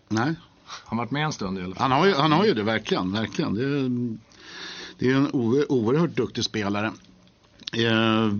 Nej, 0.08 0.34
Han 0.66 0.98
har 0.98 1.04
varit 1.04 1.10
med 1.10 1.24
en 1.24 1.32
stund 1.32 1.58
i 1.58 1.62
alla 1.62 1.74
fall. 1.74 1.90
han 1.90 2.00
har 2.00 2.06
ju, 2.06 2.14
han 2.14 2.32
har 2.32 2.44
ju 2.46 2.54
det 2.54 2.62
verkligen, 2.62 3.12
verkligen. 3.12 3.54
Det 3.54 3.64
är, 3.64 3.88
det 4.98 5.10
är 5.10 5.14
en 5.16 5.28
oer- 5.32 5.66
oerhört 5.72 6.10
duktig 6.16 6.44
spelare. 6.44 6.92
Eh, 7.72 8.32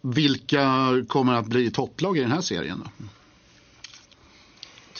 vilka 0.00 0.90
kommer 1.08 1.32
att 1.32 1.46
bli 1.46 1.70
topplag 1.70 2.16
i 2.18 2.20
den 2.20 2.32
här 2.32 2.40
serien 2.40 2.82
då? 2.84 3.04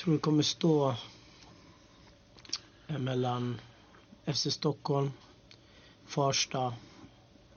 Tror 0.05 0.15
det 0.15 0.21
kommer 0.21 0.43
stå 0.43 0.95
eh, 2.89 2.99
mellan 2.99 3.61
FC 4.35 4.47
Stockholm, 4.53 5.11
Farsta, 6.07 6.75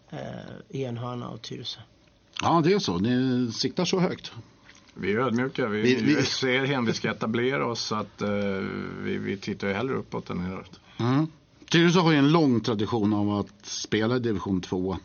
eh, 0.10 0.80
Enhörna 0.82 1.30
och 1.30 1.41
Tyresö. 1.41 1.80
Ja, 2.41 2.62
det 2.64 2.74
är 2.74 2.80
så. 2.80 2.98
Ni 2.98 3.52
siktar 3.52 3.86
så 3.86 4.00
högt. 4.00 4.32
Vi 4.93 5.12
är 5.12 5.18
ödmjuka. 5.18 5.68
Vi, 5.68 5.82
Vi- 5.82 6.02
vi, 6.16 6.24
serien, 6.26 6.86
vi 6.86 6.93
ska 6.93 7.12
etablera 7.12 7.66
oss 7.66 7.82
så 7.82 7.95
att 7.95 8.22
eh, 8.22 8.30
vi, 9.02 9.18
vi 9.18 9.38
tittar 9.38 9.68
ju 9.68 9.74
hellre 9.74 9.95
uppåt 9.95 10.30
än 10.30 10.38
neråt. 10.38 10.80
Mm. 11.00 11.28
Tyresö 11.70 12.00
har 12.00 12.12
ju 12.12 12.18
en 12.18 12.32
lång 12.32 12.62
tradition 12.62 13.14
av 13.14 13.30
att 13.30 13.66
spela 13.66 14.16
i 14.16 14.20
division 14.20 14.62
2. 14.62 14.98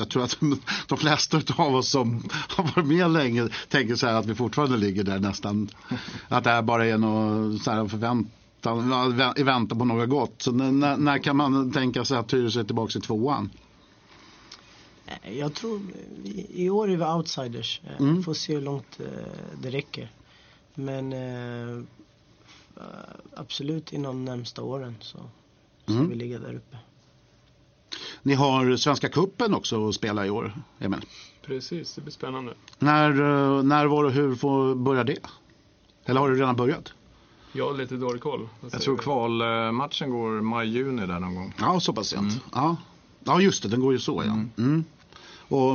Jag 0.00 0.08
tror 0.08 0.24
att 0.24 0.38
de 0.88 0.98
flesta 0.98 1.40
av 1.56 1.74
oss 1.74 1.88
som 1.90 2.22
har 2.30 2.64
varit 2.64 2.86
med 2.86 3.10
länge 3.10 3.48
tänker 3.68 3.94
så 3.94 4.06
här 4.06 4.14
att 4.14 4.26
vi 4.26 4.34
fortfarande 4.34 4.76
ligger 4.76 5.04
där 5.04 5.18
nästan. 5.18 5.70
Att 6.28 6.44
det 6.44 6.50
här 6.50 6.62
bara 6.62 6.86
är 6.86 6.98
något 6.98 7.62
så 7.62 7.70
här 7.70 7.86
förväntan, 7.88 9.32
i 9.36 9.42
väntan 9.42 9.78
på 9.78 9.84
något 9.84 10.08
gott. 10.08 10.42
Så 10.42 10.52
när- 10.52 10.96
när, 10.96 11.18
kan 11.18 11.36
man 11.36 11.72
tänka 11.72 12.04
sig 12.04 12.16
att 12.18 12.28
Tyresö 12.28 12.60
är 12.60 12.64
tillbaka 12.64 12.98
i 12.98 13.02
tvåan? 13.02 13.50
Eh, 15.06 15.38
Jag 15.38 15.54
tror 15.54 15.80
i 16.54 16.70
år 16.70 16.90
är 16.90 16.96
vi 16.96 17.04
outsiders. 17.04 17.80
Eh, 17.84 18.00
Mm. 18.00 18.22
Får 18.22 18.34
se 18.34 18.54
hur 18.54 18.60
långt 18.62 19.00
eh, 19.00 19.06
det 19.62 19.70
räcker. 19.70 20.10
Men 20.74 21.12
absolut 23.36 23.92
inom 23.92 24.24
de 24.24 24.36
närmsta 24.36 24.62
åren 24.62 24.94
så 25.00 25.18
ska 25.84 25.92
Mm. 25.92 26.08
vi 26.08 26.14
ligga 26.14 26.38
där 26.38 26.54
uppe. 26.54 26.76
Ni 28.22 28.34
har 28.34 28.76
Svenska 28.76 29.08
Kuppen 29.08 29.54
också 29.54 29.88
att 29.88 29.94
spela 29.94 30.26
i 30.26 30.30
år, 30.30 30.52
Emil. 30.78 31.00
Precis, 31.46 31.94
det 31.94 32.00
blir 32.00 32.12
spännande. 32.12 32.54
När, 32.78 33.10
eh, 33.10 33.62
när 33.62 33.86
var 33.86 34.04
och 34.04 34.12
hur 34.12 34.34
får 34.34 34.74
börja 34.74 35.04
det? 35.04 35.26
Eller 36.04 36.20
har 36.20 36.30
det 36.30 36.34
redan 36.34 36.56
börjat? 36.56 36.92
Jag 37.52 37.66
har 37.66 37.74
lite 37.74 37.96
dålig 37.96 38.22
koll. 38.22 38.48
Jag 38.60 38.82
tror 38.82 38.96
du? 38.96 39.02
kvalmatchen 39.02 40.10
går 40.10 40.40
maj-juni 40.40 41.06
där 41.06 41.20
någon 41.20 41.34
gång. 41.34 41.54
Ja, 41.58 41.80
så 41.80 41.92
pass 41.92 42.08
sent. 42.08 42.40
Ja. 42.52 42.76
ja, 43.24 43.40
just 43.40 43.62
det, 43.62 43.68
den 43.68 43.80
går 43.80 43.92
ju 43.92 43.98
så 43.98 44.22
ja. 44.26 44.62
Mm. 44.62 44.84
Och 45.48 45.74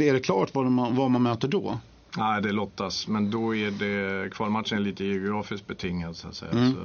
är 0.00 0.12
det 0.12 0.20
klart 0.20 0.54
vad 0.54 0.72
man, 0.72 0.96
vad 0.96 1.10
man 1.10 1.22
möter 1.22 1.48
då? 1.48 1.78
Nej, 2.16 2.42
det 2.42 2.52
lottas. 2.52 3.08
Men 3.08 3.30
då 3.30 3.56
är 3.56 3.70
det 3.70 4.30
kvalmatchen 4.32 4.78
är 4.78 4.82
lite 4.82 5.04
geografiskt 5.04 5.66
betingad 5.66 6.16
så 6.16 6.28
att 6.28 6.34
säga. 6.34 6.52
Mm. 6.52 6.74
Så, 6.74 6.78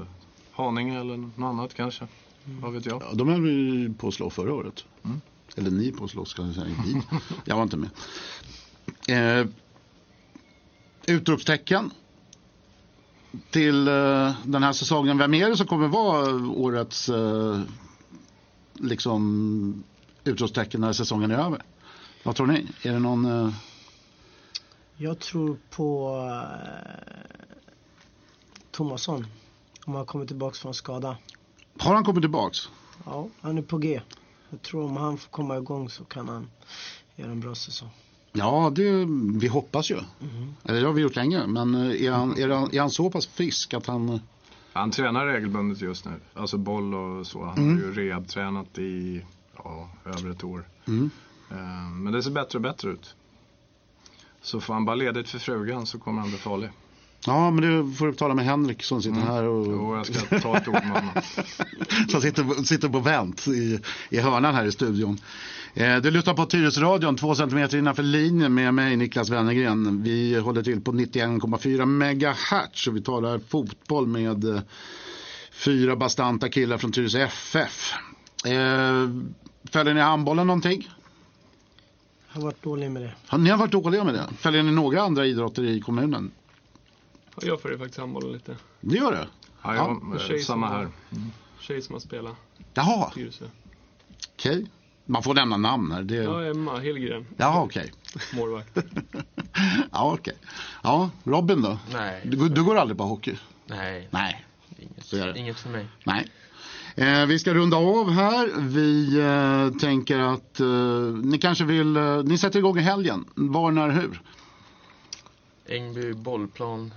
Haninge 0.52 1.00
eller 1.00 1.18
något 1.18 1.50
annat 1.50 1.74
kanske. 1.74 2.08
Vad 2.46 2.74
vet 2.74 2.86
jag. 2.86 3.02
Ja, 3.02 3.14
de 3.14 3.28
höll 3.30 3.41
vi 3.41 3.89
på 3.98 4.08
att 4.08 4.14
slå 4.14 4.30
förra 4.30 4.54
året. 4.54 4.86
Mm. 5.04 5.22
Eller 5.56 5.72
ni 5.72 5.91
på 5.91 6.04
att 6.04 6.12
slå, 6.12 6.26
ska 6.26 6.41
jag 6.41 6.56
säga. 6.56 6.76
Vi. 6.86 7.02
Jag 7.46 7.56
var 7.56 7.64
inte 7.64 7.78
med. 7.78 7.89
Eh, 9.08 9.48
utropstecken 11.06 11.91
till 13.50 13.88
eh, 13.88 14.34
den 14.43 14.64
här 14.64 14.74
säsongen. 14.74 15.18
Vem 15.18 15.34
är 15.34 15.50
det 15.50 15.58
som 15.58 15.68
kommer 15.68 15.88
vara 15.88 16.48
årets 16.50 17.10
eh, 17.10 17.62
liksom, 18.74 19.84
utropstecken 20.24 20.82
när 20.82 20.93
säsongen 20.93 21.32
är 21.32 21.38
över? 21.38 21.62
Vad 22.24 22.36
tror 22.36 22.48
ni? 22.48 22.68
Är 22.82 22.91
det 22.93 23.00
någon... 23.00 23.26
Eh, 23.26 23.54
Jag 24.98 25.20
tror 25.20 25.58
på 25.70 26.18
eh, 26.32 27.36
Tomasson. 28.72 29.28
Om 29.86 29.96
han 29.96 30.06
kommer 30.06 30.26
tillbaks 30.26 30.60
från 30.60 30.74
skada. 30.74 31.18
Har 31.80 31.95
han 31.95 32.03
kommit 32.03 32.23
tillbaks? 32.23 32.69
Ja, 33.05 33.28
han 33.41 33.57
är 33.57 33.61
på 33.61 33.78
G. 33.78 34.01
Jag 34.49 34.61
tror 34.61 34.84
om 34.86 34.97
han 34.97 35.17
får 35.17 35.30
komma 35.30 35.57
igång 35.57 35.89
så 35.89 36.03
kan 36.03 36.28
han 36.30 36.47
göra 37.15 37.32
en 37.32 37.39
bra 37.39 37.55
säsong. 37.55 37.89
Ja, 38.32 38.71
det, 38.76 39.05
vi 39.39 39.47
hoppas 39.47 39.91
ju. 39.91 39.99
Eller 40.63 40.80
det 40.82 40.86
har 40.88 40.93
vi 40.93 41.01
gjort 41.01 41.15
länge. 41.15 41.47
Men 41.47 41.76
eh, 41.76 42.01
är 42.05 42.11
han, 42.11 42.38
är 42.38 42.49
han, 42.49 42.69
är 42.76 42.80
han 42.80 42.89
så 42.89 43.11
pass 43.11 43.28
frisk 43.28 43.73
att 43.73 43.86
han... 43.88 44.09
eh, 44.09 44.19
Han 44.73 44.91
tränar 44.91 45.26
regelbundet 45.26 45.82
just 45.82 46.05
nu. 46.05 46.11
Alltså 46.34 46.57
boll 46.57 46.93
och 46.93 47.28
så. 47.28 47.45
Han 47.45 47.57
Mm. 47.57 47.76
har 47.78 47.84
ju 47.84 47.93
rehab-tränat 47.93 48.78
i 48.80 49.26
ja, 49.63 49.89
över 50.05 50.30
ett 50.32 50.43
år. 50.43 50.67
Mm. 50.88 51.09
Eh, 51.51 51.57
Men 51.91 52.13
det 52.13 52.23
ser 52.23 52.32
bättre 52.32 52.57
och 52.57 52.61
bättre 52.61 52.89
ut. 52.89 53.15
Så 54.41 54.59
får 54.61 54.73
han 54.73 54.86
bara 54.86 54.95
ledigt 54.95 55.30
för 55.30 55.39
frugan 55.39 55.86
så 55.86 55.99
kommer 55.99 56.21
han 56.21 56.30
bli 56.30 56.38
farlig. 56.39 56.69
Ja, 57.28 57.51
men 57.51 57.88
det 57.88 57.95
får 57.95 58.07
du 58.07 58.13
tala 58.13 58.34
med 58.34 58.45
Henrik 58.45 58.84
som 58.84 59.01
sitter 59.01 59.21
här 59.21 59.43
och... 59.43 59.65
Jo, 59.65 59.95
jag 59.95 60.05
ska 60.05 60.39
ta 60.39 60.57
ett 60.57 60.67
ord 60.67 60.73
med 60.73 60.89
honom. 60.89 61.09
som 62.09 62.21
sitter, 62.21 62.63
sitter 62.63 62.89
på 62.89 62.99
vänt 62.99 63.47
i, 63.47 63.80
i 64.09 64.19
hörnan 64.19 64.55
här 64.55 64.65
i 64.65 64.71
studion. 64.71 65.19
Eh, 65.73 65.97
du 65.97 66.11
lyssnar 66.11 66.34
på 66.34 66.45
Tyresöradion, 66.45 67.15
två 67.15 67.36
centimeter 67.36 67.78
innanför 67.78 68.03
linjen 68.03 68.53
med 68.53 68.73
mig 68.73 68.95
Niklas 68.95 69.30
Wennergren. 69.30 70.03
Vi 70.03 70.39
håller 70.39 70.63
till 70.63 70.82
på 70.82 70.91
91,4 70.91 71.86
megahertz 71.86 72.88
och 72.88 72.95
vi 72.95 73.01
talar 73.01 73.39
fotboll 73.39 74.07
med 74.07 74.55
eh, 74.55 74.61
fyra 75.51 75.95
bastanta 75.95 76.49
killar 76.49 76.78
från 76.78 76.91
Tyresö 76.91 77.19
FF. 77.19 77.93
Eh, 78.45 79.09
följer 79.71 79.93
ni 79.93 80.01
handbollen 80.01 80.47
någonting? 80.47 80.89
Jag 82.34 82.41
har 82.41 82.45
varit 82.45 82.63
dålig 82.63 82.91
med 82.91 83.01
det. 83.01 83.38
Ni 83.38 83.49
har 83.49 83.57
varit 83.57 83.71
dåliga 83.71 84.03
med 84.03 84.13
det? 84.13 84.26
Följer 84.38 84.63
ni 84.63 84.71
några 84.71 85.01
andra 85.01 85.26
idrotter 85.26 85.63
i 85.63 85.82
kommunen? 85.82 86.32
Ja, 87.36 87.48
Jag 87.48 87.62
följer 87.62 87.78
faktiskt 87.78 88.00
handbollen 88.00 88.32
lite. 88.32 88.56
Det 88.82 88.96
gör 88.96 89.12
det? 89.12 89.28
Ja, 89.64 89.76
Ja, 89.76 90.00
ja, 90.14 90.20
tjej 90.20 90.40
samma 90.40 90.70
här. 90.70 90.88
Tjej 91.60 91.82
som 91.82 91.94
har 91.94 92.00
spelat 92.00 92.36
Jaha, 92.74 93.12
okej. 94.36 94.66
Man 95.06 95.24
får 95.24 95.34
nämna 95.34 95.58
namn 95.58 95.92
här. 95.92 96.04
Det... 96.04 96.16
Ja, 96.16 96.44
Emma 96.44 96.80
Hillgren. 96.80 97.26
Jaha, 97.38 97.64
okej. 97.64 97.92
Målvakt. 98.36 98.78
ja, 99.92 100.14
okej. 100.14 100.36
Ja, 100.84 101.10
Robin 101.24 101.62
då? 101.62 101.78
Nej, 101.94 102.22
Du, 102.26 102.50
du 102.50 102.64
går 102.64 102.76
aldrig 102.76 102.98
på 102.98 103.04
hockey? 103.04 103.38
nej, 103.66 104.08
Nej. 104.12 104.46
Inget, 104.80 105.36
inget 105.36 105.60
för 105.60 105.70
mig. 105.70 105.88
Nej. 106.04 106.32
Eh, 106.96 107.26
vi 107.26 107.40
ska 107.40 107.54
runda 107.54 107.78
av 107.78 108.12
här. 108.12 108.52
Vi 108.60 109.20
eh, 109.20 109.80
tänker 109.80 110.20
att 110.20 110.60
eh, 110.60 110.68
ni 111.24 111.38
kanske 111.38 111.64
vill, 111.64 111.98
eh, 111.98 112.24
ni 112.24 112.38
sätter 112.38 112.60
igång 112.60 112.78
i 112.78 112.82
helgen. 112.82 113.26
Var, 113.36 113.72
när, 113.72 113.90
hur? 113.90 114.22
Ängby 115.68 116.14
bollplan 116.14 116.94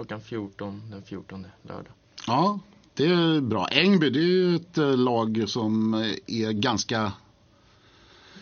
klockan 0.00 0.20
14 0.20 0.82
den 0.90 1.02
14 1.02 1.46
lördag. 1.62 1.92
Ja, 2.26 2.60
det 2.94 3.04
är 3.06 3.40
bra. 3.40 3.66
Ängby, 3.68 4.10
det 4.10 4.18
är 4.18 4.22
ju 4.22 4.56
ett 4.56 4.78
eh, 4.78 4.96
lag 4.96 5.44
som 5.46 5.94
eh, 5.94 6.00
är 6.26 6.52
ganska... 6.52 7.12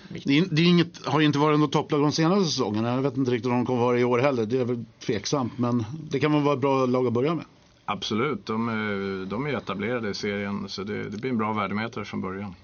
Det, 0.09 0.39
är, 0.39 0.45
det 0.51 0.63
är 0.63 0.67
inget, 0.67 1.07
har 1.07 1.21
inte 1.21 1.39
varit 1.39 1.61
något 1.61 1.73
topplag 1.73 2.01
de 2.01 2.13
senaste 2.13 2.45
säsongerna. 2.45 2.89
Jag 2.95 3.03
vet 3.03 3.17
inte 3.17 3.31
riktigt 3.31 3.47
om 3.47 3.57
de 3.57 3.67
kommer 3.67 3.81
vara 3.81 3.99
i 3.99 4.05
år 4.05 4.19
heller. 4.19 4.47
Det 4.47 4.59
är 4.61 4.65
väl 4.65 4.85
tveksamt, 4.99 5.59
men 5.59 5.85
det 6.11 6.21
kan 6.21 6.33
väl 6.33 6.43
vara 6.43 6.55
ett 6.55 6.61
bra 6.61 6.87
lag 6.87 7.07
att 7.07 7.13
börja 7.13 7.35
med. 7.35 7.45
Absolut, 7.85 8.47
de 8.47 8.69
är, 8.69 9.27
de 9.27 9.47
är 9.47 9.57
etablerade 9.57 10.11
i 10.11 10.15
serien 10.15 10.69
så 10.69 10.83
det, 10.83 11.11
det 11.11 11.17
blir 11.17 11.31
en 11.31 11.39
bra 11.39 11.53
värdemätare 11.53 12.05
från 12.05 12.21
början. 12.21 12.55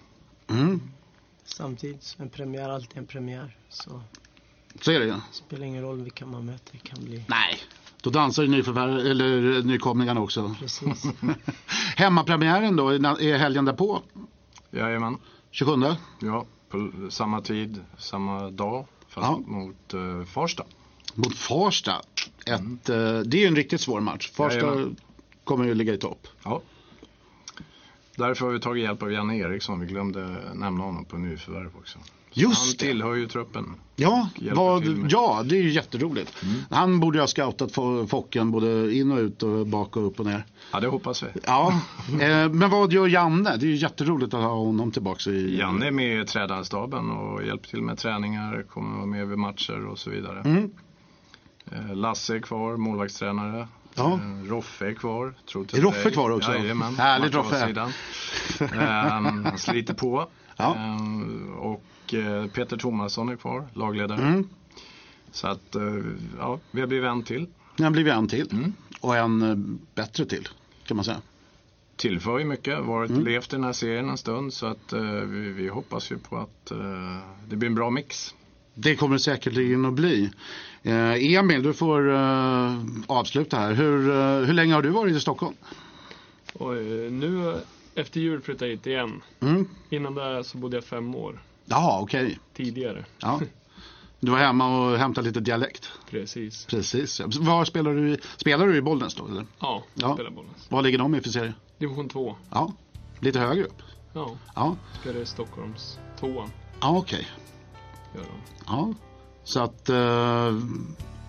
Mm. 0.50 0.80
Samtidigt, 1.44 2.16
en 2.18 2.28
premiär 2.28 2.68
är 2.68 2.72
alltid 2.72 2.98
en 2.98 3.06
premiär. 3.06 3.56
Så 3.68 4.02
Så 4.80 4.90
är 4.90 4.98
det 5.00 5.06
ju. 5.06 5.14
spelar 5.32 5.66
ingen 5.66 5.82
roll 5.82 6.02
vilka 6.02 6.26
man 6.26 6.46
möter. 6.46 6.72
Det 6.72 6.88
kan 6.88 7.04
bli 7.04 7.24
Nej, 7.28 7.58
då 8.04 8.10
dansar 8.10 8.42
ju 8.42 8.48
nyförvärv, 8.48 8.98
eller 8.98 9.62
nykomlingarna 9.62 10.20
också. 10.20 10.54
precis. 10.60 11.04
Hemmapremiären 11.96 12.76
då, 12.76 12.88
är 12.88 13.38
helgen 13.38 13.64
därpå? 13.64 14.02
Jajamän, 14.70 15.18
27? 15.50 15.72
ja, 16.20 16.44
på 16.68 16.90
samma 17.10 17.40
tid, 17.40 17.80
samma 17.98 18.50
dag, 18.50 18.86
fast 19.08 19.26
Ja. 19.26 19.38
mot 19.46 19.94
uh, 19.94 20.24
Farsta. 20.24 20.64
Mot 21.14 21.36
Farsta. 21.36 22.02
Ett, 22.46 22.88
eh, 22.88 23.18
det 23.18 23.36
är 23.36 23.40
ju 23.40 23.46
en 23.46 23.56
riktigt 23.56 23.80
svår 23.80 24.00
match. 24.00 24.30
Farsta 24.30 24.58
Jajamän. 24.58 24.96
kommer 25.44 25.64
ju 25.64 25.74
ligga 25.74 25.94
i 25.94 25.98
topp. 25.98 26.26
Ja. 26.44 26.62
Därför 28.16 28.46
har 28.46 28.52
vi 28.52 28.60
tagit 28.60 28.84
hjälp 28.84 29.02
av 29.02 29.12
Janne 29.12 29.36
Eriksson. 29.38 29.80
Vi 29.80 29.86
glömde 29.86 30.40
nämna 30.54 30.84
honom 30.84 31.04
på 31.04 31.16
nyförvärv 31.16 31.70
också. 31.78 31.98
Han 32.34 32.42
Just 32.50 32.78
det. 32.78 32.86
tillhör 32.86 33.14
ju 33.14 33.28
truppen. 33.28 33.74
Ja, 33.96 34.28
vad, 34.52 35.06
ja, 35.08 35.42
det 35.44 35.56
är 35.58 35.62
ju 35.62 35.70
jätteroligt. 35.70 36.36
Han 36.70 37.00
borde 37.00 37.18
ju 37.18 37.22
ha 37.22 37.26
scoutat 37.26 37.72
Fo- 37.72 38.06
Focken 38.06 38.50
både 38.50 38.94
in 38.94 39.12
och 39.12 39.18
ut 39.18 39.42
och 39.42 39.66
bak 39.66 39.96
och 39.96 40.06
upp 40.06 40.20
och 40.20 40.26
ner. 40.26 40.44
Ja, 40.72 40.80
det 40.80 40.86
hoppas 40.88 41.22
vi. 41.22 41.26
Ja, 41.46 41.80
eh, 42.20 42.48
men 42.48 42.70
vad 42.70 42.92
gör 42.92 43.08
Janne? 43.08 43.56
Det 43.56 43.66
är 43.66 43.70
ju 43.70 43.76
jätteroligt 43.76 44.34
att 44.34 44.40
ha 44.42 44.54
honom 44.54 44.90
tillbaka 44.92 45.30
i... 45.30 45.58
Janne 45.58 45.86
är 45.86 45.90
med 45.90 46.20
i 46.22 46.26
tränarstaben 46.26 47.10
och 47.10 47.44
hjälper 47.46 47.68
till 47.68 47.82
med 47.82 47.98
träningar, 47.98 48.64
kommer 48.70 48.96
vara 48.96 49.06
med 49.06 49.28
vid 49.28 49.38
matcher 49.38 49.86
och 49.86 49.98
så 49.98 50.10
vidare. 50.10 50.40
Mm. 50.40 50.70
Eh, 51.72 51.96
Lasse 51.96 52.36
är 52.36 52.40
kvar, 52.40 52.76
målvaktstränare. 52.76 53.68
Ja. 53.94 54.12
Eh, 54.12 54.48
Roffe 54.48 54.86
är 54.86 54.94
kvar. 54.94 55.34
Tror 55.52 55.66
Är 55.72 55.80
Roffe 55.80 56.10
kvar 56.10 56.30
också? 56.30 56.54
Jajamän. 56.54 56.94
Härligt, 56.96 57.34
Roffe. 57.34 57.90
Han 59.10 59.58
sliter 59.58 59.94
på. 59.94 60.28
Ja. 60.56 60.76
Och 61.58 61.84
Peter 62.52 62.76
Thomasson 62.76 63.28
är 63.28 63.36
kvar, 63.36 63.68
lagledare. 63.74 64.20
Mm. 64.22 64.48
Så 65.32 65.46
att, 65.46 65.74
eh, 65.74 65.82
ja, 66.38 66.58
vi 66.70 66.80
har 66.80 66.88
blivit 66.88 67.08
en 67.08 67.22
till. 67.22 67.46
Nu 67.76 67.84
har 67.84 67.90
blivit 67.90 68.12
en 68.12 68.28
till. 68.28 68.48
Mm. 68.52 68.72
Och 69.00 69.16
en 69.16 69.42
eh, 69.42 69.56
bättre 69.94 70.24
till, 70.24 70.48
kan 70.86 70.96
man 70.96 71.04
säga. 71.04 71.20
Tillför 71.96 72.38
ju 72.38 72.44
mycket, 72.44 72.80
varit 72.84 73.10
Mm. 73.10 73.24
levt 73.24 73.52
i 73.52 73.56
den 73.56 73.64
här 73.64 73.72
serien 73.72 74.08
en 74.08 74.16
stund. 74.16 74.52
Så 74.52 74.66
att 74.66 74.92
eh, 74.92 75.00
vi, 75.02 75.48
vi 75.52 75.68
hoppas 75.68 76.12
ju 76.12 76.18
på 76.18 76.36
att 76.36 76.70
eh, 76.70 76.78
det 77.48 77.56
blir 77.56 77.68
en 77.68 77.74
bra 77.74 77.90
mix. 77.90 78.34
Det 78.74 78.96
kommer 78.96 79.14
det 79.16 79.20
säkerligen 79.20 79.84
att 79.84 79.92
bli. 79.94 80.30
Eh, 80.82 81.34
Emil, 81.34 81.62
du 81.62 81.72
får 81.72 82.14
eh, 82.14 82.82
avsluta 83.06 83.56
här. 83.58 83.72
Hur, 83.72 84.10
eh, 84.10 84.46
hur 84.46 84.52
länge 84.52 84.74
har 84.74 84.82
du 84.82 84.88
varit 84.88 85.16
i 85.16 85.20
Stockholm? 85.20 85.54
Eh, 86.60 86.66
nu 87.12 87.48
eh, 87.50 87.56
efter 87.94 88.20
jul 88.20 88.40
flyttade 88.40 88.70
jag 88.70 88.76
hit 88.76 88.86
igen. 88.86 89.22
Mm. 89.40 89.68
Innan 89.90 90.14
det 90.14 90.44
så 90.44 90.58
bodde 90.58 90.76
jag 90.76 90.84
fem 90.84 91.14
år 91.14 91.42
Jaha, 91.66 92.00
okej. 92.00 92.38
tidigare. 92.54 93.04
Ja. 93.20 93.40
Du 94.20 94.30
var 94.30 94.38
hemma 94.38 94.78
och 94.90 94.98
hämtade 94.98 95.26
lite 95.28 95.40
dialekt. 95.40 95.90
Precis. 96.10 96.66
Precis. 96.66 97.20
Var 97.20 97.64
spelar 97.64 97.94
du 97.94 98.10
i, 98.12 98.18
spelar 98.36 98.66
du 98.66 98.76
i 98.76 98.82
Bollnäs 98.82 99.14
då? 99.14 99.26
Eller? 99.26 99.46
Ja, 99.60 99.82
Ja. 99.94 100.14
spelar 100.14 100.30
Bollnäs. 100.30 100.66
Vad 100.68 100.84
ligger 100.84 100.98
de 100.98 101.14
i 101.14 101.20
för 101.20 101.30
serie? 101.30 101.54
Division 101.78 102.08
2. 102.08 102.36
Ja, 102.50 102.72
lite 103.20 103.38
högre 103.38 103.64
upp. 103.64 103.82
Ja, 104.12 104.30
Ja, 104.54 104.76
spelade 105.00 105.20
i 105.22 105.26
Stockholms 105.26 105.98
tvåan. 106.20 106.50
ja 106.80 106.96
okej. 106.98 107.26
Gör 108.14 108.20
de. 108.22 108.64
Ja. 108.66 108.94
Så 109.44 109.60
att, 109.60 109.88
eh, 109.88 110.52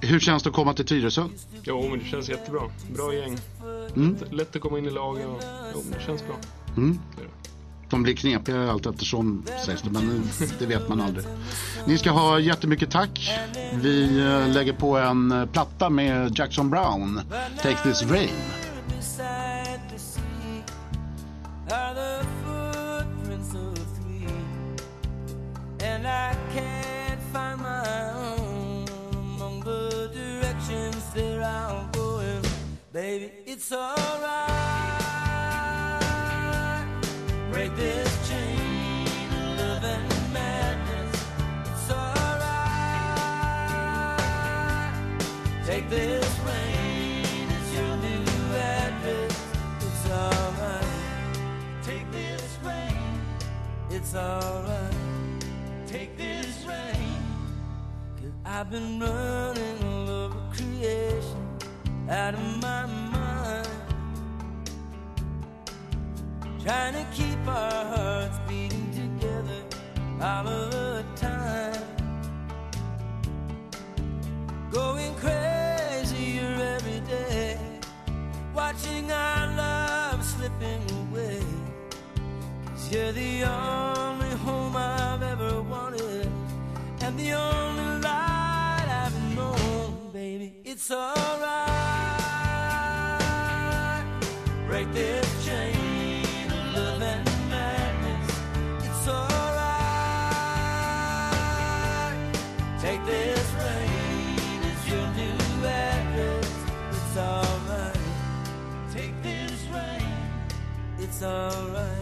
hur 0.02 0.20
känns 0.20 0.44
det 0.44 0.50
att 0.50 0.56
komma 0.56 0.74
till 0.74 0.86
Tyresö? 0.86 1.28
Jo, 1.64 1.90
men 1.90 2.00
det 2.00 2.06
känns 2.06 2.30
jättebra. 2.30 2.62
Bra 2.96 3.14
gäng. 3.14 3.38
Mm. 3.96 4.14
Lätt, 4.22 4.34
lätt 4.34 4.56
att 4.56 4.62
komma 4.62 4.78
in 4.78 4.86
i 4.86 4.90
laget 4.92 5.28
och 5.28 5.42
jo, 5.74 5.84
det 5.98 6.04
känns 6.06 6.24
bra. 6.28 6.36
Mm. 6.78 7.00
Det. 7.18 7.24
De 7.90 8.04
blir 8.04 8.16
knepiga 8.16 8.72
allt 8.72 8.86
eftersom 8.86 9.44
sägs 9.66 9.82
det, 9.82 9.90
men 9.90 10.30
det 10.60 10.66
vet 10.66 10.90
man 10.90 11.02
aldrig. 11.02 11.26
Ni 11.88 11.98
ska 11.98 12.12
ha 12.12 12.40
jättemycket 12.40 12.92
tack. 12.92 13.32
Vi 13.74 14.20
eh, 14.20 14.54
lägger 14.54 14.74
på 14.74 14.98
en 14.98 15.32
eh, 15.32 15.46
platta 15.46 15.90
med 15.90 16.40
Jackson 16.40 16.70
Brown, 16.70 17.22
Take 17.62 17.78
This 17.84 18.04
Rain. 18.04 18.30
Baby, 32.96 33.30
it's 33.46 33.74
alright. 33.74 34.35
It's 54.06 54.14
alright. 54.14 54.94
Take 55.88 56.16
this 56.16 56.64
rain. 56.68 57.24
Cause 58.18 58.34
I've 58.46 58.70
been 58.70 59.00
running 59.00 59.84
all 59.84 60.08
over 60.08 60.40
creation 60.54 61.58
out 62.08 62.36
of 62.36 62.62
my 62.62 62.86
mind. 62.86 63.68
Trying 66.62 66.94
to 66.94 67.06
keep 67.16 67.48
our 67.48 67.86
hearts 67.98 68.38
beating 68.48 68.92
together 68.92 69.64
all 70.22 70.48
of 70.50 70.72
the 70.72 71.04
time. 71.16 71.82
Going 74.72 75.16
crazier 75.16 76.54
every 76.76 77.00
day. 77.08 77.58
Watching 78.54 79.12
our 79.12 79.48
love 79.58 80.24
slipping 80.24 80.84
away. 80.92 81.05
You're 82.92 83.12
the 83.12 83.44
only 83.44 84.30
home 84.46 84.76
I've 84.78 85.24
ever 85.24 85.62
wanted. 85.62 86.30
And 87.02 87.20
the 87.20 87.34
only 87.34 88.00
light 88.02 88.88
I've 88.88 89.36
known, 89.36 90.12
baby. 90.14 90.54
It's 90.64 90.92
alright. 90.92 91.26
Break 94.68 94.94
this 94.94 95.46
chain 95.46 96.52
of 96.52 96.76
love 96.76 97.02
and 97.02 97.26
madness. 97.50 98.30
It's 98.86 99.08
alright. 99.08 99.66
Take 102.80 103.04
this 103.06 103.52
rain 103.64 104.62
as 104.72 104.88
your 104.90 105.08
new. 105.16 105.36
It's 106.92 107.18
alright. 107.18 107.98
Take 108.94 109.16
this 109.24 109.66
rain. 109.74 110.14
It's 111.00 111.24
alright. 111.24 111.95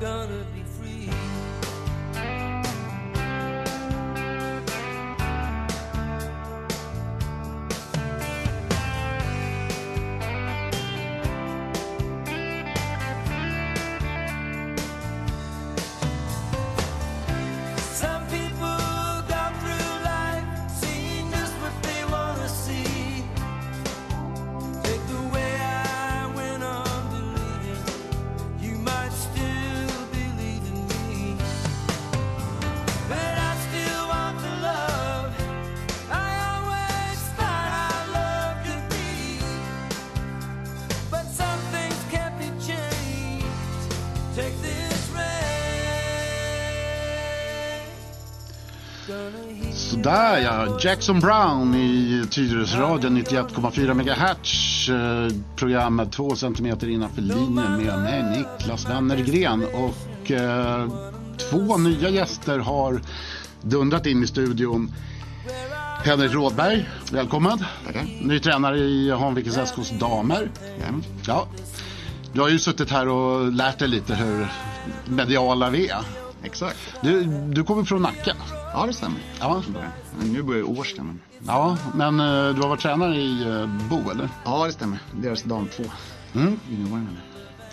Gonna 0.00 0.44
be 0.54 0.59
Sådär 50.10 50.38
ja, 50.38 50.78
Jackson 50.80 51.20
Brown 51.20 51.74
i 51.74 52.24
Tyresöradion 52.30 53.18
91,4 53.18 53.94
MHz. 53.94 54.88
Eh, 54.88 55.42
programmet 55.56 56.12
2 56.12 56.36
cm 56.36 56.66
innanför 56.82 57.22
linjen 57.22 57.76
med 57.76 57.98
mig 57.98 58.22
Niklas 58.22 58.88
Wennergren. 58.88 59.64
Och 59.74 60.30
eh, 60.30 60.88
två 61.50 61.76
nya 61.76 62.08
gäster 62.08 62.58
har 62.58 63.00
dundrat 63.62 64.06
in 64.06 64.24
i 64.24 64.26
studion. 64.26 64.92
Henrik 66.04 66.32
Rådberg, 66.32 66.88
välkommen. 67.12 67.64
Ny 68.22 68.38
tränare 68.38 68.78
i 68.78 69.10
Hanvikens 69.10 69.56
SKs 69.56 69.90
damer. 69.90 70.50
Ja. 71.26 71.48
Du 72.32 72.40
har 72.40 72.48
ju 72.48 72.58
suttit 72.58 72.90
här 72.90 73.08
och 73.08 73.52
lärt 73.52 73.78
dig 73.78 73.88
lite 73.88 74.14
hur 74.14 74.48
mediala 75.04 75.70
vi 75.70 75.88
är. 75.88 76.04
Exakt. 76.42 76.78
Du, 77.00 77.24
du 77.24 77.64
kommer 77.64 77.84
från 77.84 78.02
Nacka. 78.02 78.36
Ja, 78.72 78.86
det 78.86 78.92
stämmer. 78.92 79.20
Ja. 79.40 79.62
Nu 80.22 80.42
börjar 80.42 80.78
Årsta. 80.78 81.02
Men... 81.02 81.20
Ja, 81.46 81.76
men 81.94 82.20
eh, 82.20 82.54
du 82.54 82.62
har 82.62 82.68
varit 82.68 82.80
tränare 82.80 83.16
i 83.16 83.42
eh, 83.42 83.66
Bo, 83.88 84.10
eller? 84.10 84.28
Ja, 84.44 84.66
det 84.66 84.72
stämmer. 84.72 84.98
Deras 85.12 85.42
dam 85.42 85.68
två. 85.76 85.84
Mm. 86.34 86.58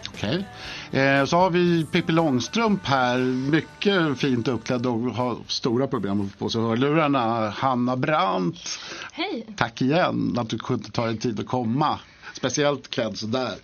Okej. 0.07 0.45
Eh, 0.91 1.25
så 1.25 1.37
har 1.37 1.49
vi 1.49 1.85
Pippi 1.85 2.11
Långstrump 2.11 2.85
här, 2.85 3.17
mycket 3.51 4.19
fint 4.19 4.47
uppklädd 4.47 4.85
och 4.85 4.99
har 4.99 5.37
stora 5.47 5.87
problem 5.87 6.21
att 6.21 6.31
få 6.31 6.37
på 6.37 6.49
sig 6.49 6.61
hörlurarna. 6.61 7.49
Hanna 7.49 7.95
Brandt, 7.95 8.79
Hej! 9.11 9.47
tack 9.55 9.81
igen 9.81 10.35
att 10.37 10.49
du 10.49 10.57
kunde 10.57 10.91
ta 10.91 11.05
dig 11.05 11.17
tid 11.17 11.39
att 11.39 11.47
komma. 11.47 11.99
Speciellt 12.37 12.89
klädd 12.89 13.17
sådär. 13.17 13.55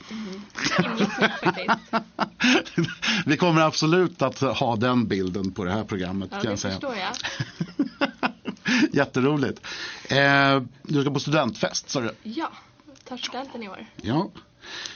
Faktiskt. 1.43 1.69
Vi 3.25 3.37
kommer 3.37 3.61
absolut 3.61 4.21
att 4.21 4.39
ha 4.39 4.75
den 4.75 5.07
bilden 5.07 5.51
på 5.51 5.63
det 5.63 5.71
här 5.71 5.83
programmet 5.83 6.29
Ja, 6.31 6.39
kan 6.39 6.49
jag 6.49 6.59
säga. 6.59 6.73
förstår 6.73 6.95
jag. 6.95 7.13
Jätteroligt. 8.93 9.61
Eh, 10.09 10.61
du 10.83 11.01
ska 11.01 11.11
på 11.11 11.19
studentfest 11.19 11.89
sa 11.89 12.01
du? 12.01 12.11
Ja, 12.23 12.51
tar 13.07 13.17
studenten 13.17 13.63
i 13.63 13.69
år. 13.69 13.85
Ja. 14.01 14.29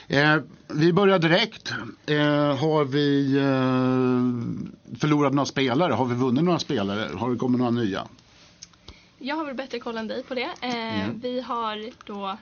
Eh, 0.07 0.37
vi 0.67 0.93
börjar 0.93 1.19
direkt. 1.19 1.73
Eh, 2.05 2.17
har 2.57 2.85
vi 2.85 3.35
eh, 3.37 4.97
förlorat 4.99 5.33
några 5.33 5.45
spelare? 5.45 5.93
Har 5.93 6.05
vi 6.05 6.15
vunnit 6.15 6.43
några 6.43 6.59
spelare? 6.59 7.09
Har 7.17 7.29
det 7.31 7.37
kommit 7.37 7.59
några 7.59 7.71
nya? 7.71 8.07
Jag 9.19 9.35
har 9.35 9.45
väl 9.45 9.55
bättre 9.55 9.79
koll 9.79 9.97
än 9.97 10.07
dig 10.07 10.23
på 10.23 10.35
det. 10.35 10.49
Eh, 10.61 10.87
Mm. 11.03 11.19
Vi 11.19 11.41
har 11.41 11.89
då 12.05 12.37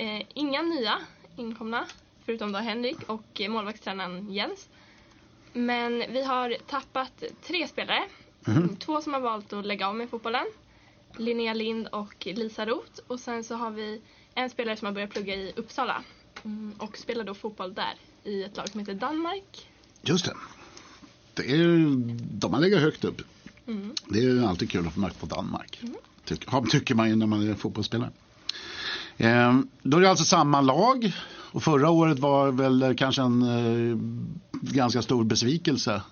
eh, 0.00 0.22
inga 0.34 0.62
nya 0.62 0.98
inkomna, 1.36 1.86
förutom 2.24 2.52
då 2.52 2.58
Henrik 2.58 2.96
och 3.06 3.40
målvaktstränaren 3.48 4.32
Jens. 4.32 4.68
Men 5.52 5.98
vi 6.12 6.22
har 6.22 6.56
tappat 6.66 7.22
tre 7.42 7.68
spelare. 7.68 8.02
Mhm. 8.46 8.76
Två 8.76 9.00
som 9.00 9.14
har 9.14 9.20
valt 9.20 9.52
att 9.52 9.66
lägga 9.66 9.88
av 9.88 9.96
med 9.96 10.10
fotbollen. 10.10 10.46
Linnea 11.16 11.54
Lind 11.54 11.86
och 11.86 12.26
Lisa 12.26 12.66
Roth. 12.66 13.00
Och 13.06 13.20
sen 13.20 13.44
så 13.44 13.54
har 13.54 13.70
vi 13.70 14.00
en 14.34 14.50
spelare 14.50 14.76
som 14.76 14.86
har 14.86 14.92
börjat 14.92 15.10
plugga 15.10 15.34
i 15.34 15.52
Uppsala. 15.56 16.02
Mm, 16.44 16.74
och 16.78 16.98
spelar 16.98 17.24
då 17.24 17.34
fotboll 17.34 17.74
där 17.74 17.94
i 18.24 18.42
ett 18.42 18.56
lag 18.56 18.68
som 18.68 18.80
heter 18.80 18.94
Danmark. 18.94 19.68
Just 20.02 20.24
det. 20.24 20.34
det 21.34 21.42
är, 21.42 21.86
de 22.38 22.54
har 22.54 22.60
legat 22.60 22.80
högt 22.80 23.04
upp. 23.04 23.22
Mm. 23.66 23.94
Det 24.08 24.18
är 24.18 24.48
alltid 24.48 24.70
kul 24.70 24.86
att 24.86 24.94
få 24.94 25.00
märka 25.00 25.16
på 25.20 25.26
Danmark. 25.26 25.80
Tyck, 26.24 26.44
ja, 26.52 26.64
tycker 26.70 26.94
man 26.94 27.08
ju 27.08 27.16
när 27.16 27.26
man 27.26 27.48
är 27.48 27.54
fotbollsspelare. 27.54 28.10
Eh, 29.20 29.58
då 29.82 29.96
är 29.96 30.00
det 30.00 30.10
alltså 30.10 30.24
samma 30.24 30.60
lag. 30.60 31.12
Och 31.52 31.62
förra 31.62 31.90
året 31.90 32.18
var 32.18 32.52
väl 32.52 32.94
kanske 32.98 33.22
en 33.22 33.42
eh, 33.42 33.96
ganska 34.72 35.02
stor 35.02 35.24
besvikelse. 35.24 36.02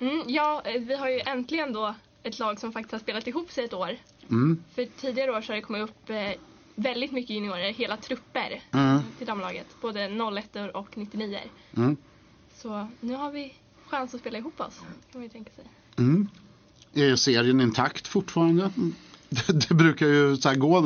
Mm, 0.00 0.22
ja, 0.26 0.62
eh, 0.64 0.80
vi 0.82 0.96
har 0.96 1.08
ju 1.08 1.20
äntligen 1.20 1.72
då 1.72 1.94
ett 2.22 2.38
lag 2.38 2.60
som 2.60 2.72
faktiskt 2.72 2.92
har 2.92 2.98
spelat 2.98 3.26
ihop 3.26 3.50
sig 3.50 3.64
ett 3.64 3.74
år. 3.74 3.96
Mm. 4.30 4.62
För 4.74 4.86
tidigare 5.00 5.30
år 5.30 5.40
så 5.40 5.52
har 5.52 5.56
det 5.56 5.62
kommit 5.62 5.82
upp 5.82 6.10
eh, 6.10 6.30
väldigt 6.74 7.12
mycket 7.12 7.30
juniorer, 7.36 7.72
hela 7.72 7.96
trupper 7.96 8.62
Mm. 8.72 8.98
till 9.18 9.26
damlaget. 9.26 9.66
Både 9.80 10.08
01 10.08 10.56
och 10.74 10.96
99 10.98 11.38
Mm. 11.76 11.96
Så 12.56 12.88
nu 13.00 13.14
har 13.14 13.30
vi 13.32 13.54
chans 13.86 14.14
att 14.14 14.20
spela 14.20 14.38
ihop 14.38 14.60
oss, 14.60 14.78
kan 14.78 15.20
man 15.20 15.22
ju 15.22 15.28
tänka 15.28 15.50
sig. 15.52 15.64
Mm. 15.98 16.28
Är 16.94 17.16
serien 17.16 17.60
intakt 17.60 18.06
fortfarande? 18.06 18.70
Det, 19.28 19.68
det 19.68 19.74
brukar 19.74 20.06
ju 20.06 20.36
så 20.36 20.54
gå 20.54 20.80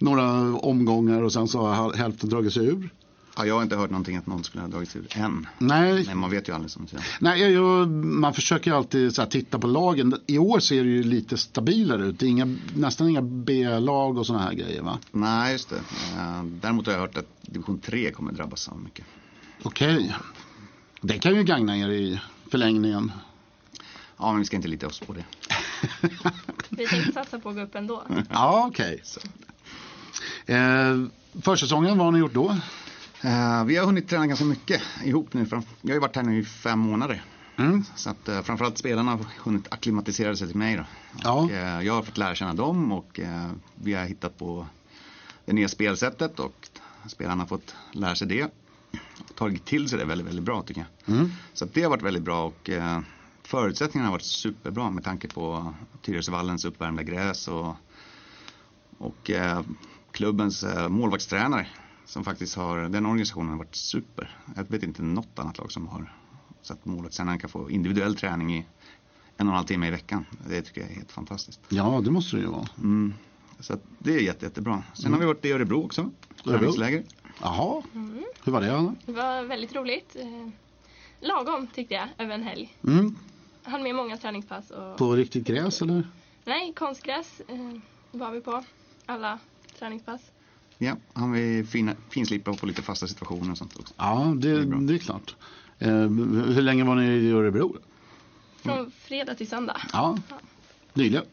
några 0.00 0.54
omgångar 0.56 1.22
och 1.22 1.32
sen 1.32 1.48
så 1.48 1.66
har 1.66 1.92
hälften 1.94 2.28
dragit 2.28 2.52
sig 2.52 2.66
ur. 2.66 2.90
Ja, 3.36 3.46
jag 3.46 3.54
har 3.54 3.62
inte 3.62 3.76
hört 3.76 3.90
någonting 3.90 4.16
att 4.16 4.26
någon 4.26 4.44
skulle 4.44 4.62
ha 4.62 4.68
dragit 4.68 4.88
sig 4.90 5.00
ur 5.00 5.06
än. 5.18 5.46
Nej, 5.58 6.04
Men 6.06 6.18
man 6.18 6.30
vet 6.30 6.48
ju 6.48 6.52
aldrig 6.54 6.70
som 6.70 6.86
säger. 6.86 7.06
Nej, 7.20 7.40
jag, 7.40 7.50
jag, 7.50 7.88
man 7.90 8.34
försöker 8.34 8.70
ju 8.70 8.76
alltid 8.76 9.14
så 9.14 9.22
här, 9.22 9.28
titta 9.28 9.58
på 9.58 9.66
lagen. 9.66 10.14
I 10.26 10.38
år 10.38 10.60
ser 10.60 10.84
det 10.84 10.90
ju 10.90 11.02
lite 11.02 11.36
stabilare 11.36 12.06
ut. 12.06 12.18
Det 12.18 12.26
är 12.26 12.30
inga, 12.30 12.56
nästan 12.74 13.08
inga 13.08 13.22
B-lag 13.22 14.18
och 14.18 14.26
sådana 14.26 14.44
här 14.44 14.52
grejer 14.52 14.82
va? 14.82 14.98
Nej, 15.12 15.52
just 15.52 15.68
det. 15.70 15.76
Eh, 16.16 16.42
Däremot 16.44 16.86
har 16.86 16.92
jag 16.92 17.00
hört 17.00 17.16
att 17.16 17.26
division 17.42 17.78
3 17.78 18.10
kommer 18.10 18.32
drabbas 18.32 18.68
av 18.68 18.80
mycket. 18.82 19.04
Okej. 19.62 20.14
Det 21.00 21.18
kan 21.18 21.34
ju 21.34 21.42
gagna 21.44 21.78
er 21.78 21.88
i 21.88 22.20
förlängningen. 22.50 23.12
Ja, 24.18 24.30
men 24.32 24.38
vi 24.38 24.44
ska 24.44 24.56
inte 24.56 24.68
lita 24.68 24.86
oss 24.86 25.00
på 25.00 25.12
det. 25.12 25.24
Vi 26.68 26.86
tänkte 26.86 27.12
satsa 27.12 27.38
på 27.38 27.48
att 27.48 27.54
gå 27.54 27.60
upp 27.62 27.74
ändå. 27.74 28.02
Ja, 28.30 28.66
okej. 28.68 29.02
Eh, 29.16 29.30
försäsongen, 31.42 31.98
vad 31.98 32.06
har 32.06 32.12
ni 32.12 32.18
gjort 32.18 32.34
då? 32.34 32.50
Eh, 33.22 33.64
Vi 33.64 33.76
har 33.76 33.86
hunnit 33.86 34.08
träna 34.08 34.26
ganska 34.26 34.44
mycket 34.44 34.82
ihop 35.04 35.32
nu. 35.34 35.46
Jag 35.50 35.56
har 35.88 35.94
ju 35.94 35.98
varit 35.98 36.16
här 36.16 36.22
nu 36.22 36.38
i 36.38 36.44
fem 36.44 36.78
månader. 36.78 37.22
Mm. 37.56 37.84
Så 37.96 38.10
att 38.10 38.28
eh, 38.28 38.42
framförallt 38.42 38.78
spelarna 38.78 39.10
har 39.10 39.20
hunnit 39.38 39.66
acklimatisera 39.70 40.36
sig 40.36 40.46
till 40.46 40.56
mig 40.56 40.76
då. 40.76 40.84
Ja. 41.24 41.32
Och, 41.32 41.50
eh, 41.50 41.82
jag 41.82 41.94
har 41.94 42.02
fått 42.02 42.18
lära 42.18 42.34
känna 42.34 42.54
dem 42.54 42.92
och 42.92 43.20
eh, 43.20 43.50
vi 43.74 43.94
har 43.94 44.04
hittat 44.04 44.38
på 44.38 44.66
det 45.44 45.52
nya 45.52 45.68
spelsättet 45.68 46.40
och 46.40 46.68
spelarna 47.08 47.42
har 47.42 47.48
fått 47.48 47.74
lära 47.92 48.14
sig 48.14 48.26
det. 48.28 48.44
Och 49.28 49.34
tagit 49.36 49.64
till 49.64 49.88
sig 49.88 49.98
det 49.98 50.04
väldigt, 50.04 50.26
väldigt 50.26 50.44
bra 50.44 50.62
tycker 50.62 50.86
jag. 51.06 51.16
Mm. 51.16 51.30
Så 51.52 51.64
att 51.64 51.74
det 51.74 51.82
har 51.82 51.90
varit 51.90 52.02
väldigt 52.02 52.22
bra 52.22 52.44
och 52.44 52.70
eh, 52.70 53.00
förutsättningarna 53.42 54.08
har 54.08 54.12
varit 54.12 54.22
superbra 54.24 54.90
med 54.90 55.04
tanke 55.04 55.28
på 55.28 55.74
Tyresövallens 56.02 56.64
uppvärmda 56.64 57.02
gräs 57.02 57.48
och, 57.48 57.76
och 58.98 59.30
eh, 59.30 59.60
klubbens 60.12 60.64
eh, 60.64 60.88
målvaktstränare 60.88 61.66
som 62.04 62.24
faktiskt 62.24 62.56
har, 62.56 62.78
den 62.78 63.06
organisationen 63.06 63.50
har 63.50 63.58
varit 63.58 63.74
super. 63.74 64.36
Jag 64.56 64.70
vet 64.70 64.82
inte 64.82 65.02
något 65.02 65.38
annat 65.38 65.58
lag 65.58 65.72
som 65.72 65.88
har 65.88 66.12
så 66.62 66.72
att 66.72 66.84
målvaktstränaren 66.84 67.38
kan 67.38 67.50
få 67.50 67.70
individuell 67.70 68.16
träning 68.16 68.54
i 68.54 68.58
en 69.36 69.46
och 69.46 69.52
en 69.52 69.56
halv 69.56 69.66
timme 69.66 69.86
i 69.86 69.90
veckan. 69.90 70.26
Det 70.48 70.62
tycker 70.62 70.80
jag 70.80 70.90
är 70.90 70.94
helt 70.94 71.12
fantastiskt. 71.12 71.60
Ja, 71.68 72.00
det 72.04 72.10
måste 72.10 72.36
det 72.36 72.42
ju 72.42 72.48
vara. 72.48 72.68
Mm. 72.78 73.14
Så 73.60 73.72
att 73.72 73.80
det 73.98 74.14
är 74.14 74.20
jätte, 74.20 74.46
jättebra. 74.46 74.82
Sen 74.94 75.12
har 75.12 75.20
vi 75.20 75.26
varit 75.26 75.44
i 75.44 75.52
Örebro 75.52 75.84
också. 75.84 76.10
Övningsläger. 76.46 77.04
Jaha, 77.42 77.82
hur 78.44 78.52
var 78.52 78.60
det 78.60 78.76
Anna? 78.76 78.94
Det 79.06 79.12
var 79.12 79.42
väldigt 79.42 79.74
roligt. 79.74 80.16
Eh, 80.16 80.48
Lagom 81.20 81.66
tyckte 81.66 81.94
jag, 81.94 82.08
över 82.18 82.34
en 82.34 82.42
helg. 82.42 82.76
Mm. 82.84 83.16
Hann 83.62 83.82
med 83.82 83.94
många 83.94 84.16
träningspass. 84.16 84.70
Och... 84.70 84.96
På 84.96 85.12
riktigt 85.12 85.46
gräs 85.46 85.82
eller? 85.82 86.08
Nej, 86.44 86.72
konstgräs 86.72 87.40
eh, 87.48 87.80
var 88.10 88.30
vi 88.30 88.40
på. 88.40 88.64
Alla 89.06 89.38
träningspass. 89.80 90.20
Ja, 90.78 90.96
han 91.12 91.32
vill 91.32 91.66
fina, 91.66 91.94
finslipa 92.10 92.52
på 92.54 92.66
lite 92.66 92.82
fasta 92.82 93.06
situationer 93.06 93.50
och 93.52 93.58
sånt 93.58 93.76
också. 93.78 93.94
Ja, 93.96 94.32
det, 94.36 94.64
det 94.86 94.94
är 94.94 94.98
klart. 94.98 95.34
Eh, 95.78 95.88
hur 95.88 96.62
länge 96.62 96.84
var 96.84 96.94
ni 96.94 97.06
i 97.06 97.30
Örebro? 97.32 97.76
Från 98.62 98.90
fredag 98.90 99.34
till 99.34 99.48
söndag. 99.48 99.76
Ja, 99.92 100.18
nyligen. 100.94 101.24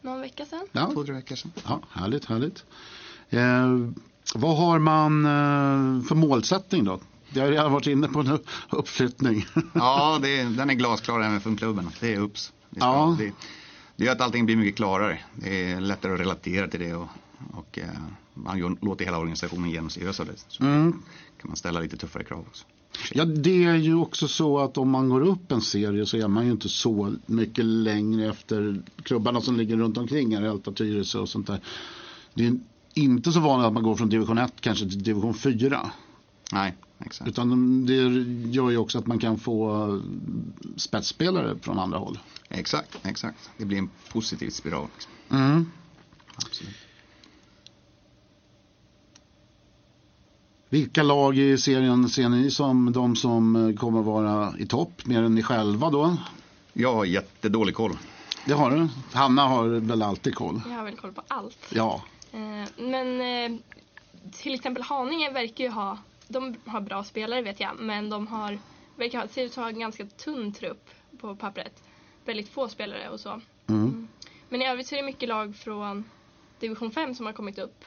Någon 0.00 0.20
vecka 0.20 0.46
sedan. 0.46 0.66
Ja. 0.72 0.90
Två, 0.92 1.04
tre 1.04 1.14
veckor 1.14 1.36
sedan. 1.36 1.52
Ja, 1.68 1.80
härligt, 1.90 2.24
härligt. 2.24 2.64
Eh, 3.30 3.68
vad 4.34 4.56
har 4.56 4.78
man 4.78 5.24
eh, 5.24 6.06
för 6.08 6.14
målsättning 6.14 6.84
då? 6.84 7.00
Jag 7.28 7.42
har 7.44 7.50
redan 7.50 7.72
varit 7.72 7.86
inne 7.86 8.08
på 8.08 8.20
en 8.20 8.28
upp- 8.30 8.48
uppflyttning. 8.70 9.46
Ja, 9.74 10.18
det 10.22 10.40
är, 10.40 10.44
den 10.44 10.70
är 10.70 10.74
glasklar 10.74 11.20
även 11.20 11.40
från 11.40 11.56
klubben. 11.56 11.90
Det 12.00 12.14
är 12.14 12.20
UPS. 12.20 12.52
Det, 12.70 12.80
Ja. 12.80 13.16
det, 13.18 13.32
det 13.96 14.04
gör 14.04 14.12
att 14.12 14.20
allting 14.20 14.46
blir 14.46 14.56
mycket 14.56 14.76
klarare. 14.76 15.18
Det 15.34 15.72
är 15.72 15.80
lättare 15.80 16.12
att 16.14 16.20
relatera 16.20 16.68
till 16.68 16.80
det 16.80 16.94
och, 16.94 17.08
och 17.52 17.78
eh, 17.78 17.88
man 18.34 18.78
låter 18.82 19.04
hela 19.04 19.18
organisationen 19.18 19.70
genomsyras 19.70 20.20
av 20.20 20.26
det. 20.26 20.32
Så 20.48 20.62
Mm. 20.64 20.92
kan 21.40 21.48
man 21.48 21.56
ställa 21.56 21.80
lite 21.80 21.96
tuffare 21.96 22.24
krav 22.24 22.40
också. 22.40 22.64
Ja, 23.12 23.24
det 23.24 23.64
är 23.64 23.74
ju 23.76 23.94
också 23.94 24.28
så 24.28 24.58
att 24.58 24.78
om 24.78 24.90
man 24.90 25.08
går 25.08 25.20
upp 25.20 25.52
en 25.52 25.60
serie 25.60 26.06
så 26.06 26.16
är 26.16 26.28
man 26.28 26.44
ju 26.46 26.50
inte 26.52 26.68
så 26.68 27.14
mycket 27.26 27.64
längre 27.64 28.30
efter 28.30 28.82
klubbarna 29.02 29.40
som 29.40 29.56
ligger 29.56 29.76
runt 29.76 29.96
omkring 29.98 30.32
Älta, 30.32 30.72
Tyresö 30.72 31.18
och 31.18 31.28
sånt 31.28 31.46
där. 31.46 31.60
Det 32.34 32.46
är 32.46 32.56
inte 32.94 33.32
så 33.32 33.40
vanligt 33.40 33.66
att 33.66 33.72
man 33.72 33.82
går 33.82 33.96
från 33.96 34.08
division 34.08 34.38
1 34.38 34.52
kanske 34.60 34.88
till 34.88 35.02
division 35.02 35.34
4. 35.34 35.90
Nej, 36.52 36.74
exakt. 36.98 37.28
Utan 37.30 37.86
det 37.86 37.94
gör 38.56 38.70
ju 38.70 38.76
också 38.76 38.98
att 38.98 39.06
man 39.06 39.18
kan 39.18 39.38
få 39.38 40.02
spetsspelare 40.76 41.56
från 41.60 41.78
andra 41.78 41.98
håll. 41.98 42.18
Exakt, 42.48 42.98
exakt. 43.02 43.50
Det 43.58 43.64
blir 43.64 43.78
en 43.78 43.90
positiv 44.12 44.50
spiral. 44.50 44.88
Liksom. 44.94 45.12
Mm. 45.30 45.66
Absolut. 46.36 46.74
Vilka 50.74 51.02
lag 51.02 51.38
i 51.38 51.58
serien 51.58 52.08
ser 52.08 52.28
ni 52.28 52.50
som 52.50 52.92
de 52.92 53.16
som 53.16 53.56
eh, 53.56 53.76
kommer 53.76 54.02
vara 54.02 54.54
i 54.58 54.66
topp, 54.66 55.06
mer 55.06 55.22
än 55.22 55.34
ni 55.34 55.42
själva 55.42 55.90
då? 55.90 56.16
Jag 56.72 56.94
har 56.94 57.04
jättedålig 57.04 57.74
koll. 57.74 57.98
Det 58.46 58.52
har 58.52 58.70
du. 58.70 58.88
Hanna 59.12 59.42
har 59.42 59.68
väl 59.68 60.02
alltid 60.02 60.34
koll. 60.34 60.60
Jag 60.66 60.72
har 60.72 60.84
väl 60.84 60.96
koll 60.96 61.12
på 61.12 61.22
allt. 61.28 61.58
Ja. 61.70 62.02
Eh, 62.32 62.68
men 62.76 63.20
eh, 63.20 63.60
till 64.32 64.54
exempel 64.54 64.82
Haninge 64.82 65.30
verkar 65.30 65.64
ju 65.64 65.70
ha, 65.70 65.98
de 66.28 66.54
har 66.64 66.80
bra 66.80 67.04
spelare 67.04 67.42
vet 67.42 67.60
jag, 67.60 67.72
men 67.80 68.10
de 68.10 68.26
har, 68.26 68.58
verkar 68.96 69.18
ha, 69.20 69.28
ser 69.28 69.44
ut 69.44 69.50
att 69.50 69.56
ha 69.56 69.68
en 69.68 69.78
ganska 69.78 70.06
tunn 70.06 70.52
trupp 70.52 70.90
på 71.20 71.36
pappret. 71.36 71.82
Väldigt 72.24 72.48
få 72.48 72.68
spelare 72.68 73.08
och 73.08 73.20
så. 73.20 73.40
Mm. 73.66 74.08
Men 74.48 74.62
i 74.62 74.66
övrigt 74.66 74.86
så 74.86 74.94
är 74.94 74.96
det 74.96 75.06
mycket 75.06 75.28
lag 75.28 75.56
från 75.56 76.04
division 76.60 76.90
5 76.90 77.14
som 77.14 77.26
har 77.26 77.32
kommit 77.32 77.58
upp. 77.58 77.84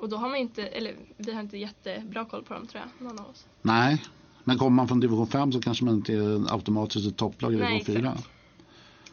Och 0.00 0.08
då 0.08 0.16
har 0.16 0.28
man 0.28 0.36
inte, 0.38 0.66
eller 0.66 0.94
vi 1.16 1.32
har 1.32 1.40
inte 1.40 1.56
jättebra 1.58 2.24
koll 2.24 2.42
på 2.44 2.54
dem 2.54 2.66
tror 2.66 2.82
jag, 2.82 3.06
någon 3.06 3.18
av 3.18 3.28
oss. 3.30 3.46
Nej, 3.62 4.02
men 4.44 4.58
kommer 4.58 4.70
man 4.70 4.88
från 4.88 5.00
division 5.00 5.26
5 5.26 5.52
så 5.52 5.60
kanske 5.60 5.84
man 5.84 5.94
inte 5.94 6.12
är 6.14 6.52
automatiskt 6.54 7.06
ett 7.08 7.16
topplag 7.16 7.52
i 7.52 7.56
Nej, 7.56 7.72
division 7.84 7.94
4. 8.02 8.10
exakt. 8.12 8.28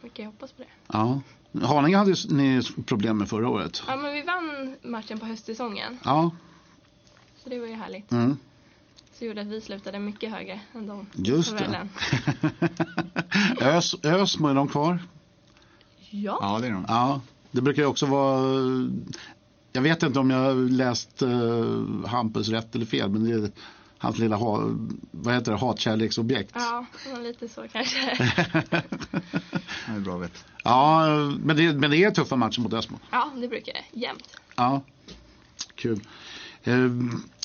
Vi 0.01 0.09
kan 0.09 0.25
hoppas 0.25 0.51
på 0.51 0.61
det. 0.61 0.67
Ja. 0.88 1.21
Haninge 1.61 1.97
hade 1.97 2.15
ni 2.29 2.61
problem 2.85 3.17
med 3.17 3.29
förra 3.29 3.49
året. 3.49 3.83
Ja 3.88 3.95
men 3.95 4.13
vi 4.13 4.21
vann 4.21 4.75
matchen 4.83 5.19
på 5.19 5.25
höstsäsongen, 5.25 5.97
Ja, 6.03 6.31
så 7.43 7.49
det 7.49 7.59
var 7.59 7.67
ju 7.67 7.73
härligt. 7.73 8.11
mm. 8.11 8.38
Så 9.13 9.25
gjorde 9.25 9.41
att 9.41 9.47
vi 9.47 9.61
slutade 9.61 9.99
mycket 9.99 10.31
högre 10.31 10.59
än 10.73 10.88
de 10.88 11.07
just 11.15 11.57
det. 11.57 11.88
Ös, 13.61 13.95
Ösmo, 14.05 14.47
är 14.47 14.53
de 14.55 14.67
kvar? 14.67 14.99
Ja. 16.09 16.38
Ja, 16.41 16.59
det 16.61 16.67
är 16.67 16.71
de. 16.71 16.85
Ja, 16.88 17.21
det 17.51 17.61
brukar 17.61 17.81
ju 17.81 17.88
också 17.88 18.05
vara 18.05 18.39
jag 19.78 19.82
vet 19.82 20.03
inte 20.03 20.19
om 20.19 20.30
jag 20.30 20.38
har 20.38 20.69
läst 20.69 21.21
uh, 21.21 22.05
Hampus 22.05 22.49
rätt 22.49 22.75
eller 22.75 22.86
fel, 22.86 23.09
men 23.09 23.23
det 23.23 23.32
är 23.32 23.51
hans 23.97 24.17
lilla 24.17 24.36
ha, 24.36 24.61
vad 25.11 25.34
heter 25.34 25.51
det, 25.51 25.57
hatkärleksobjekt. 25.57 26.51
Ja, 26.55 26.86
lite 27.21 27.47
så 27.47 27.65
kanske. 27.71 27.99
Det 29.88 29.95
är 29.95 29.99
bra 29.99 30.17
vet. 30.17 30.45
Ja, 30.63 31.07
men 31.43 31.55
det, 31.55 31.73
men 31.73 31.91
det 31.91 31.97
är 31.97 32.11
tuffa 32.11 32.36
matcher 32.36 32.61
mot 32.61 32.73
Ösmo. 32.73 32.99
Ja, 33.11 33.32
det 33.36 33.47
brukar 33.47 33.73
det. 33.73 33.99
Jämt. 33.99 34.39
Ja, 34.55 34.82
kul. 35.75 35.99
Eh, 36.63 36.89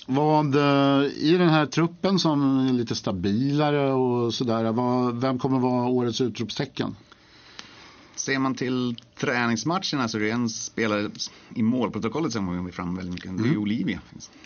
vad, 0.06 0.54
eh, 0.54 1.04
I 1.06 1.36
den 1.38 1.48
här 1.48 1.66
truppen 1.66 2.18
som 2.18 2.58
är 2.68 2.72
lite 2.72 2.94
stabilare 2.94 3.92
och 3.92 4.34
sådär, 4.34 4.72
vad, 4.72 5.20
vem 5.20 5.38
kommer 5.38 5.58
vara 5.58 5.88
årets 5.88 6.20
utropstecken? 6.20 6.96
Ser 8.16 8.38
man 8.38 8.54
till 8.54 8.96
träningsmatcherna 9.16 10.08
så 10.08 10.18
är 10.18 10.22
det 10.22 10.30
en 10.30 10.48
spelare 10.48 11.10
i 11.54 11.62
målprotokollet 11.62 12.32
som 12.32 12.46
kommer 12.46 12.70
fram 12.72 12.96
väldigt 12.96 13.14
mycket. 13.14 13.36
Det 13.38 13.42
är 13.42 13.46
Mm. 13.48 13.62
Olivia. 13.62 14.00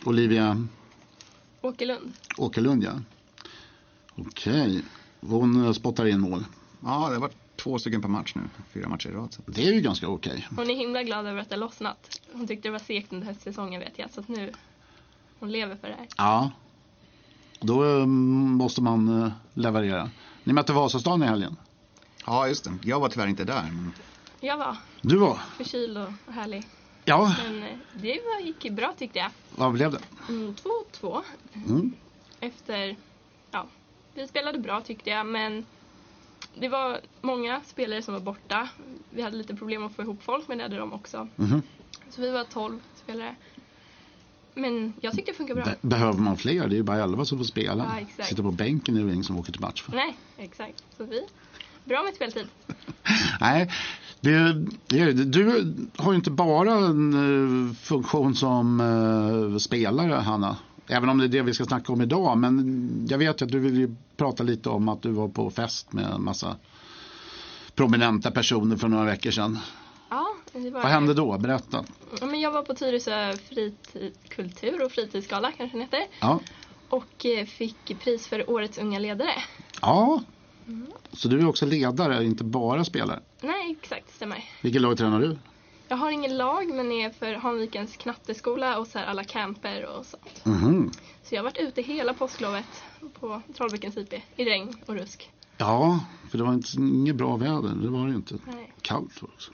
Olivia 0.05 0.67
Åkerlund. 1.61 2.12
Åkerlund, 2.37 2.85
ja. 2.85 2.93
Okej, 4.14 4.83
hon 5.21 5.64
eh, 5.67 5.73
spottar 5.73 6.07
in 6.07 6.21
mål. 6.21 6.45
Ja, 6.81 7.09
det 7.09 7.14
har 7.14 7.21
varit 7.21 7.37
två 7.57 7.79
stycken 7.79 8.03
per 8.03 8.09
match 8.09 8.33
nu. 8.35 8.43
Fyra 8.73 8.89
matcher 8.89 9.09
i 9.09 9.12
rad. 9.12 9.33
Så. 9.33 9.43
Det 9.47 9.67
är 9.69 9.73
ju 9.73 9.81
ganska 9.81 10.09
okej. 10.09 10.49
Hon 10.57 10.71
är 10.71 10.75
himla 10.75 11.03
glad 11.03 11.27
över 11.27 11.41
att 11.41 11.49
det 11.49 11.55
har 11.55 11.61
lossnat. 11.61 12.21
Hon 12.33 12.47
tyckte 12.47 12.69
det 12.69 12.73
var 12.73 12.79
segt 12.79 13.12
under 13.12 13.27
höstsäsongen 13.27 13.81
vet 13.81 13.99
jag. 13.99 14.11
Så 14.11 14.21
att 14.21 14.29
nu, 14.29 14.53
hon 15.39 15.53
lever 15.53 15.77
för 15.77 15.89
det 15.89 15.95
här. 15.95 16.07
Ja. 16.17 16.51
Då 17.61 17.99
eh, 18.01 18.07
måste 18.07 18.83
man 18.83 19.23
eh, 19.23 19.33
leverera. 19.55 20.11
Ni 20.45 20.53
mötte 20.53 20.73
Vasastan 20.73 21.23
i 21.23 21.27
helgen. 21.27 21.57
Ja, 22.27 22.49
just 22.49 22.64
det. 22.64 22.79
Jag 22.83 23.01
var 23.01 23.09
tyvärr 23.09 23.27
inte 23.27 23.45
där. 23.45 23.62
Men... 23.62 23.93
Jag 24.41 24.57
var 24.59 24.77
Du 25.01 25.16
var? 25.16 25.39
förkyld 25.57 25.99
och 25.99 26.33
härlig. 26.33 26.66
Ja, 27.05 27.35
Men 27.45 27.62
eh, 27.62 27.77
det 27.95 28.18
var, 28.24 28.41
gick 28.47 28.70
bra 28.72 28.95
tyckte 28.99 29.18
jag. 29.18 29.31
vad 29.57 29.72
blev 29.72 29.91
det? 29.93 30.01
Mm, 30.29 30.55
2-2 31.01 31.22
Mm. 31.55 31.93
efter, 32.41 32.97
ja, 33.51 33.66
vi 34.14 34.27
spelade 34.29 34.59
bra 34.59 34.81
tyckte 34.81 35.11
jag 35.11 35.27
men 35.27 35.66
det 36.55 36.68
var 36.68 37.01
många 37.20 37.61
spelare 37.66 38.03
som 38.03 38.14
var 38.14 38.20
borta. 38.20 38.68
Vi 39.11 39.22
hade 39.22 39.37
lite 39.37 39.55
problem 39.57 39.85
att 39.87 39.95
få 39.97 40.03
ihop 40.03 40.22
folk 40.22 40.49
men 40.49 40.59
det 40.59 40.64
hade 40.64 40.77
de 40.77 40.93
också. 40.93 41.29
Mhm. 41.37 41.62
Så 42.11 42.20
vi 42.22 42.31
var 42.31 42.45
12 42.45 42.81
spelare. 43.05 43.37
Men 44.55 44.93
jag 45.01 45.12
tyckte 45.14 45.31
det 45.33 45.37
funkar 45.37 45.55
bra. 45.55 45.64
Be- 45.64 45.77
behöver 45.81 46.18
man 46.18 46.37
fler? 46.37 46.68
Det 46.68 46.74
är 46.74 46.77
ju 46.77 46.83
bara 46.83 47.03
11 47.03 47.24
som 47.24 47.39
får 47.39 47.45
spela. 47.45 47.85
Ja, 47.95 48.01
exakt. 48.01 48.29
Sitta 48.29 48.43
på 48.43 48.51
bänken 48.51 48.97
är 48.97 49.05
det 49.05 49.12
ingen 49.12 49.24
som 49.24 49.37
åker 49.39 49.53
till 49.53 49.61
match 49.61 49.83
för. 49.83 49.93
Nej, 49.93 50.16
exakt. 50.37 50.85
Så 50.97 51.05
vi, 51.05 51.27
bra 51.87 52.03
med 52.03 52.14
speltid. 52.14 52.47
Nej, 53.41 53.70
det, 54.20 54.53
det 54.87 55.12
du 55.12 55.74
har 55.97 56.12
ju 56.12 56.16
inte 56.16 56.30
bara 56.30 56.72
en 56.74 57.14
eh, 57.68 57.74
funktion 57.74 58.34
som 58.34 58.80
eh, 59.53 59.59
spelare, 59.59 60.12
Hanna. 60.12 60.57
Även 60.89 61.09
om 61.09 61.18
det 61.18 61.24
är 61.24 61.28
det 61.28 61.43
vi 61.43 61.55
ska 61.55 61.64
snacka 61.64 61.93
om 61.93 62.01
idag. 62.03 62.39
Men 62.39 63.07
jag 63.11 63.18
vet 63.18 63.43
att 63.43 63.49
du 63.49 63.59
vill 63.59 63.76
ju 63.76 63.95
prata 64.16 64.43
lite 64.43 64.68
om 64.68 64.89
att 64.89 65.03
du 65.03 65.11
var 65.11 65.28
på 65.28 65.51
fest 65.51 65.93
med 65.93 66.05
en 66.11 66.24
massa 66.24 66.57
prominenta 67.74 68.30
personer 68.30 68.76
för 68.76 68.89
några 68.89 69.05
veckor 69.05 69.30
sedan. 69.30 69.59
Ja, 70.11 70.26
det 70.53 70.70
var 70.70 70.82
Vad 70.82 70.91
hände 70.91 71.14
då? 71.14 71.39
Berätta. 71.39 71.84
Men 72.20 72.41
jag 72.41 72.51
var 72.51 72.62
på 72.62 72.74
Tyresö 72.74 73.37
fritid, 73.37 74.12
kultur 74.28 74.84
och 74.84 74.93
fritidsgala 74.93 75.53
kanske 75.53 75.76
den 75.76 75.82
heter. 75.82 76.01
Ja, 76.20 76.41
Och 76.89 77.26
eh, 77.26 77.47
fick 77.47 78.01
pris 78.01 78.26
för 78.26 78.51
Årets 78.51 78.78
unga 78.78 78.99
ledare. 78.99 79.30
ja. 79.82 80.22
Så 81.12 81.29
du 81.29 81.39
är 81.41 81.49
också 81.49 81.67
ledare, 81.67 82.25
inte 82.25 82.45
bara 82.45 82.85
spelare. 82.85 83.21
Nej, 83.41 83.77
exakt, 83.83 84.14
stämmer. 84.14 84.45
Vilket 84.62 84.83
lag 84.83 84.99
tränar 84.99 85.21
du? 85.21 85.39
Jag 85.89 85.97
har 85.97 86.11
ingen 86.11 86.37
lag 86.37 86.75
men 86.75 86.93
är 86.93 87.11
för 87.11 87.35
Hanvikens 87.35 87.97
knatteskola 87.97 88.79
och 88.79 88.87
så 88.87 88.99
alla 88.99 89.25
camper 89.25 89.87
och 89.99 90.07
sånt. 90.07 90.45
Mhm. 90.45 90.91
Så 91.23 91.35
jag 91.35 91.39
har 91.43 91.45
varit 91.45 91.59
ute 91.59 91.83
hela 91.83 92.14
påsklovet 92.14 92.83
på 93.21 93.43
Trollbäckens 93.57 93.97
IP 93.97 94.14
i 94.37 94.45
regn 94.45 94.77
och 94.87 94.95
rusk. 94.95 95.31
Ja, 95.59 96.01
för 96.31 96.39
det 96.39 96.45
var 96.45 96.53
inte, 96.55 96.69
inget 96.79 97.17
bra 97.17 97.37
väder. 97.37 97.75
Det 97.83 97.89
var 97.89 98.05
det 98.05 98.11
ju 98.11 98.17
inte. 98.17 98.35
Nej. 98.47 98.73
Kallt 98.83 99.23
var 99.23 99.29
det 99.29 99.35
också. 99.35 99.53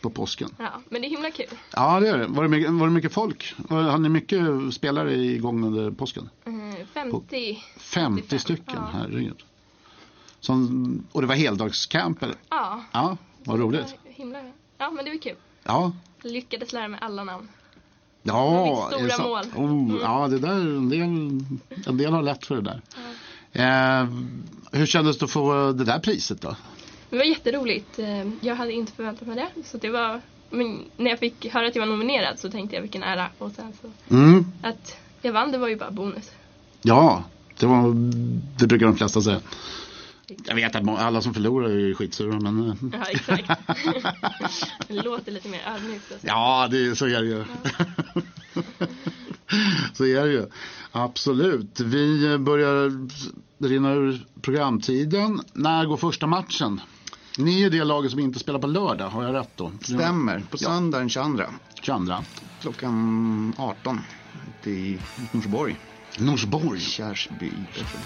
På 0.00 0.10
påsken. 0.10 0.48
Ja, 0.58 0.80
men 0.88 1.02
det 1.02 1.08
är 1.08 1.10
himla 1.10 1.30
kul. 1.30 1.46
Ja, 1.72 2.00
det 2.00 2.08
är 2.08 2.18
det. 2.18 2.26
Var 2.26 2.42
det 2.42 2.48
mycket, 2.48 2.70
var 2.72 2.86
det 2.86 2.92
mycket 2.92 3.12
folk? 3.12 3.54
Hade 3.68 3.98
ni 3.98 4.08
mycket 4.08 4.40
spelare 4.74 5.14
igång 5.14 5.64
under 5.64 5.90
påsken? 5.90 6.28
Eh, 6.44 6.86
50. 6.94 7.58
50 7.78 8.38
stycken, 8.38 8.74
Ja. 8.76 8.88
herregud. 8.92 9.42
Som, 10.46 11.06
och 11.12 11.20
det 11.20 11.26
var 11.26 11.34
heldagscamp 11.34 12.22
eller? 12.22 12.36
Ja. 12.50 12.80
Ja, 12.92 13.16
vad 13.44 13.60
roligt. 13.60 13.94
Himla. 14.04 14.38
Ja, 14.78 14.90
men 14.90 15.04
det 15.04 15.10
var 15.10 15.18
kul. 15.18 15.36
Ja, 15.64 15.92
Lyckades 16.22 16.72
lära 16.72 16.88
mig 16.88 17.00
alla 17.02 17.24
namn. 17.24 17.48
ja. 18.22 18.90
Stora 18.92 19.10
sant? 19.10 19.28
mål. 19.28 19.44
Mm. 19.70 19.94
Oh, 19.96 20.00
Ja, 20.02 20.28
det 20.28 20.38
där, 20.38 20.50
en 20.54 20.88
del, 20.88 21.00
en 21.86 21.96
del 21.96 22.12
har 22.12 22.22
lätt 22.22 22.46
för 22.46 22.56
det 22.60 22.62
där. 22.62 22.80
Eh, 23.52 24.08
hur 24.72 24.86
kändes 24.86 25.18
det 25.18 25.24
att 25.24 25.30
få 25.30 25.72
det 25.72 25.84
där 25.84 25.98
priset 25.98 26.40
då? 26.40 26.56
Det 27.10 27.16
var 27.16 27.24
jätteroligt. 27.24 27.98
Eh, 27.98 28.28
Jag 28.40 28.56
hade 28.56 28.72
inte 28.72 28.92
förväntat 28.92 29.28
mig 29.28 29.36
det. 29.36 29.64
Så 29.64 29.76
det 29.78 29.90
var, 29.90 30.20
men 30.50 30.78
när 30.96 31.10
jag 31.10 31.18
fick 31.18 31.46
höra 31.52 31.66
att 31.68 31.74
jag 31.76 31.82
var 31.86 31.92
nominerad 31.92 32.38
så 32.38 32.50
tänkte 32.50 32.76
jag 32.76 32.82
vilken 32.82 33.02
ära. 33.02 33.26
Och 33.38 33.52
sen 33.52 33.72
så 33.82 34.14
Mm. 34.14 34.46
att 34.62 34.96
jag 35.22 35.32
vann 35.32 35.52
det 35.52 35.58
var 35.58 35.68
ju 35.68 35.76
bara 35.76 35.90
bonus. 35.90 36.30
Ja, 36.82 37.24
det, 37.58 37.66
var, 37.66 37.82
det 38.58 38.66
brukar 38.66 38.86
de 38.86 38.96
flesta 38.96 39.20
säga. 39.22 39.40
Jag 40.44 40.54
vet 40.54 40.74
att 40.76 40.88
alla 40.88 41.20
som 41.20 41.34
förlorar 41.34 41.68
är 41.68 41.94
skitsura 41.94 42.40
men... 42.40 42.68
eh, 42.70 42.74
Ja, 42.92 43.04
exakt. 43.10 43.48
det 44.88 45.02
låter 45.02 45.32
lite 45.32 45.48
mer 45.48 45.60
ödmjukt. 45.66 46.10
och 46.10 46.20
så. 46.20 46.26
Ja, 46.26 46.68
det, 46.70 46.96
så 46.96 47.06
är 47.06 47.20
det 47.22 47.26
ju. 47.26 47.44
så 49.92 50.04
är 50.04 50.24
det 50.26 50.32
ju. 50.32 50.46
Absolut. 50.92 51.80
Vi 51.80 52.38
börjar 52.38 53.08
rinna 53.68 53.92
ur 53.92 54.26
programtiden. 54.42 55.40
När 55.52 55.84
går 55.86 55.96
första 55.96 56.26
matchen? 56.26 56.80
Ni 57.38 57.62
är 57.62 57.70
det 57.70 57.84
laget 57.84 58.10
som 58.10 58.20
inte 58.20 58.38
spelar 58.38 58.58
på 58.58 58.66
lördag, 58.66 59.08
har 59.08 59.24
jag 59.24 59.34
rätt 59.34 59.56
då? 59.56 59.72
Stämmer. 59.82 60.42
På 60.50 60.58
söndag 60.58 60.98
den 60.98 61.08
22. 61.08 61.42
22. 61.82 62.14
Klockan 62.60 63.54
18. 63.58 64.00
Ute 64.48 64.70
i 64.70 65.00
Norsborg. 65.32 65.76
Norsborg. 66.18 66.80
Kärsby. 66.80 67.52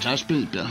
Kärsby, 0.00 0.46
ja. 0.52 0.66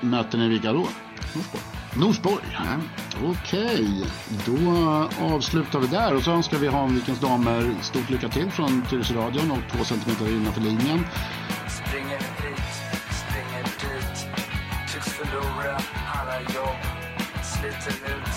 Möter 0.00 0.38
ni 0.38 0.48
vilka 0.48 0.72
då? 0.72 0.88
Norsborg. 1.34 1.62
Norsborg? 1.96 2.44
Ja. 2.52 2.76
Okej, 3.24 4.04
då 4.46 4.72
avslutar 5.20 5.78
vi 5.78 5.86
där 5.86 6.16
och 6.16 6.22
så 6.22 6.30
önskar 6.30 6.58
vi 6.58 6.68
Hanvikens 6.68 7.20
damer 7.20 7.74
stort 7.82 8.10
lycka 8.10 8.28
till 8.28 8.50
från 8.50 8.82
Tyresöradion 8.90 9.50
och 9.50 9.58
två 9.72 9.84
centimeter 9.84 10.28
innanför 10.28 10.60
linjen. 10.60 11.04
Springer 11.68 12.18
hit, 12.18 12.72
springer 13.10 13.64
dit 13.64 14.26
Tycks 14.92 15.12
förlora 15.12 15.78
alla 16.14 16.40
jobb 16.40 16.82
Sliter 17.42 18.14
ut 18.14 18.31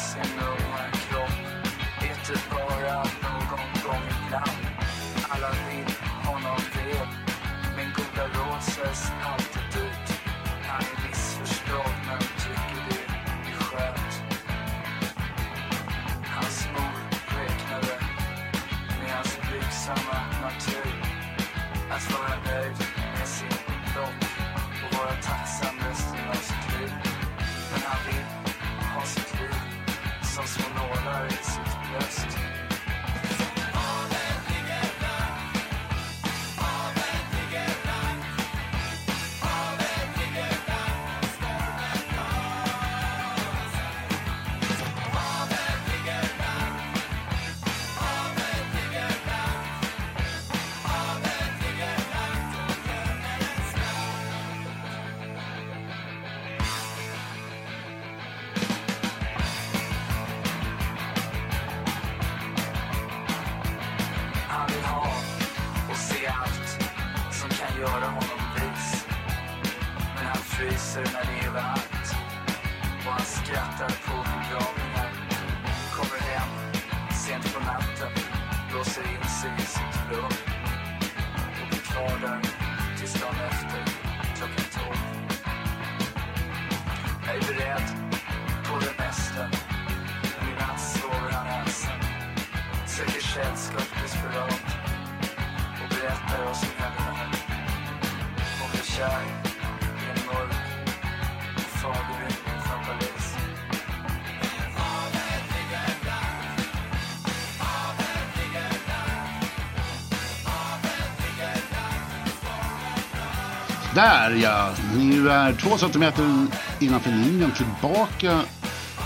Där 113.95 114.31
ja, 114.31 114.69
ni 114.95 115.17
är 115.17 115.53
två 115.53 115.77
centimeter 115.77 116.47
innanför 116.79 117.11
linjen 117.11 117.51
tillbaka. 117.51 118.41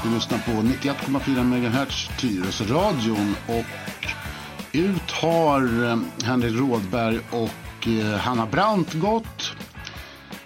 Du 0.04 0.10
lyssnar 0.10 0.38
på 0.38 0.52
91,4 0.52 1.44
MHz 1.44 2.10
Tyresöradion 2.20 3.36
och 3.48 3.66
ut 4.72 5.12
har 5.12 5.86
eh, 5.92 5.98
Henrik 6.24 6.56
Rådberg 6.60 7.20
och 7.32 7.88
eh, 7.88 8.20
Hanna 8.20 8.46
Brandt 8.46 8.94
gått. 8.94 9.52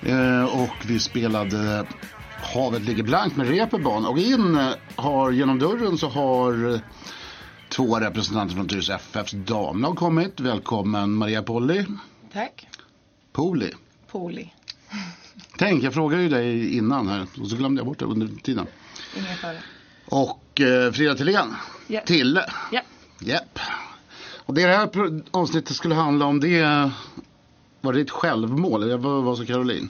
Eh, 0.01 0.43
Och 0.43 0.85
vi 0.85 0.99
spelade 0.99 1.85
Havet 2.53 2.81
ligger 2.81 3.03
blankt 3.03 3.37
med 3.37 3.47
Reeperbahn 3.47 4.05
och 4.05 4.17
in 4.17 4.59
har 4.95 5.31
genom 5.31 5.59
dörren 5.59 5.97
så 5.97 6.09
har 6.09 6.79
två 7.69 7.99
representanter 7.99 8.55
från 8.55 8.67
Tyresö 8.67 8.95
FFs 8.95 9.31
damlag 9.31 9.95
kommit. 9.97 10.39
Välkommen 10.39 11.11
Maria 11.13 11.43
Polly. 11.43 11.85
Tack. 12.33 12.67
Poli. 13.33 13.71
Poli. 14.13 14.53
Tänk, 15.57 15.83
jag 15.83 15.93
frågade 15.93 16.23
ju 16.23 16.29
dig 16.29 16.77
innan 16.77 17.07
här 17.07 17.27
och 17.41 17.47
så 17.47 17.55
glömde 17.55 17.79
jag 17.79 17.85
bort 17.85 17.99
det 17.99 18.05
under 18.05 18.27
tiden. 18.27 18.67
Ingen 19.17 19.37
fara. 19.37 19.57
Och 20.05 20.61
eh, 20.61 20.91
Frida 20.91 21.15
Tillén. 21.15 21.55
Ja. 21.87 22.01
Tille. 22.05 22.45
Ja. 22.71 22.81
Japp. 23.19 23.59
Och 24.45 24.53
det 24.53 24.61
här 24.61 24.89
avsnittet 25.31 25.75
skulle 25.75 25.95
handla 25.95 26.25
om 26.25 26.39
det 26.39 26.91
var 27.81 27.93
det 27.93 28.01
ett 28.01 28.11
självmål? 28.11 28.83
Eller 28.83 28.97
vad 28.97 29.23
vad 29.23 29.37
sa 29.37 29.45
Caroline? 29.45 29.89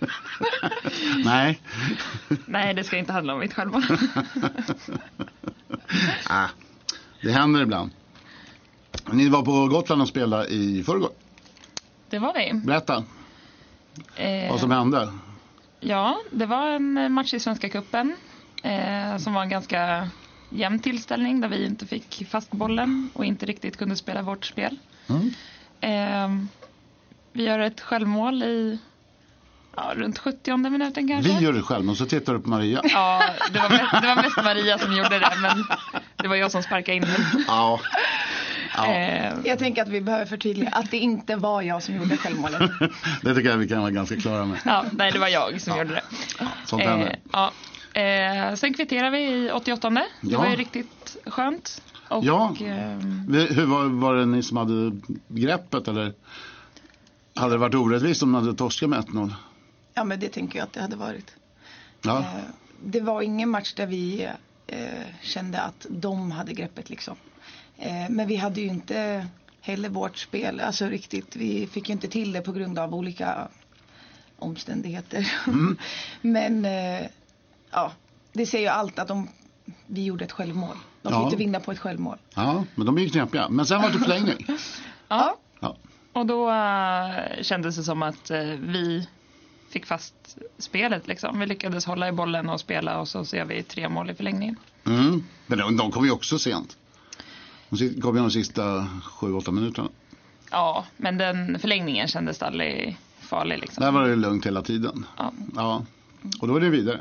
Nej. 1.24 1.60
Nej, 2.46 2.74
det 2.74 2.84
ska 2.84 2.98
inte 2.98 3.12
handla 3.12 3.34
om 3.34 3.40
mitt 3.40 3.54
självmål. 3.54 3.82
ah, 6.28 6.48
det 7.22 7.32
händer 7.32 7.62
ibland. 7.62 7.90
Ni 9.12 9.28
var 9.28 9.42
på 9.42 9.66
Gotland 9.66 10.02
och 10.02 10.08
spelade 10.08 10.46
i 10.46 10.82
förrgår. 10.82 11.10
Det 12.12 12.18
var 12.18 12.34
vi. 12.34 12.52
Berätta 12.54 13.04
Eh, 14.16 14.50
vad 14.50 14.60
som 14.60 14.70
hände. 14.70 15.12
Ja, 15.80 16.20
det 16.30 16.46
var 16.46 16.66
en 16.70 17.12
match 17.12 17.34
i 17.34 17.40
Svenska 17.40 17.68
Cupen 17.68 18.16
eh, 18.62 19.16
som 19.16 19.34
var 19.34 19.42
en 19.42 19.48
ganska 19.48 20.08
jämn 20.50 20.78
tillställning 20.78 21.40
där 21.40 21.48
vi 21.48 21.66
inte 21.66 21.86
fick 21.86 22.26
fast 22.30 22.50
bollen 22.50 23.10
och 23.12 23.24
inte 23.24 23.46
riktigt 23.46 23.76
kunde 23.76 23.96
spela 23.96 24.22
vårt 24.22 24.44
spel. 24.44 24.78
Mm. 25.08 25.30
Eh, 25.80 26.46
vi 27.32 27.44
gör 27.44 27.58
ett 27.58 27.80
självmål 27.80 28.42
i 28.42 28.78
ja, 29.76 29.92
runt 29.94 30.18
70 30.18 30.56
minuten 30.56 31.08
kanske. 31.08 31.32
Vi 31.32 31.44
gör 31.44 31.52
det 31.52 31.62
själv 31.62 31.90
och 31.90 31.96
så 31.96 32.06
tittar 32.06 32.32
du 32.32 32.40
på 32.40 32.48
Maria. 32.48 32.80
Ja, 32.92 33.22
det 33.52 33.58
var, 33.58 33.70
mest, 33.70 34.02
det 34.02 34.06
var 34.06 34.22
mest 34.22 34.36
Maria 34.36 34.78
som 34.78 34.96
gjorde 34.96 35.18
det 35.18 35.32
men 35.42 35.64
det 36.16 36.28
var 36.28 36.36
jag 36.36 36.50
som 36.50 36.62
sparkade 36.62 36.96
in 36.96 37.02
den. 37.02 37.44
Ja. 37.46 37.80
Eh, 38.78 39.32
Jag 39.44 39.58
tänker 39.58 39.82
att 39.82 39.88
vi 39.88 40.00
behöver 40.00 40.26
förtydliga 40.26 40.68
att 40.68 40.90
det 40.90 40.98
inte 40.98 41.36
var 41.36 41.62
jag 41.62 41.82
som 41.82 41.94
gjorde 41.96 42.16
självmålet. 42.16 42.70
Det 43.22 43.34
tycker 43.34 43.50
jag 43.50 43.56
vi 43.56 43.68
kan 43.68 43.80
vara 43.80 43.90
ganska 43.90 44.16
klara 44.16 44.44
med. 44.46 44.60
ja, 44.64 44.84
nej, 44.92 45.12
det 45.12 45.18
var 45.18 45.28
jag 45.28 45.60
som 45.60 45.78
gjorde 45.78 45.94
det. 45.94 46.02
Sånt 46.64 46.82
händer. 46.82 47.18
ja. 47.32 47.52
eh, 48.00 48.54
sen 48.54 48.74
kvitterade 48.74 49.10
vi 49.10 49.18
i 49.46 49.50
88. 49.50 49.90
Det 49.90 50.04
Ja. 50.20 50.38
var 50.38 50.46
ju 50.50 50.56
riktigt 50.56 51.16
skönt. 51.26 51.82
Och, 52.08 52.24
Ja. 52.24 52.54
ehm, 52.60 53.34
Hur 53.50 53.66
var, 53.66 53.84
var 53.84 54.14
det 54.14 54.26
ni 54.26 54.42
som 54.42 54.56
hade 54.56 55.00
greppet 55.28 55.88
eller 55.88 56.12
hade 57.34 57.54
det 57.54 57.58
varit 57.58 57.74
orättvist 57.74 58.22
om 58.22 58.32
ni 58.32 58.38
hade 58.38 58.54
torskat 58.54 58.88
med 58.88 58.98
1-0? 58.98 59.34
Ja, 59.94 60.04
men 60.04 60.20
det 60.20 60.28
tänker 60.28 60.58
jag 60.58 60.64
att 60.66 60.72
det 60.72 60.80
hade 60.80 60.96
varit. 60.96 61.34
Ja. 62.02 62.18
Eh, 62.18 62.24
Det 62.84 63.00
var 63.00 63.22
ingen 63.22 63.48
match 63.48 63.74
där 63.74 63.86
vi 63.86 64.28
eh, 64.66 64.78
kände 65.22 65.60
att 65.60 65.86
de 65.90 66.30
hade 66.30 66.52
greppet 66.52 66.90
liksom. 66.90 67.16
Eh, 67.82 68.10
men 68.10 68.26
vi 68.26 68.36
hade 68.36 68.60
ju 68.60 68.66
inte 68.66 69.26
heller 69.60 69.88
vårt 69.88 70.16
spel, 70.18 70.60
alltså 70.60 70.86
riktigt, 70.86 71.36
vi 71.36 71.66
fick 71.66 71.88
ju 71.88 71.92
inte 71.92 72.08
till 72.08 72.32
det 72.32 72.40
på 72.40 72.52
grund 72.52 72.78
av 72.78 72.94
olika 72.94 73.48
omständigheter. 74.38 75.32
Mm. 75.46 75.76
men 76.20 76.64
eh, 76.64 77.06
ja, 77.70 77.92
det 78.32 78.46
säger 78.46 78.64
ju 78.64 78.70
allt 78.70 78.98
att 78.98 79.08
de, 79.08 79.28
vi 79.86 80.04
gjorde 80.04 80.24
ett 80.24 80.32
självmål. 80.32 80.76
De 81.02 81.12
Ja. 81.12 81.18
fick 81.18 81.24
inte 81.24 81.36
vinna 81.36 81.60
på 81.60 81.72
ett 81.72 81.78
självmål. 81.78 82.18
ja, 82.34 82.64
men 82.74 82.86
de 82.86 82.98
är 82.98 83.02
ju 83.02 83.08
knepiga. 83.08 83.48
Men 83.48 83.66
sen 83.66 83.82
var 83.82 83.90
det 83.90 83.98
förlängning. 83.98 84.46
ja. 85.08 85.36
Ja. 85.60 85.76
Och 86.12 86.26
då 86.26 86.50
eh, 86.50 87.42
kändes 87.42 87.76
det 87.76 87.82
som 87.82 88.02
att 88.02 88.30
eh, 88.30 88.38
vi 88.42 89.08
fick 89.70 89.86
fast 89.86 90.14
spelet 90.58 91.06
liksom. 91.06 91.38
Vi 91.40 91.46
lyckades 91.46 91.86
hålla 91.86 92.08
i 92.08 92.12
bollen 92.12 92.48
och 92.48 92.60
spela 92.60 93.00
och 93.00 93.08
så 93.08 93.24
ser 93.24 93.44
vi 93.44 93.62
tre 93.62 93.88
mål 93.88 94.10
i 94.10 94.14
förlängningen. 94.14 94.56
Mm. 94.86 95.24
Men 95.46 95.58
de, 95.58 95.76
de 95.76 95.90
kom 95.90 96.04
ju 96.04 96.10
också 96.10 96.38
sent. 96.38 96.76
Si- 97.78 98.00
kom 98.00 98.16
ju 98.16 98.22
de 98.22 98.30
sista 98.30 98.88
7-8 99.02 99.50
minuterna. 99.52 99.88
Ja, 100.50 100.84
men 100.96 101.18
den 101.18 101.58
förlängningen 101.58 102.08
kändes 102.08 102.42
aldrig 102.42 102.98
farlig 103.20 103.58
liksom. 103.58 103.84
Där 103.84 103.90
var 103.92 104.08
det 104.08 104.16
lugnt 104.16 104.46
hela 104.46 104.62
tiden. 104.62 105.06
Ja. 105.18 105.32
Ja. 105.56 105.84
Och 106.40 106.48
då 106.48 106.56
är 106.56 106.60
det 106.60 106.70
vidare. 106.70 107.00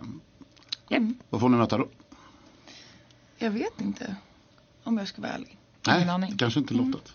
Japp. 0.90 1.04
Vad 1.30 1.42
får 1.42 1.50
ni 1.50 1.58
möta 1.58 1.78
då? 1.78 1.88
Jag 3.38 3.52
vet 3.52 3.82
inte 3.82 4.16
om 4.84 4.98
jag 4.98 5.08
ska 5.08 5.22
vara 5.22 5.32
ärlig. 5.32 5.58
Nej, 5.88 5.98
Ingen 5.98 6.10
aning. 6.10 6.38
kanske 6.38 6.60
inte 6.60 6.74
lottat. 6.74 7.14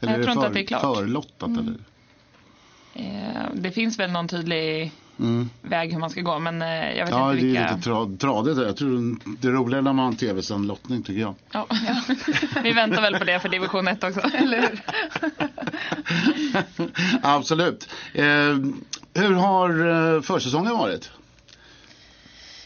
Jag 0.00 0.10
tror 0.14 0.30
inte 0.30 0.46
att 0.46 0.54
det 0.54 0.60
är 0.60 0.66
klart. 0.66 0.96
förlottat 0.96 1.48
Mm. 1.48 1.58
eller? 1.60 1.78
Eh, 2.94 3.48
det 3.54 3.70
finns 3.72 3.98
väl 3.98 4.10
någon 4.12 4.28
tydlig 4.28 4.92
Mm. 5.18 5.50
väg 5.62 5.92
hur 5.92 5.98
man 5.98 6.10
ska 6.10 6.20
gå 6.20 6.38
men 6.38 6.62
eh, 6.62 6.68
jag 6.68 7.04
vet 7.06 7.10
Ja, 7.14 7.32
inte 7.32 7.44
det 7.44 7.48
är 7.48 7.60
vilka... 7.60 7.76
lite 7.76 7.90
tra- 7.90 8.18
tradigt. 8.18 8.58
Jag 8.58 8.76
tror 8.76 9.16
det 9.40 9.48
är 9.48 9.52
roligare 9.52 9.82
när 9.82 9.92
man 9.92 10.04
har 10.04 10.12
en 10.12 10.16
tv-sänd 10.16 10.66
lottning 10.66 11.02
tycker 11.02 11.20
jag. 11.20 11.34
Ja. 11.52 11.66
Vi 12.62 12.72
väntar 12.72 13.02
väl 13.02 13.16
på 13.18 13.24
det 13.24 13.40
för 13.40 13.48
division 13.48 13.88
1 13.88 14.04
också. 14.04 14.20
Eller 14.34 14.60
hur? 14.60 14.80
Absolut. 17.22 17.88
Eh, 18.14 18.24
hur 19.14 19.32
har 19.34 20.14
eh, 20.16 20.20
försäsongen 20.22 20.72
varit? 20.78 21.10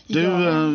Du, 0.07 0.23
Ja. 0.23 0.49
eh, 0.49 0.71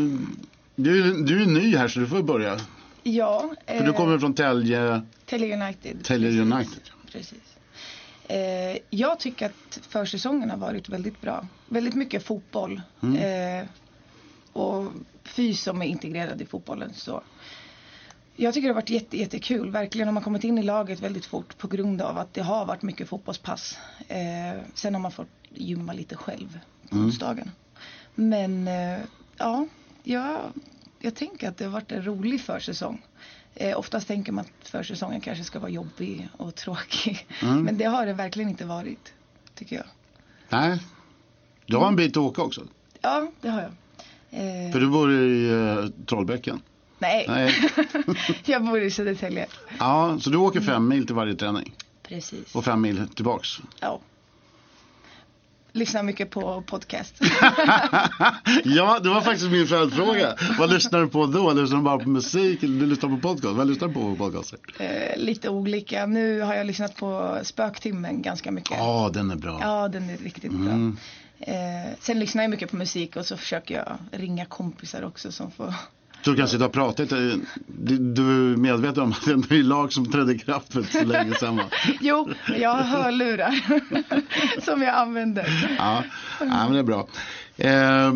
du, 0.76 1.24
du 1.24 1.42
är 1.42 1.46
ny 1.46 1.78
här 1.78 1.88
så 1.88 2.00
du 2.00 2.08
får 2.08 2.24
börja. 2.24 2.60
Ja, 3.04 3.54
För 3.68 3.80
du 3.84 3.90
eh, 3.90 3.94
kommer 3.96 4.18
från 4.20 4.34
Tälje, 4.34 5.02
Tälje 5.26 5.64
United. 5.64 6.04
Tälje 6.04 6.30
Precis. 6.30 6.54
United. 6.54 6.82
Precis. 7.12 7.53
Eh, 8.34 8.78
jag 8.90 9.20
tycker 9.20 9.46
att 9.46 9.80
försäsongen 9.90 10.50
har 10.50 10.58
varit 10.58 10.90
väldigt 10.90 11.22
bra. 11.22 11.48
Väldigt 11.70 11.94
mycket 11.96 12.24
fotboll. 12.24 12.82
Mm. 13.04 13.60
Eh, 13.62 13.68
och 14.54 14.92
fys 15.24 15.62
som 15.64 15.82
är 15.82 15.86
integrerad 15.86 16.42
i 16.42 16.46
fotbollen. 16.46 16.94
Så. 16.94 17.24
Jag 18.36 18.54
tycker 18.54 18.68
det 18.68 18.74
har 18.74 18.82
varit 18.82 18.90
jätte, 18.90 19.18
jättekul. 19.18 19.70
Verkligen 19.72 20.08
har 20.08 20.14
man 20.14 20.24
kommit 20.24 20.44
in 20.44 20.58
i 20.58 20.64
laget 20.64 21.00
väldigt 21.00 21.26
fort 21.26 21.58
på 21.58 21.68
grund 21.68 22.02
av 22.02 22.18
att 22.18 22.34
det 22.34 22.42
har 22.42 22.66
varit 22.66 22.82
mycket 22.82 23.10
fotbollspass. 23.10 23.78
Eh, 24.08 24.62
sen 24.74 24.94
har 24.94 25.02
man 25.02 25.12
fått 25.12 25.28
gymma 25.50 25.94
lite 25.94 26.16
själv 26.16 26.60
på 26.90 26.96
Mm. 26.96 27.06
onsdagen. 27.06 27.52
Men 28.16 28.68
eh, 28.68 29.00
ja, 29.38 29.68
jag, 30.04 30.40
jag 31.00 31.16
tänker 31.16 31.50
att 31.50 31.58
det 31.58 31.66
har 31.66 31.72
varit 31.72 31.92
en 31.92 32.06
rolig 32.06 32.42
försäsong. 32.42 33.02
Eh, 33.56 33.78
oftast 33.80 34.08
tänker 34.08 34.32
man 34.32 34.46
att 34.62 34.68
försäsongen 34.68 35.22
kanske 35.22 35.44
ska 35.44 35.60
vara 35.60 35.72
jobbig 35.72 36.30
och 36.38 36.56
tråkig. 36.56 37.28
Mm. 37.42 37.62
Men 37.64 37.78
det 37.78 37.86
har 37.86 38.06
det 38.06 38.14
verkligen 38.14 38.50
inte 38.50 38.66
varit, 38.66 39.14
tycker 39.56 39.76
jag. 39.76 39.86
Nej, 40.50 40.80
du 41.66 41.78
har 41.78 41.88
en 41.88 41.96
bit 41.96 42.12
att 42.12 42.24
åka 42.24 42.42
också. 42.42 42.62
Ja, 43.02 43.32
det 43.42 43.50
har 43.50 43.62
jag. 43.62 43.72
Eh, 44.30 44.72
För 44.72 44.80
du 44.80 44.90
bor 44.90 45.12
i 45.14 45.50
eh, 45.52 46.06
Trollbäcken. 46.06 46.62
Nej, 47.00 47.26
Nej. 47.28 47.56
jag 48.46 48.66
bor 48.66 48.82
i 48.82 48.92
Södertälje. 48.92 49.48
Ja, 49.80 50.18
så 50.20 50.30
du 50.30 50.38
åker 50.38 50.62
fem 50.62 50.88
mil 50.88 51.06
till 51.06 51.16
varje 51.16 51.36
träning 51.36 51.74
Precis. 52.04 52.56
och 52.56 52.66
fem 52.66 52.82
mil 52.82 53.08
tillbaks. 53.16 53.48
Ja. 53.80 54.00
Lyssnar 55.76 56.04
mycket 56.04 56.30
på 56.30 56.62
podcast. 56.62 57.16
ja, 58.64 59.00
det 59.00 59.10
var 59.10 59.22
faktiskt 59.22 59.52
min 59.52 59.68
följdfråga. 59.68 60.36
Vad 60.60 60.74
lyssnar 60.74 61.00
du 61.02 61.08
på 61.08 61.26
då? 61.26 61.52
Lyssnar 61.54 61.78
du 61.78 61.84
bara 61.84 62.00
på 62.00 62.10
musik 62.10 62.64
eller 62.64 62.80
du 62.80 62.86
lyssnar 62.86 63.10
på 63.10 63.18
podcast? 63.18 63.56
Vad 63.58 63.68
lyssnar 63.68 63.88
du 63.88 63.94
på 63.94 64.16
podcaster? 64.16 64.60
eh, 64.80 65.18
lite 65.18 65.50
olika. 65.50 66.06
Nu 66.06 66.42
har 66.42 66.54
jag 66.56 66.68
lyssnat 66.68 66.96
på 66.96 67.38
Spöktimmen 67.44 68.22
ganska 68.22 68.52
mycket. 68.52 68.78
Ja, 68.78 69.10
den 69.14 69.32
är 69.32 69.36
bra. 69.36 69.60
Ja, 69.62 69.88
den 69.88 70.10
är 70.10 70.18
riktigt 70.18 70.52
Mm. 70.52 70.92
bra. 70.92 71.02
Eh, 71.54 71.92
sen 72.00 72.20
lyssnar 72.20 72.44
jag 72.44 72.50
mycket 72.50 72.70
på 72.72 72.76
musik 72.76 73.16
och 73.16 73.26
så 73.26 73.38
försöker 73.38 73.76
jag 73.76 73.98
ringa 74.22 74.46
kompisar 74.46 75.04
också 75.04 75.32
som 75.32 75.52
får 75.52 75.74
Du 76.24 76.36
kan 76.36 76.48
sitta 76.48 76.66
och 76.66 76.72
prata 76.72 77.04
lite. 77.04 77.40
Du 77.68 77.98
du 77.98 78.54
är 78.54 78.58
medveten 78.58 79.04
om 79.04 79.12
att 79.12 79.26
det 79.26 79.32
är 79.32 79.34
en 79.34 79.44
ny 79.50 79.64
lag 79.64 79.94
som 79.94 80.12
trädde 80.12 80.34
i 80.34 80.40
kraft 80.40 80.74
för 80.74 80.80
inte 80.80 80.92
så 80.92 81.06
länge 81.06 81.36
sedan 81.36 81.58
va? 81.58 81.64
Jo, 82.02 82.30
jag 82.58 82.70
har 82.70 82.84
hörlurar 82.84 83.54
som 84.62 84.82
jag 84.82 84.96
använder. 84.96 85.76
Ja, 85.78 86.04
ja 86.40 86.46
men 86.46 86.74
det 86.74 86.80
är 86.80 86.84
bra. 86.84 87.08
Eh, 87.58 88.14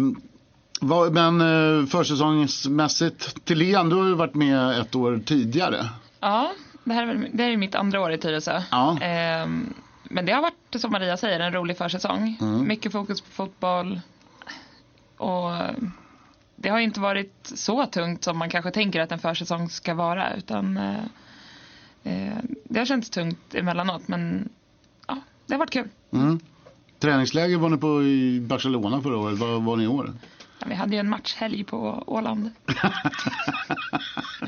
vad, 0.82 1.14
men 1.14 1.42
eh, 1.42 1.86
försäsongsmässigt, 1.86 3.46
Thelén, 3.46 3.90
du 3.90 3.96
har 3.96 4.08
ju 4.08 4.14
varit 4.14 4.36
med 4.36 4.80
ett 4.80 4.96
år 4.96 5.22
tidigare. 5.26 5.86
Ja, 6.20 6.52
det 6.84 6.94
här 6.94 7.08
är, 7.08 7.30
det 7.34 7.44
här 7.44 7.52
är 7.52 7.58
mitt 7.58 7.76
andra 7.76 8.02
år 8.02 8.12
i 8.12 8.18
Tyresö. 8.18 8.62
Ja. 8.72 8.98
Ehm, 9.02 9.74
men 10.04 10.26
det 10.26 10.32
har 10.32 10.42
varit, 10.42 10.82
som 10.82 10.92
Maria 10.92 11.18
säger, 11.18 11.40
en 11.40 11.54
rolig 11.54 11.78
försäsong. 11.78 12.38
Mm. 12.42 12.68
Mycket 12.68 12.92
fokus 12.92 13.22
på 13.22 13.32
fotboll. 13.32 14.02
Och 15.18 15.52
det 16.60 16.70
har 16.70 16.78
ju 16.78 16.84
inte 16.84 17.00
varit 17.00 17.52
så 17.56 17.86
tungt 17.86 18.24
som 18.24 18.38
man 18.38 18.50
kanske 18.50 18.72
tänker 18.72 19.02
att 19.02 19.12
en 19.12 19.20
försäsong 19.20 19.70
ska 19.70 19.94
vara. 19.94 20.34
Utan 20.34 20.78
eh, 20.78 21.04
eh, 22.04 22.38
det 22.64 22.80
har 22.80 22.86
känts 22.86 23.10
tungt 23.10 23.56
emellanåt, 23.56 24.08
men 24.08 24.50
ja, 25.08 25.18
det 25.46 25.54
har 25.54 25.60
varit 25.60 25.72
kul. 25.72 25.90
Mm. 26.12 26.40
Träningsläger 27.00 27.58
var 27.58 27.70
ni 27.70 27.78
på 27.78 28.04
i 28.04 28.40
Barcelona 28.40 29.02
förra 29.02 29.18
året. 29.18 29.40
Vad 29.40 29.64
var 29.64 29.76
ni 29.76 29.84
i 29.84 29.88
år? 29.88 30.14
Ja, 30.60 30.66
vi 30.70 30.76
hade 30.76 30.96
ju 30.96 31.00
en 31.00 31.10
matchhelg 31.10 31.64
på 31.64 32.04
Åland. 32.08 32.52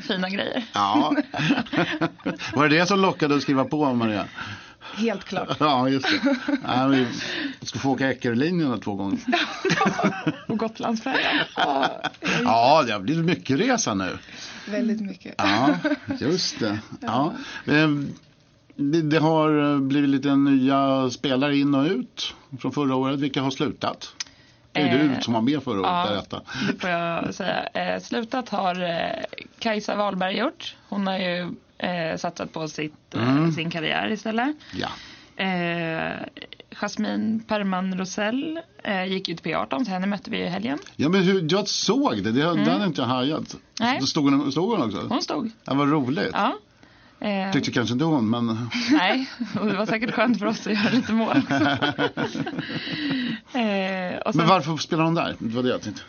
Fina 0.00 0.30
grejer. 0.30 0.64
Ja. 0.74 1.14
var 2.54 2.68
det 2.68 2.78
det 2.78 2.86
som 2.86 3.00
lockade 3.00 3.34
att 3.34 3.42
skriva 3.42 3.64
på 3.64 3.94
Maria? 3.94 4.26
Helt 4.94 5.24
klart. 5.24 5.56
Ja, 5.60 5.88
just 5.88 6.06
det. 6.06 6.36
Ja, 6.66 6.86
vi 6.86 7.06
ska 7.62 7.78
få 7.78 7.90
åka 7.90 8.10
Eckerlinjen 8.10 8.80
två 8.80 8.94
gånger. 8.94 9.18
Och 10.48 10.58
Gotlandsfärjan. 10.58 11.44
Ja, 12.44 12.82
det 12.86 12.92
har 12.92 13.00
blivit 13.00 13.24
mycket 13.24 13.60
resa 13.60 13.94
nu. 13.94 14.18
Väldigt 14.68 15.00
mycket. 15.00 15.34
Ja, 15.38 15.74
just 16.18 16.60
det. 16.60 16.78
Ja. 17.00 17.32
Men 17.64 18.14
Det, 18.76 19.18
har 19.18 19.78
blivit 19.80 20.10
lite 20.10 20.36
nya 20.36 21.10
spelare 21.10 21.56
in 21.56 21.74
och 21.74 21.86
ut 21.86 22.34
från 22.60 22.72
förra 22.72 22.94
året. 22.94 23.18
Vilka 23.20 23.42
har 23.42 23.50
slutat? 23.50 24.14
Det 24.72 24.80
är 24.80 24.98
Eh, 24.98 25.16
du 25.16 25.22
som 25.22 25.34
var 25.34 25.40
med 25.40 25.62
förra 25.62 25.80
året, 25.80 26.26
ja. 26.30 26.42
Det 26.72 26.80
får 26.80 26.90
jag 26.90 27.34
säga. 27.34 27.66
Eh, 27.66 28.00
slutat 28.00 28.48
har 28.48 28.82
eh, 28.82 29.24
Kajsa 29.58 29.96
Wahlberg 29.96 30.36
gjort. 30.38 30.76
Hon 30.88 31.06
har 31.06 31.18
ju 31.18 31.48
eh, 31.82 32.16
satsat 32.16 32.52
på 32.52 32.68
sitt, 32.68 33.14
eh, 33.14 33.28
Mm. 33.30 33.52
sin 33.52 33.70
karriär 33.70 34.10
istället. 34.10 34.56
Ja. 34.74 34.88
Eh, 35.44 36.12
Jasmine 36.80 37.40
Perman 37.48 37.98
Rosell 37.98 38.60
eh, 38.84 39.04
gick 39.04 39.28
ut 39.28 39.42
P18 39.42 39.84
så 39.84 39.90
henne 39.90 40.06
mötte 40.06 40.30
vi 40.30 40.38
i 40.38 40.48
helgen. 40.48 40.78
Ja, 40.96 41.08
men 41.08 41.22
hur, 41.22 41.46
jag 41.50 41.68
såg 41.68 42.22
det. 42.24 42.32
Det, 42.32 42.42
Mm. 42.42 42.68
hade 42.68 42.84
inte 42.84 43.00
jag 43.00 43.08
hajat. 43.08 43.56
Nej. 43.80 44.00
Stod 44.02 44.30
hon, 44.32 44.52
stod 44.52 44.70
hon 44.78 44.86
också? 44.86 45.06
Hon 45.08 45.22
stod. 45.22 45.50
Ja, 45.64 45.74
vad 45.74 45.90
roligt. 45.90 46.30
Ja. 46.32 46.54
Eh, 47.28 47.52
Tyckte 47.52 47.70
kanske 47.72 47.92
inte 47.92 48.04
hon, 48.04 48.30
men... 48.30 48.68
Nej, 48.90 49.30
och 49.60 49.66
det 49.66 49.76
var 49.76 49.86
säkert 49.86 50.10
skönt 50.10 50.38
för 50.38 50.46
oss 50.46 50.66
att 50.66 50.72
göra 50.72 50.90
lite 50.90 51.12
mål 51.12 51.36
eh, 51.36 51.42
sen- 53.52 54.32
Men 54.34 54.46
varför 54.48 54.76
spelar 54.76 55.04
hon 55.04 55.14
där? 55.14 55.36
Det 55.38 55.54
var 55.56 55.62
det 55.62 55.68
jag 55.68 55.82
tänkte. 55.82 56.02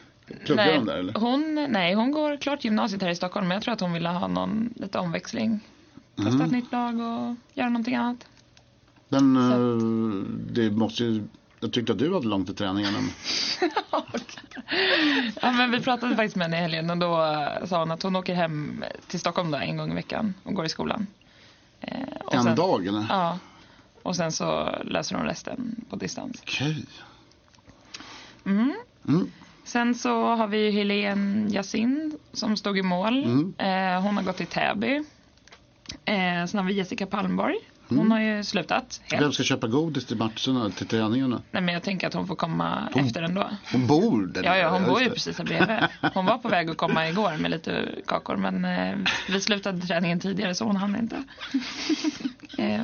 Pluggar 0.46 0.66
nej, 0.66 0.78
hon 0.78 0.86
där 0.86 0.98
eller? 0.98 1.14
Hon, 1.14 1.66
nej, 1.70 1.94
hon 1.94 2.12
går 2.12 2.38
klart 2.38 2.64
gymnasiet 2.66 3.02
här 3.02 3.10
i 3.10 3.16
Stockholm 3.16 3.48
men 3.48 3.56
jag 3.56 3.64
tror 3.64 3.74
att 3.74 3.82
hon 3.82 3.94
ville 3.94 4.10
ha 4.10 4.28
någon 4.28 4.74
lite 4.76 5.00
omväxling. 5.00 5.60
Testa 6.16 6.30
Mm. 6.32 6.42
ett 6.42 6.52
nytt 6.52 6.72
lag 6.72 6.94
och 7.00 7.36
göra 7.54 7.70
någonting 7.70 7.96
annat. 7.96 8.26
Men 9.10 9.36
eh, 9.38 10.24
det 10.54 10.72
måste 10.72 11.04
ju... 11.04 11.24
Jag 11.60 11.74
tyckte 11.74 11.92
att 11.94 12.00
du 12.00 12.14
hade 12.14 12.28
långt 12.28 12.48
till 12.48 12.56
träningarna. 12.56 12.98
men- 13.02 13.12
Ja, 15.42 15.52
men 15.52 15.72
vi 15.72 15.80
pratade 15.80 16.16
faktiskt 16.16 16.36
med 16.36 16.46
henne 16.48 16.58
i 16.58 16.62
helgen 16.62 16.90
och 16.90 16.98
då 16.98 17.24
eh, 17.24 17.66
sa 17.68 17.80
hon 17.80 17.92
att 17.92 18.04
hon 18.04 18.16
åker 18.16 18.34
hem 18.34 18.84
till 19.08 19.20
Stockholm 19.20 19.52
då, 19.52 19.58
en 19.58 19.78
gång 19.78 19.92
i 19.92 19.96
veckan 19.96 20.34
och 20.44 20.54
går 20.54 20.66
i 20.66 20.70
skolan. 20.70 21.08
Eh, 21.82 21.98
och 22.26 22.36
En 22.36 22.56
dag, 22.56 22.88
eller? 22.88 23.06
Ja. 23.10 23.40
Och 24.04 24.16
sen 24.16 24.32
så 24.32 24.76
löser 24.84 25.16
hon 25.16 25.26
resten 25.26 25.86
på 25.90 25.96
distans. 25.96 26.42
Okej. 26.42 26.86
Mm. 28.46 28.74
Mm. 29.08 29.32
Sen 29.64 29.96
så 29.96 30.36
har 30.36 30.48
vi 30.48 30.72
Helene 30.72 31.50
Yasin 31.54 32.18
som 32.34 32.58
stod 32.58 32.78
i 32.78 32.82
mål. 32.82 33.24
Mm. 33.24 33.54
Eh, 33.58 34.02
hon 34.02 34.18
har 34.18 34.24
gått 34.24 34.38
till 34.38 34.48
Täby. 34.48 34.96
Eh, 36.06 36.46
sen 36.48 36.58
har 36.60 36.64
vi 36.64 36.74
Jessica 36.74 37.06
Palmborg. 37.06 37.56
Hon 37.90 38.00
Mm. 38.00 38.12
har 38.12 38.20
ju 38.20 38.44
slutat 38.44 39.02
helt. 39.04 39.24
Vem 39.24 39.32
ska 39.32 39.44
köpa 39.44 39.68
godis 39.68 40.06
till 40.06 40.18
matcherna, 40.18 40.70
till 40.70 40.88
träningarna? 40.88 41.42
Nej, 41.52 41.62
men 41.64 41.74
jag 41.74 41.84
tänker 41.84 42.08
att 42.08 42.14
hon 42.14 42.28
får 42.28 42.36
komma 42.36 42.90
Hon- 42.94 43.06
efter 43.06 43.22
ändå. 43.24 43.50
Hon 43.72 43.88
bor 43.88 44.26
där 44.28 44.44
Ja, 44.44 44.58
ja, 44.58 44.70
hon 44.70 44.86
bor 44.86 45.02
ju 45.02 45.10
precis 45.10 45.38
här 45.38 45.46
bredvid. 45.46 45.78
Hon 46.14 46.26
var 46.26 46.38
på 46.38 46.50
väg 46.50 46.70
att 46.70 46.78
komma 46.78 47.10
igår 47.10 47.38
med 47.38 47.52
lite 47.52 47.90
kakor 48.08 48.36
men 48.36 48.66
eh, 48.66 48.98
vi 49.30 49.42
slutade 49.42 49.82
träningen 49.82 50.20
tidigare 50.20 50.56
så 50.56 50.66
hon 50.66 50.76
hann 50.76 50.96
inte. 50.96 51.24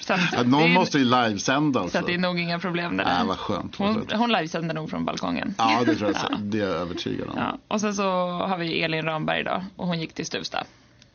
Så 0.00 0.12
att, 0.12 0.20
Ja, 0.32 0.42
det 0.42 0.48
någon 0.50 0.62
är- 0.70 0.74
måste 0.74 0.98
ju 0.98 1.04
livesända. 1.04 1.78
så 1.80 1.82
Alltså. 1.82 1.98
att 1.98 2.06
det 2.06 2.14
är 2.14 2.18
nog 2.18 2.38
inga 2.40 2.58
problem 2.58 2.96
där. 2.96 3.04
Nej, 3.04 3.26
vad 3.26 3.38
skönt. 3.38 3.76
Hon, 3.76 3.94
skönt. 3.94 4.12
hon 4.12 4.32
livesänder 4.32 4.74
nog 4.74 4.90
från 4.90 5.04
balkongen. 5.04 5.54
Ja, 5.58 5.82
det 5.86 5.94
tror 5.94 6.10
jag. 6.12 6.20
Ja. 6.30 6.36
Det 6.42 6.58
är 6.58 6.62
jag 6.62 6.70
övertygad 6.76 7.28
om. 7.28 7.34
Ja. 7.36 7.58
Och 7.68 7.80
sen 7.80 7.94
så 7.94 8.02
har 8.30 8.56
vi 8.58 8.82
Elin 8.82 9.04
Ramberg 9.04 9.44
då 9.44 9.64
och 9.76 9.86
hon 9.86 10.00
gick 10.00 10.12
till 10.12 10.26
Stuvsta. 10.26 10.64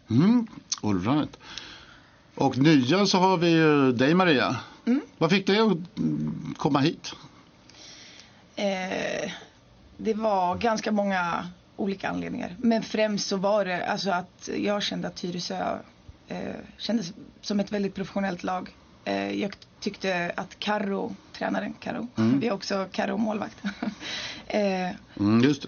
Mm, 0.10 0.48
all 0.84 1.02
right. 1.02 1.38
Och 2.36 2.58
nya 2.58 3.06
så 3.06 3.18
har 3.20 3.38
vi 3.38 3.50
ju 3.50 3.92
dig 3.92 4.14
Maria. 4.14 4.56
Mm. 4.86 5.02
Vad 5.18 5.30
fick 5.30 5.48
dig 5.48 5.60
att 5.60 5.98
mm, 5.98 6.54
komma 6.58 6.80
hit? 6.80 7.14
Eh, 8.56 9.32
det 9.98 10.14
var 10.14 10.56
ganska 10.56 10.92
många 10.92 11.48
olika 11.76 12.10
anledningar. 12.10 12.56
Men 12.60 12.84
främst 12.84 13.28
så 13.28 13.38
var 13.38 13.66
det 13.66 13.86
alltså 13.88 14.10
att 14.12 14.50
jag 14.58 14.84
kände 14.84 15.08
att 15.08 15.16
Tyresö 15.16 15.78
eh, 16.28 16.56
kändes 16.78 17.14
som 17.42 17.60
ett 17.60 17.72
väldigt 17.72 17.96
professionellt 17.96 18.44
lag. 18.44 18.76
Eh, 19.06 19.32
jag 19.42 19.54
tyckte 19.80 20.34
att 20.38 20.60
Karo, 20.60 21.16
tränaren 21.32 21.74
Karo, 21.74 22.08
Mm. 22.18 22.40
vi 22.40 22.48
har 22.48 22.56
också 22.56 22.88
Karo 22.92 23.18
målvakt. 23.18 23.58
eh, 24.48 24.90
Mm, 25.20 25.42
just 25.44 25.62
det. 25.62 25.68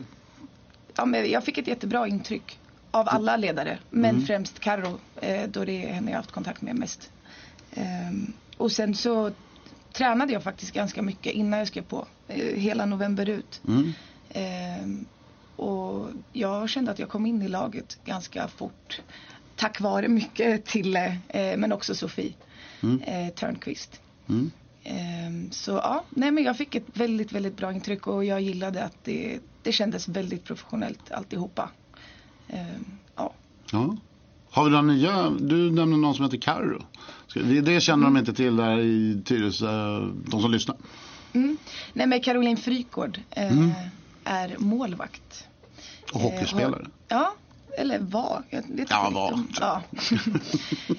ja, 0.97 1.05
men 1.05 1.31
jag 1.31 1.43
fick 1.43 1.57
ett 1.57 1.67
jättebra 1.67 2.07
intryck 2.07 2.59
av 2.91 3.07
alla 3.09 3.37
ledare. 3.37 3.79
Men 3.89 4.09
Mm. 4.15 4.25
främst 4.25 4.59
Karo, 4.59 4.99
eh, 5.21 5.49
då 5.49 5.65
det 5.65 5.85
är 5.85 5.93
henne 5.93 6.11
jag 6.11 6.17
haft 6.17 6.31
kontakt 6.31 6.61
med 6.61 6.75
mest. 6.75 7.11
Ehm, 7.71 8.33
och 8.57 8.71
sen 8.71 8.95
så 8.95 9.31
tränade 9.93 10.33
jag 10.33 10.43
faktiskt 10.43 10.73
ganska 10.73 11.01
mycket 11.01 11.33
innan 11.33 11.59
jag 11.59 11.67
skrev 11.67 11.83
på. 11.83 12.07
Eh, 12.27 12.35
hela 12.59 12.85
november 12.85 13.29
ut. 13.29 13.61
Mm. 13.67 13.93
Ehm, 14.29 15.05
och 15.55 16.09
jag 16.31 16.69
kände 16.69 16.91
att 16.91 16.99
jag 16.99 17.09
kom 17.09 17.25
in 17.25 17.41
i 17.41 17.47
laget 17.47 17.97
ganska 18.03 18.47
fort. 18.47 19.01
Tack 19.57 19.81
vare 19.81 20.07
mycket 20.07 20.65
till, 20.65 20.95
eh, 20.95 21.57
men 21.57 21.71
också 21.71 21.95
Sofie 21.95 22.33
Mm. 22.83 23.01
eh, 23.01 23.33
Törnqvist. 23.33 24.01
Mm. 24.29 24.51
Ehm, 24.83 25.51
så 25.51 25.71
ja, 25.71 26.03
nej 26.09 26.31
men 26.31 26.43
jag 26.43 26.57
fick 26.57 26.75
ett 26.75 26.83
väldigt, 26.93 27.31
väldigt 27.31 27.57
bra 27.57 27.73
intryck 27.73 28.07
och 28.07 28.25
jag 28.25 28.41
gillade 28.41 28.83
att 28.83 28.97
det, 29.03 29.39
det 29.63 29.71
kändes 29.71 30.07
väldigt 30.07 30.43
professionellt 30.43 31.11
alltihopa. 31.11 31.69
Ehm, 32.49 32.85
ja. 33.15 33.33
Ja. 33.71 33.97
Har 34.51 34.63
vi 34.63 34.69
några 34.69 34.81
nya? 34.83 35.29
Du 35.29 35.71
nämnde 35.71 35.97
någon 35.97 36.15
som 36.15 36.25
heter 36.25 36.37
Carro. 36.37 36.81
Det, 37.63 37.81
känner 37.81 38.05
de 38.05 38.17
inte 38.17 38.33
till 38.33 38.55
där 38.55 38.79
i 38.79 39.21
Tyresö, 39.25 39.99
de 40.25 40.41
som 40.41 40.51
lyssnar. 40.51 40.77
Mm. 41.33 41.57
Nej 41.93 42.07
men 42.07 42.19
Caroline 42.21 42.57
Frykgård 42.57 43.19
eh, 43.31 43.51
Mm. 43.51 43.71
är 44.23 44.55
målvakt. 44.59 45.47
Och 46.13 46.19
hockeyspelare. 46.21 46.81
Eh, 46.81 46.87
ja, 47.07 47.33
eller 47.77 47.99
var. 47.99 48.43
Inte 48.51 48.85
Ja, 48.89 49.09
var. 49.13 49.39
Ja. 49.59 49.81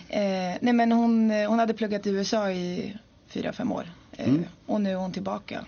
eh, 0.08 0.56
nej 0.60 0.72
men 0.72 0.92
hon, 0.92 1.30
eh, 1.30 1.48
hon 1.48 1.58
hade 1.58 1.74
pluggat 1.74 2.06
i 2.06 2.10
USA 2.10 2.50
i 2.50 2.96
fyra, 3.28 3.52
fem 3.52 3.72
år. 3.72 3.92
Eh, 4.12 4.28
Mm. 4.28 4.44
Och 4.66 4.80
nu 4.80 4.90
är 4.90 4.94
hon 4.96 5.12
tillbaka. 5.12 5.64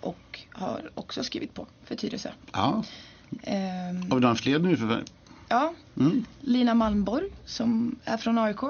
Och 0.00 0.40
har 0.52 0.90
också 0.94 1.22
skrivit 1.24 1.54
på 1.54 1.66
för 1.84 1.94
Tyresö. 1.94 2.30
Ja. 2.52 2.82
Vi 3.30 4.08
några 4.08 4.34
fler 4.34 4.58
nyförvärv? 4.58 5.04
ja, 5.48 5.74
Mm. 5.96 6.24
Lina 6.40 6.74
Malmborg 6.74 7.28
som 7.44 7.96
är 8.04 8.16
från 8.16 8.38
AIK. 8.38 8.60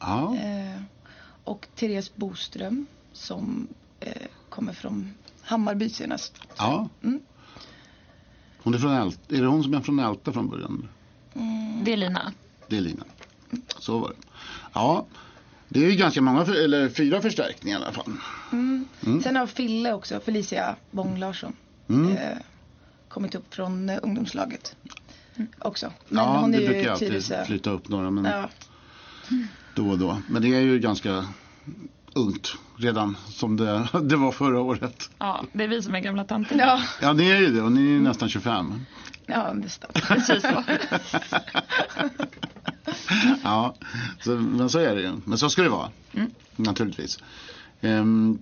Ja. 0.00 0.36
Eh, 0.36 0.80
och 1.44 1.66
Therese 1.74 2.14
Boström 2.14 2.86
som 3.12 3.68
eh, 4.00 4.12
kommer 4.48 4.72
från 4.72 5.14
Hammarby 5.42 5.88
senast. 5.90 6.34
ja. 6.58 6.88
Mm. 7.02 7.20
Hon 8.66 8.74
är 8.74 8.78
från 8.78 8.92
Älta. 8.92 9.36
Är 9.36 9.40
det 9.40 9.46
hon 9.46 9.62
som 9.62 9.74
är 9.74 9.80
från 9.80 9.98
Älta 9.98 10.32
från 10.32 10.48
början? 10.48 10.88
Det 11.84 11.92
är 11.92 11.96
Lina. 11.96 12.32
Det 12.68 12.76
är 12.76 12.80
Lina. 12.80 13.04
Så 13.78 13.98
var 13.98 14.08
det. 14.08 14.14
Ja. 14.72 15.06
Det 15.68 15.84
är 15.84 15.90
ju 15.90 15.96
ganska 15.96 16.20
många, 16.22 16.44
för, 16.44 16.64
eller 16.64 16.88
fyra 16.88 17.20
förstärkningar 17.20 17.78
i 17.80 17.82
alla 17.82 17.92
fall. 17.92 18.12
Mm. 18.52 18.84
Mm. 19.06 19.22
Sen 19.22 19.36
har 19.36 19.46
Fille 19.46 19.92
också, 19.92 20.20
Felicia 20.20 20.76
Bång 20.90 21.18
Larsson, 21.18 21.52
Mm. 21.88 22.16
eh, 22.16 22.38
kommit 23.08 23.34
upp 23.34 23.54
från 23.54 23.88
eh, 23.88 23.98
ungdomslaget. 24.02 24.76
Också. 25.58 25.92
Men 26.08 26.24
ja, 26.24 26.40
hon 26.40 26.54
är 26.54 26.58
det 26.58 26.64
ju 26.64 26.70
brukar 26.70 26.90
alltid 26.90 27.24
flytta 27.46 27.70
upp 27.70 27.88
några 27.88 28.10
men 28.10 28.24
Ja. 28.24 28.48
då 29.74 29.88
och 29.90 29.98
då. 29.98 30.18
Men 30.30 30.42
det 30.42 30.48
är 30.54 30.60
ju 30.60 30.78
ganska 30.78 31.26
ungt 32.16 32.56
redan 32.76 33.16
som 33.28 33.56
det, 33.56 33.88
det 34.02 34.16
var 34.16 34.32
förra 34.32 34.60
året. 34.60 35.10
Ja, 35.18 35.44
det 35.52 35.64
är 35.64 35.68
vi 35.68 35.82
som 35.82 35.94
är 35.94 36.00
gamla 36.00 36.24
tanter. 36.24 36.56
Ja. 36.58 36.80
Ja, 37.02 37.12
ni 37.12 37.30
är 37.30 37.38
ju 37.40 37.46
det 37.46 37.62
och 37.62 37.72
ni 37.72 37.80
är 37.80 37.90
ju 37.90 38.00
nästan 38.00 38.28
25. 38.28 38.80
Ja, 39.26 39.52
nästan. 39.52 39.90
Precis 39.94 40.42
så. 40.42 40.62
ja, 43.42 43.74
så, 44.20 44.30
men 44.30 44.70
så 44.70 44.78
är 44.78 44.94
det 44.94 45.00
ju. 45.02 45.12
Men 45.24 45.38
så 45.38 45.50
ska 45.50 45.62
det 45.62 45.68
vara. 45.68 45.90
Mm. 46.14 46.30
Naturligtvis. 46.56 47.18
Ehm, 47.80 48.38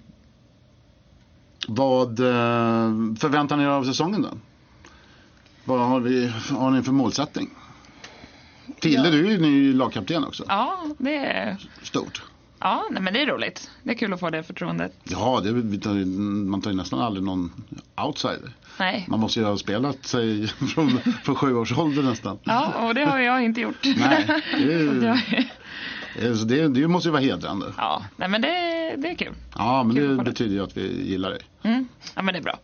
vad 1.68 2.20
eh, 2.20 3.14
förväntar 3.18 3.56
ni 3.56 3.62
er 3.62 3.68
av 3.68 3.84
säsongen 3.84 4.22
då? 4.22 4.30
Vad 5.64 5.80
har, 5.88 6.00
vi, 6.00 6.32
har 6.50 6.70
ni 6.70 6.82
för 6.82 6.92
målsättning? 6.92 7.50
Tille, 8.80 9.04
Ja. 9.04 9.10
du 9.10 9.26
är 9.26 9.30
ju 9.30 9.40
ny 9.40 9.72
lagkapten 9.72 10.24
också. 10.24 10.44
Ja, 10.48 10.78
det 10.98 11.16
är, 11.16 11.56
Stort. 11.82 12.22
Ja 12.64 12.84
nej, 12.90 13.02
men 13.02 13.12
det 13.12 13.22
är 13.22 13.26
roligt. 13.26 13.70
Det 13.82 13.90
är 13.90 13.94
kul 13.94 14.12
att 14.12 14.20
få 14.20 14.30
det 14.30 14.42
förtroendet. 14.42 14.92
Ja, 15.04 15.40
det, 15.44 15.78
tar, 15.78 16.04
man 16.50 16.62
tar 16.62 16.70
ju 16.70 16.76
nästan 16.76 17.00
aldrig 17.00 17.24
någon 17.24 17.52
outsider. 17.96 18.52
Nej. 18.78 19.04
Man 19.08 19.20
måste 19.20 19.40
ju 19.40 19.46
ha 19.46 19.56
spelat 19.56 20.06
sig 20.06 20.46
från, 20.74 21.00
från 21.24 21.34
sju 21.34 21.54
års 21.56 21.72
ålder 21.78 22.02
nästan. 22.02 22.38
Ja, 22.44 22.88
och 22.88 22.94
det 22.94 23.04
har 23.04 23.18
jag 23.18 23.44
inte 23.44 23.60
gjort. 23.60 23.84
Nej, 23.84 24.26
det, 24.58 24.74
är 24.74 25.48
Eh, 26.18 26.34
så 26.34 26.44
det, 26.44 26.68
det 26.68 26.88
måste 26.88 27.08
ju 27.08 27.12
vara 27.12 27.22
hedrande. 27.22 27.72
Ja, 27.76 28.04
nej 28.16 28.28
men 28.28 28.42
det, 28.42 28.48
det 28.96 29.08
är 29.10 29.14
kul. 29.14 29.34
Ja, 29.54 29.82
men 29.82 29.96
Kul 29.96 30.16
det 30.16 30.24
betyder 30.24 30.54
ju 30.54 30.62
att 30.64 30.76
vi 30.76 31.02
gillar 31.10 31.30
dig. 31.30 31.40
Mm. 31.62 31.88
Ja, 32.14 32.22
men 32.22 32.34
det 32.34 32.40
är 32.40 32.42
bra. 32.42 32.58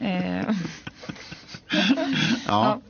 eh, 0.00 0.56
Ja. 2.46 2.80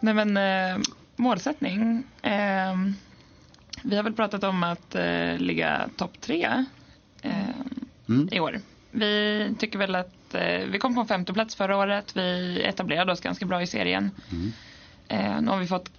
nej 0.00 0.14
men 0.14 0.36
eh, 0.36 0.82
målsättning. 1.16 2.04
Eh, 2.22 2.74
vi 3.84 3.96
har 3.96 4.02
väl 4.02 4.12
pratat 4.12 4.44
om 4.44 4.62
att 4.62 4.94
eh, 4.94 5.38
ligga 5.38 5.88
topp 5.96 6.20
tre 6.20 6.64
eh, 7.22 7.32
Mm. 8.08 8.28
i 8.32 8.40
år. 8.40 8.60
Vi 8.90 9.54
tycker 9.58 9.78
väl 9.78 9.94
att 9.94 10.34
eh, 10.34 10.58
vi 10.68 10.78
kom 10.78 10.94
på 10.94 11.00
en 11.00 11.06
femte 11.06 11.32
plats 11.32 11.54
förra 11.56 11.76
året. 11.76 12.16
Vi 12.16 12.60
etablerade 12.64 13.12
oss 13.12 13.20
ganska 13.20 13.46
bra 13.46 13.62
i 13.62 13.66
serien. 13.66 14.10
Mm. 14.32 14.52
Eh, 15.08 15.40
nu 15.42 15.50
har 15.50 15.58
vi 15.58 15.66
fått 15.66 15.90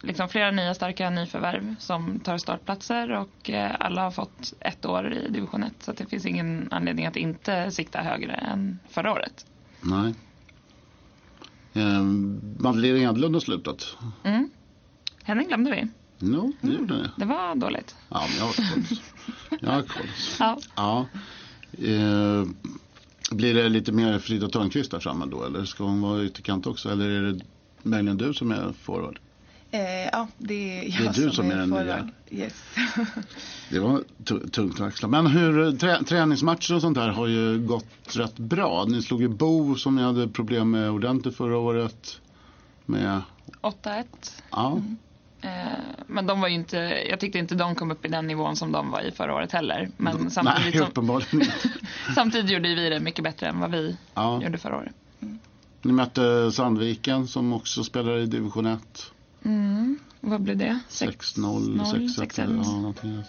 liksom 0.00 0.28
flera 0.28 0.50
nya 0.50 0.74
starka 0.74 1.10
nyförvärv 1.10 1.74
som 1.78 2.20
tar 2.20 2.38
startplatser 2.38 3.10
och 3.12 3.50
alla 3.78 4.02
har 4.02 4.10
fått 4.10 4.54
ett 4.60 4.84
år 4.86 5.12
i 5.12 5.28
division 5.28 5.62
1 5.62 5.72
så 5.78 5.92
det 5.92 6.06
finns 6.06 6.26
ingen 6.26 6.68
anledning 6.70 7.06
att 7.06 7.16
inte 7.16 7.70
sikta 7.70 8.02
högre 8.02 8.32
än 8.32 8.78
förra 8.88 9.12
året. 9.12 9.46
Nej. 9.80 10.14
Eh, 11.74 12.02
Madeleine 12.58 13.00
Edlund 13.10 13.34
har 13.34 13.40
slutat. 13.40 13.96
Mm. 14.24 14.50
Henne 15.22 15.44
glömde 15.44 15.70
vi. 15.70 15.88
No, 16.18 16.52
det 16.60 16.72
gjorde 16.72 16.96
ni. 16.96 17.08
Det 17.16 17.24
var 17.24 17.54
dåligt. 17.54 17.96
Ja, 18.08 18.22
men 18.28 18.38
jag 18.38 18.44
har 18.44 18.52
koll. 18.52 18.98
Jag 19.60 19.70
har 19.70 19.82
koll. 19.82 20.06
Ja. 20.38 20.58
Ja. 20.76 21.06
Eh, 21.72 22.44
blir 23.30 23.54
det 23.54 23.68
lite 23.68 23.92
mer 23.92 24.18
Frida 24.18 24.48
Törnqvist 24.48 24.90
där 24.90 24.98
framme 25.00 25.26
då? 25.30 25.44
Eller 25.44 25.64
ska 25.64 25.84
hon 25.84 26.00
vara 26.00 26.22
ytterkant 26.24 26.66
också? 26.66 26.90
Eller 26.90 27.10
är 27.10 27.22
det 27.32 27.40
möjligen 27.82 28.16
du 28.16 28.34
som 28.34 28.50
är 28.50 28.72
forward? 28.82 29.18
Eh, 29.70 29.80
ja, 30.12 30.28
det 30.38 30.54
är 30.54 31.02
jag 31.04 31.14
Det 31.14 31.20
är 31.20 31.24
du 31.26 31.30
som 31.30 31.50
är 31.50 31.56
den 31.56 31.70
nya. 31.70 32.08
Yes. 32.30 32.64
Det 33.70 33.78
var 33.78 34.02
tu- 34.24 34.48
tungt 34.48 34.74
att 34.80 34.86
axla. 34.86 35.08
Men 35.08 35.26
hur, 35.26 35.72
trä, 35.76 36.02
träningsmatcher 36.04 36.74
och 36.74 36.80
sånt 36.80 36.94
där 36.98 37.08
har 37.08 37.26
ju 37.26 37.58
gått 37.66 38.16
rätt 38.16 38.38
bra. 38.38 38.84
Ni 38.88 39.02
slog 39.02 39.20
ju 39.22 39.28
Bo 39.28 39.74
som 39.74 39.96
ni 39.96 40.02
hade 40.02 40.28
problem 40.28 40.70
med 40.70 40.90
ordentligt 40.90 41.36
förra 41.36 41.58
året. 41.58 42.20
Med, 42.86 43.20
8-1. 43.62 44.04
ja. 44.50 44.76
Eh, 44.76 44.82
men 46.06 46.26
de 46.26 46.40
var 46.40 46.48
ju 46.48 46.54
inte, 46.54 46.76
jag 47.10 47.20
tyckte 47.20 47.38
inte 47.38 47.54
de 47.54 47.74
kom 47.74 47.90
upp 47.90 48.04
i 48.04 48.08
den 48.08 48.26
nivån 48.26 48.56
som 48.56 48.72
de 48.72 48.90
var 48.90 49.00
i 49.00 49.10
förra 49.10 49.34
året 49.34 49.52
heller. 49.52 49.88
Men 49.96 50.30
samtidigt, 50.30 50.62
Nej, 50.64 50.72
som, 50.72 50.82
uppenbarligen 50.88 51.40
inte. 51.42 51.52
samtidigt 52.14 52.50
gjorde 52.50 52.74
vi 52.74 52.88
det 52.88 53.00
mycket 53.00 53.24
bättre 53.24 53.46
än 53.46 53.60
vad 53.60 53.70
vi 53.70 53.96
Ja. 54.14 54.42
gjorde 54.42 54.58
förra 54.58 54.76
året. 54.76 54.92
Ni 55.82 55.92
mötte 55.92 56.52
Sandviken 56.52 57.28
som 57.28 57.52
också 57.52 57.84
spelar 57.84 58.18
i 58.18 58.26
division 58.26 58.66
1. 58.66 59.12
Mm. 59.44 59.98
Vad 60.20 60.40
blev 60.42 60.56
det? 60.56 60.78
6-0, 60.88 61.80
6-1. 61.80 62.18
6-1. 62.18 62.94
Ja. 63.02 63.22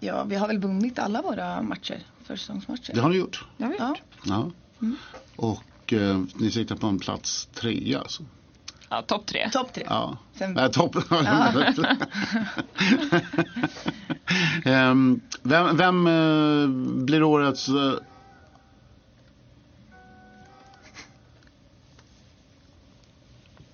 Ja, 0.00 0.24
vi 0.24 0.36
har 0.36 0.46
väl 0.48 0.58
vunnit 0.58 0.98
alla 0.98 1.22
våra 1.22 1.62
matcher, 1.62 1.98
försäsongsmatcher. 2.24 2.94
Det 2.94 3.00
har 3.00 3.08
ni 3.08 3.16
gjort. 3.16 3.44
Det 3.56 3.64
har 3.64 3.70
vi 3.70 3.78
gjort. 3.78 4.02
Ja. 4.24 4.50
Och 5.36 5.92
eh, 5.92 6.20
ni 6.34 6.50
siktar 6.50 6.76
på 6.76 6.86
en 6.86 6.98
plats 6.98 7.48
tre 7.54 7.94
alltså. 7.94 8.22
Ja, 8.92 9.02
topp 9.02 9.26
tre. 9.26 9.50
Topp 9.50 9.72
tre. 9.74 9.84
Ja. 9.88 10.16
Sen- 10.34 10.52
Nej, 10.52 10.72
topp. 10.72 10.96
Ja. 11.10 11.52
Ehm, 14.64 15.20
vem 15.42 15.76
vem 15.76 16.06
eh, 16.06 16.68
blir 17.04 17.22
årets... 17.22 17.68
eh, 17.68 17.92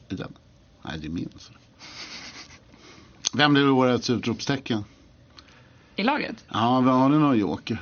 den? 0.09 0.33
Nej, 0.83 0.99
det 0.99 1.07
är 1.07 1.11
min. 1.11 1.29
Vem 3.35 3.53
blir 3.55 3.71
årets 3.71 4.11
utropstecken? 4.11 4.85
I 5.97 6.03
laget? 6.03 6.45
Ja, 6.49 6.81
har 6.81 7.09
ni 7.09 7.19
någon 7.19 7.39
joker? 7.39 7.79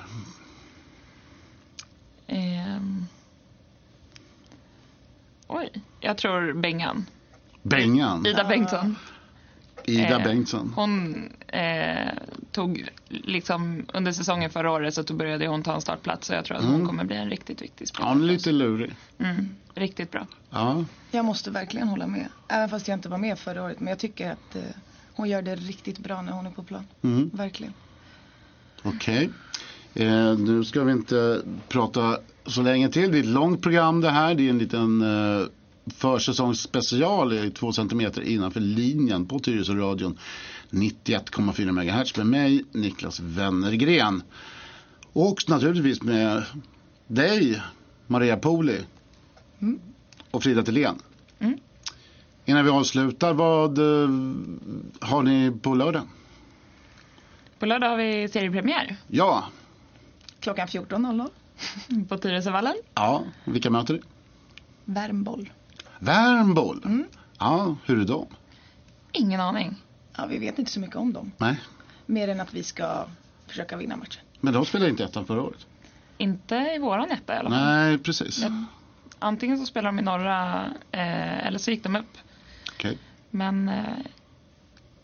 Ehm. 2.26 3.06
Oj, 5.46 5.70
jag 6.00 6.18
tror 6.18 6.52
Bengan. 6.52 7.06
Bengan? 7.68 8.26
Ida 8.26 8.44
Bengtsson. 8.44 8.96
Ida 9.84 10.18
Eh, 10.18 10.24
Bengtsson. 10.24 10.72
Hon 10.76 11.14
eh, 11.48 12.08
tog 12.52 12.88
liksom 13.08 13.86
under 13.94 14.12
säsongen 14.12 14.50
förra 14.50 14.70
året 14.70 14.94
så 14.94 15.14
började 15.14 15.46
hon 15.46 15.62
ta 15.62 15.74
en 15.74 15.80
startplats 15.80 16.30
och 16.30 16.36
jag 16.36 16.44
tror 16.44 16.56
att 16.56 16.64
hon 16.64 16.74
Mm. 16.74 16.86
kommer 16.86 17.04
bli 17.04 17.16
en 17.16 17.30
riktigt 17.30 17.62
viktig 17.62 17.84
Ja, 17.84 17.86
spelare. 17.88 18.08
hon 18.14 18.22
är 18.22 18.26
lite 18.26 18.52
lurig. 18.52 18.94
Mm, 19.18 19.48
riktigt 19.74 20.10
bra. 20.10 20.26
Ja. 20.50 20.84
Jag 21.10 21.24
måste 21.24 21.50
verkligen 21.50 21.88
hålla 21.88 22.06
med. 22.06 22.28
Även 22.48 22.68
fast 22.68 22.88
jag 22.88 22.96
inte 22.96 23.08
var 23.08 23.18
med 23.18 23.38
förra 23.38 23.62
året. 23.64 23.80
Men 23.80 23.88
jag 23.88 23.98
tycker 23.98 24.30
att 24.32 24.56
eh, 24.56 24.62
hon 25.14 25.28
gör 25.28 25.42
det 25.42 25.54
riktigt 25.56 25.98
bra 25.98 26.22
när 26.22 26.32
hon 26.32 26.46
är 26.46 26.50
på 26.50 26.62
plan. 26.62 26.86
Mm. 27.02 27.30
Verkligen. 27.34 27.72
Okej. 28.82 29.30
Eh, 29.94 30.38
nu 30.38 30.64
ska 30.64 30.84
vi 30.84 30.92
inte 30.92 31.42
prata 31.68 32.18
så 32.46 32.62
länge 32.62 32.88
till. 32.88 33.12
Det 33.12 33.18
är 33.18 33.20
ett 33.20 33.26
långt 33.26 33.62
program 33.62 34.00
det 34.00 34.10
här. 34.10 34.34
Det 34.34 34.42
är 34.46 34.50
en 34.50 34.58
liten 34.58 35.02
eh, 35.02 35.46
försäsongsspecial 35.86 37.32
i 37.32 37.50
två 37.50 37.72
centimeter 37.72 38.22
innanför 38.22 38.60
linjen 38.60 39.26
på 39.26 39.38
Tyresö-radion 39.38 40.18
91,4 40.70 41.72
MHz 41.72 42.16
med 42.16 42.26
mig, 42.26 42.64
Niklas 42.72 43.20
Wennergren. 43.20 44.22
Och 45.12 45.38
naturligtvis 45.48 46.02
med 46.02 46.42
dig, 47.06 47.62
Maria 48.06 48.36
Poli 48.36 48.80
Mm. 49.60 49.80
och 50.30 50.42
Frida 50.42 50.62
Thelén. 50.62 50.98
Mm. 51.38 51.58
Innan 52.44 52.64
vi 52.64 52.70
avslutar, 52.70 53.32
vad 53.34 53.78
eh, 53.78 54.08
har 55.00 55.22
ni 55.22 55.52
på 55.62 55.74
lördag? 55.74 56.02
På 57.58 57.66
lördag 57.66 57.88
har 57.88 57.96
vi 57.96 58.28
seriepremiär 58.28 58.96
Ja, 59.08 59.44
Klockan 60.40 60.68
14.00. 60.68 61.28
på 62.08 62.18
Tyresövallen. 62.18 62.74
ja, 62.94 63.24
vilka 63.44 63.70
möter 63.70 63.94
ni? 63.94 64.00
Värmboll. 64.84 65.50
Värmboll? 66.04 66.82
Mm. 66.84 67.04
Ja, 67.38 67.76
hur 67.84 68.00
är 68.00 68.04
de? 68.04 68.26
Ingen 69.12 69.40
aning. 69.40 69.76
Ja, 70.16 70.26
vi 70.26 70.38
vet 70.38 70.58
inte 70.58 70.70
så 70.70 70.80
mycket 70.80 70.96
om 70.96 71.12
dem. 71.12 71.32
Nej, 71.38 71.60
Mer 72.06 72.28
än 72.28 72.40
att 72.40 72.54
vi 72.54 72.62
ska 72.62 73.04
försöka 73.46 73.76
vinna 73.76 73.96
matchen. 73.96 74.22
men 74.40 74.54
de 74.54 74.64
spelade 74.66 74.90
inte 74.90 75.04
ettan 75.04 75.26
förra 75.26 75.42
året. 75.42 75.66
Inte 76.18 76.54
i 76.56 76.78
våran 76.78 77.10
etta 77.10 77.34
i 77.34 77.38
alla 77.38 77.50
fall. 77.50 77.58
Nej, 77.64 77.98
precis. 77.98 78.42
Jag- 78.42 78.64
Antingen 79.18 79.58
så 79.58 79.66
spelar 79.66 79.88
de 79.88 79.98
i 79.98 80.02
norra 80.02 80.64
eh, 80.90 81.46
eller 81.46 81.58
så 81.58 81.70
gick 81.70 81.82
de 81.82 81.96
upp. 81.96 82.18
Okej. 82.76 82.98
Men 83.30 83.68
eh, 83.68 83.84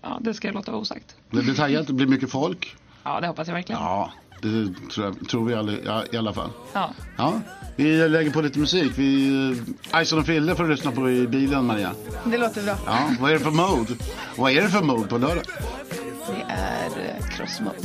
ja, 0.02 0.18
det 0.20 0.34
ska 0.34 0.48
jag 0.48 0.54
låta 0.54 0.70
vara 0.72 0.80
osagt. 0.80 1.16
Det 1.30 1.42
blir 1.42 1.54
taggigt, 1.54 1.86
det 1.86 1.92
blir 1.92 2.06
mycket 2.06 2.30
folk. 2.30 2.76
Ja, 3.02 3.20
det 3.20 3.26
hoppas 3.26 3.48
jag 3.48 3.54
verkligen. 3.54 3.80
Ja, 3.82 4.12
det 4.42 4.90
tror, 4.90 5.06
jag, 5.06 5.28
tror 5.28 5.44
vi 5.44 5.54
alla, 5.54 5.72
ja, 5.84 6.04
i 6.12 6.16
alla 6.16 6.32
fall. 6.32 6.50
Ja. 6.72 6.90
Ja, 7.16 7.40
vi 7.76 8.08
lägger 8.08 8.30
på 8.30 8.40
lite 8.40 8.58
musik. 8.58 8.92
Vi, 8.96 9.62
Ison 10.02 10.18
och 10.18 10.26
Fille 10.26 10.54
får 10.54 10.64
du 10.64 10.70
lyssna 10.70 10.92
på 10.92 11.10
i 11.10 11.26
bilen, 11.26 11.64
Maria. 11.64 11.92
Det 12.24 12.38
låter 12.38 12.62
bra. 12.62 12.76
Ja, 12.86 13.10
vad 13.20 13.30
är 13.30 13.34
det 13.34 13.40
för 13.40 13.50
mode? 13.50 13.94
Vad 14.36 14.52
är 14.52 14.62
det 14.62 14.68
för 14.68 14.82
mode 14.82 15.08
på 15.08 15.18
lördag? 15.18 15.44
Det 16.26 16.52
är 16.52 16.86
eh, 16.86 17.26
crossmode. 17.36 17.76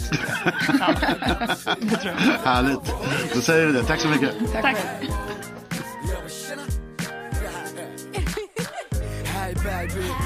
det 1.80 1.96
tror 1.96 2.14
jag. 2.44 2.52
Härligt. 2.52 2.94
Då 3.34 3.42
säger 3.42 3.68
vi 3.68 3.74
det. 3.74 3.84
Tack 3.84 4.00
så 4.00 4.08
mycket. 4.08 4.32
Tack. 4.62 4.78
Baby, 9.64 10.25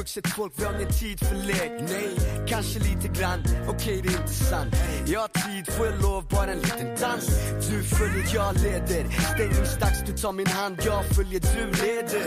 vuxet 0.00 0.26
folk, 0.28 0.52
vi 0.56 0.64
har 0.64 0.74
ingen 0.74 0.92
tid 0.92 1.18
för 1.18 1.34
lek. 1.34 1.72
Nej, 1.88 2.10
kanske 2.48 2.78
lite 2.78 3.08
grann, 3.20 3.40
okej 3.68 4.00
det 4.02 4.08
är 4.08 4.20
inte 4.20 4.34
sant 4.34 4.74
Jag 5.06 5.20
har 5.20 5.28
tid, 5.28 5.74
får 5.74 5.86
jag 5.86 6.02
lov, 6.02 6.24
bara 6.30 6.52
en 6.52 6.58
liten 6.58 6.96
dans. 7.00 7.26
Du 7.68 7.82
följer, 7.82 8.34
jag 8.34 8.54
leder. 8.54 9.04
Stängningsdags, 9.34 10.02
du 10.06 10.12
tar 10.12 10.32
min 10.32 10.46
hand, 10.46 10.82
jag 10.84 11.04
följer, 11.04 11.40
du 11.40 11.64
leder. 11.82 12.24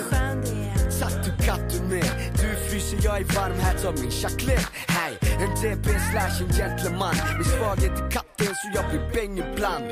Satt 0.92 1.24
du 1.26 1.46
katt 1.46 1.70
du 1.70 1.96
med? 1.96 2.32
Du 2.36 2.70
fryser, 2.70 3.00
jag 3.04 3.18
är 3.18 3.24
varm 3.24 3.60
här, 3.60 3.78
ta 3.78 3.92
min 3.92 4.12
chaclet 4.12 4.68
Hey, 4.88 5.14
en 5.44 5.50
DB 5.62 5.86
slash 6.12 6.44
en 6.44 6.50
gentleman. 6.54 7.16
Min 7.38 7.46
svaghet 7.46 8.00
är 8.00 8.12
katten 8.12 8.34
en 8.48 8.56
så 8.56 8.68
jag 8.74 8.90
blir 8.90 9.04
bäng 9.14 9.34
ibland. 9.38 9.86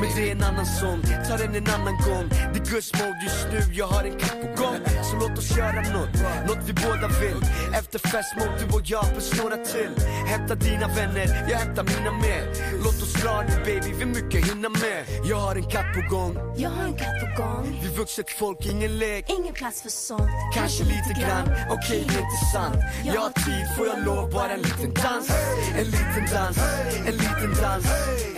Men 0.00 0.08
det 0.16 0.28
är 0.28 0.32
en 0.32 0.42
annan 0.42 0.66
sång, 0.66 1.02
tar 1.28 1.38
den 1.38 1.54
en 1.54 1.68
annan 1.76 1.96
gång. 2.08 2.28
Det 2.52 2.58
är 2.60 2.66
Gus 2.70 2.92
mode 2.94 3.20
just 3.24 3.46
nu, 3.52 3.74
jag 3.74 3.86
har 3.86 4.04
en 4.04 4.18
katt 4.18 4.40
på 4.42 4.62
gång. 4.62 4.78
Så 5.08 5.16
låt 5.16 5.38
oss 5.38 5.56
göra 5.56 5.80
något, 5.96 6.14
något 6.48 6.62
vi 6.66 6.72
båda 6.72 7.05
vill. 7.08 7.40
Efter 7.74 7.98
fest 7.98 8.34
mode, 8.38 8.58
du 8.58 8.76
och 8.76 8.82
jag 8.84 9.12
plus 9.12 9.42
några 9.42 9.56
till. 9.56 9.92
Hämta 10.26 10.54
dina 10.54 10.88
vänner, 10.88 11.46
jag 11.50 11.58
hämtar 11.58 11.84
mina 11.84 12.12
med 12.12 12.66
Låt 12.84 13.02
oss 13.02 13.12
dra 13.12 13.42
nu 13.48 13.56
baby, 13.64 13.92
vi 13.98 14.04
mycket 14.04 14.46
hinna 14.48 14.68
med. 14.68 15.04
Jag 15.24 15.36
har 15.36 15.56
en 15.56 15.70
katt 15.70 15.86
på 15.94 16.14
gång. 16.14 16.38
Jag 16.56 16.70
har 16.70 16.84
en 16.84 16.96
katt 16.96 17.20
på 17.20 17.42
gång. 17.42 17.80
Vi 17.82 17.88
vuxet 17.88 18.30
folk, 18.30 18.66
ingen 18.66 18.98
lek. 18.98 19.24
Ingen 19.38 19.54
plats 19.54 19.82
för 19.82 19.88
sånt. 19.88 20.30
Kanske 20.54 20.84
lite 20.84 21.20
grann, 21.20 21.46
okej 21.70 22.04
det 22.08 22.14
är 22.14 22.24
inte 22.26 22.40
sant. 22.52 22.76
Jag 23.04 23.20
har 23.20 23.30
tid, 23.30 23.64
får 23.76 23.86
jag 23.86 24.04
lov 24.04 24.30
bara 24.30 24.50
en 24.50 24.62
liten 24.62 24.94
dans. 24.94 25.30
En 25.78 25.84
liten 25.84 26.24
dans, 26.34 26.58
en 27.08 27.16
liten 27.22 27.52
dans, 27.62 27.84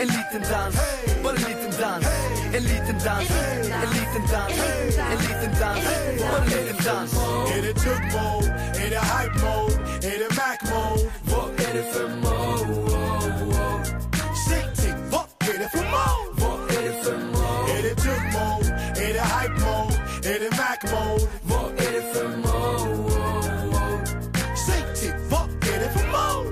en 0.01 0.07
liten 0.07 0.43
dans. 0.53 0.75
Bara 1.23 1.37
en 1.37 1.43
liten 1.49 1.73
dans, 1.81 2.07
en 2.57 2.63
liten 2.63 2.99
dans, 3.07 3.31
en 3.83 3.91
liten 3.97 4.25
dans, 4.33 4.53
en 5.13 5.19
liten 5.27 5.53
dans. 5.61 5.85
Bara 6.21 6.43
en 6.43 6.51
liten 6.51 6.77
dans. 6.85 7.13
Är 7.57 7.63
det 7.63 7.75
tugg 7.75 8.03
mode? 8.59 8.79
Är 8.79 8.91
det 8.91 9.01
hype 9.01 9.39
mode? 9.45 9.75
Är 10.07 10.19
det 10.19 10.31
Mac 10.37 10.59
mode? 10.73 11.11
Vad 11.23 11.51
är 11.61 11.73
det 11.75 11.93
för 11.93 12.09
mode? 12.09 12.95
Säg 14.49 14.65
till, 14.77 14.95
vad 15.11 15.27
är 15.41 15.59
det 15.59 15.69
för 15.71 15.85
mode? 15.85 16.41
Vad 16.41 16.61
är 16.77 16.83
det 16.83 17.05
för 17.05 17.19
mode? 17.19 17.73
Är 17.73 17.83
det 17.83 17.95
tugg 17.95 18.23
mode? 18.33 18.69
Är 19.05 19.13
det 19.13 19.27
hype 19.35 19.59
mode? 19.65 19.95
Är 20.25 20.39
det 20.41 20.51
Mac 20.57 20.81
mode? 20.93 21.25
Vad 21.43 21.71
är 21.87 21.93
det 21.93 22.15
för 22.15 22.29
mode? 22.29 23.13
Säg 24.67 24.83
till, 24.95 25.15
vad 25.31 25.49
är 25.51 25.79
det 25.79 25.91
för 25.99 26.07
mode? 26.07 26.51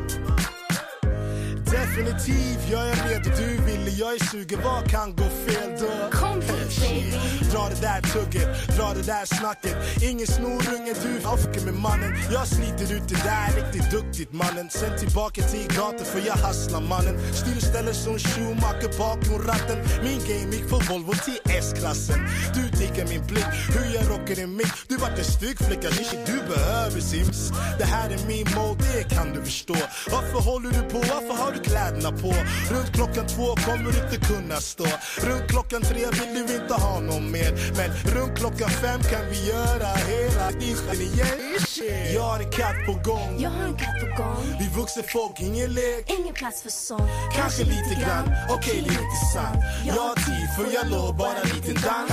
Definitiv, 1.70 2.58
jag 2.70 2.88
är 2.88 2.94
redo, 3.08 3.30
du 3.36 3.46
vill, 3.46 3.55
jag 3.98 4.14
är 4.14 4.24
sugen, 4.24 4.60
vad 4.64 4.90
kan 4.90 5.16
gå 5.16 5.24
fel 5.24 5.70
då? 5.80 6.18
Kom 6.18 6.40
hit 6.40 6.80
baby. 6.80 7.50
Dra 7.52 7.68
det 7.68 7.80
där 7.80 8.00
tugget, 8.00 8.76
dra 8.76 8.94
det 8.94 9.02
där 9.02 9.26
snacket. 9.26 10.02
Ingen 10.02 10.26
snorunge, 10.26 10.94
du. 11.02 11.16
Fuckar 11.42 11.64
med 11.64 11.74
mannen? 11.74 12.12
Jag 12.32 12.46
sliter 12.48 12.94
ut 12.94 13.08
det 13.08 13.20
där 13.24 13.48
riktigt 13.60 13.90
duktigt 13.90 14.32
mannen. 14.32 14.70
Sen 14.70 14.98
tillbaka 14.98 15.42
till 15.42 15.66
gatan 15.76 16.06
för 16.12 16.20
jag 16.26 16.34
hasslar 16.34 16.80
mannen. 16.80 17.34
Styr 17.34 17.60
ställer 17.60 17.92
som 17.92 18.18
Schumacher 18.18 18.98
bakom 18.98 19.38
ratten. 19.46 19.78
Min 20.02 20.20
game 20.28 20.56
gick 20.56 20.68
från 20.68 20.82
Volvo 20.88 21.12
till 21.12 21.38
S-klassen. 21.44 22.20
Du 22.54 22.62
diggar 22.78 23.06
min 23.08 23.26
blick, 23.26 23.50
hur 23.74 23.94
jag 23.94 24.04
rockar 24.12 24.42
en 24.42 24.56
mick. 24.56 24.74
Du 24.88 24.96
vart 24.96 25.18
en 25.18 25.24
stygg 25.24 25.58
flicka, 25.58 25.88
du 26.26 26.36
behöver 26.54 27.00
sims. 27.00 27.50
Det 27.78 27.84
här 27.84 28.10
är 28.10 28.18
min 28.28 28.46
mode, 28.56 28.84
det 28.94 29.14
kan 29.14 29.28
du 29.34 29.40
förstå. 29.42 29.76
Varför 30.10 30.40
håller 30.50 30.70
du 30.70 30.82
på, 30.92 30.98
varför 30.98 31.34
har 31.42 31.52
du 31.52 31.60
kläderna 31.60 32.12
på? 32.12 32.34
Runt 32.74 32.92
klockan 32.92 33.26
två 33.26 33.46
kommer 33.66 33.85
du 33.92 33.98
inte 34.04 34.26
kunna 34.26 34.56
stå. 34.56 34.86
Runt 35.20 35.48
klockan 35.48 35.82
tre 35.82 36.06
vill 36.34 36.46
du 36.46 36.54
inte 36.54 36.74
ha 36.74 37.00
någon 37.00 37.30
mer. 37.30 37.52
Men 37.76 38.14
runt 38.14 38.38
klockan 38.38 38.70
fem 38.70 39.00
kan 39.00 39.30
vi 39.30 39.48
göra 39.48 39.88
hela 39.94 40.50
din 40.50 41.00
igen. 41.00 41.65
Jag 42.14 42.22
har 42.22 42.40
en 42.40 42.50
katt 42.50 42.76
på 42.86 42.92
gång 43.10 43.36
Jag 43.38 43.50
har 43.50 43.64
en 43.64 43.76
katt 43.76 44.00
på 44.00 44.22
gång. 44.22 44.42
Vi 44.60 44.68
vuxna 44.68 45.02
folk, 45.02 45.40
ingen 45.40 45.72
lek 45.74 46.10
Ingen 46.18 46.34
plats 46.34 46.62
för 46.62 46.70
sånt. 46.70 47.10
Kanske 47.34 47.64
lite 47.64 47.94
grann, 48.02 48.26
okej 48.50 48.84
det 48.86 48.94
är 48.94 49.02
inte 49.06 49.20
sant 49.34 49.58
Jag 49.86 49.94
har 49.94 50.14
tid 50.14 50.46
för 50.56 50.74
jag 50.74 50.90
lov 50.90 51.16
bara 51.16 51.38
en 51.42 51.48
liten 51.56 51.74
dans 51.74 52.12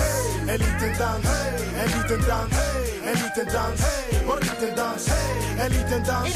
En 0.52 0.60
liten 0.66 0.94
dans, 1.00 1.26
en 1.82 1.90
liten 1.96 2.22
dans, 2.30 2.54
en 3.10 3.18
liten 3.24 3.50
dans 3.56 3.82
Bara 4.28 4.40
en 4.40 4.48
liten 4.50 4.76
dans, 4.76 5.08
en 5.64 5.72
liten 5.76 6.04
dans, 6.10 6.36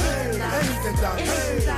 en 0.58 0.64
liten 0.70 0.96
dans, 1.04 1.20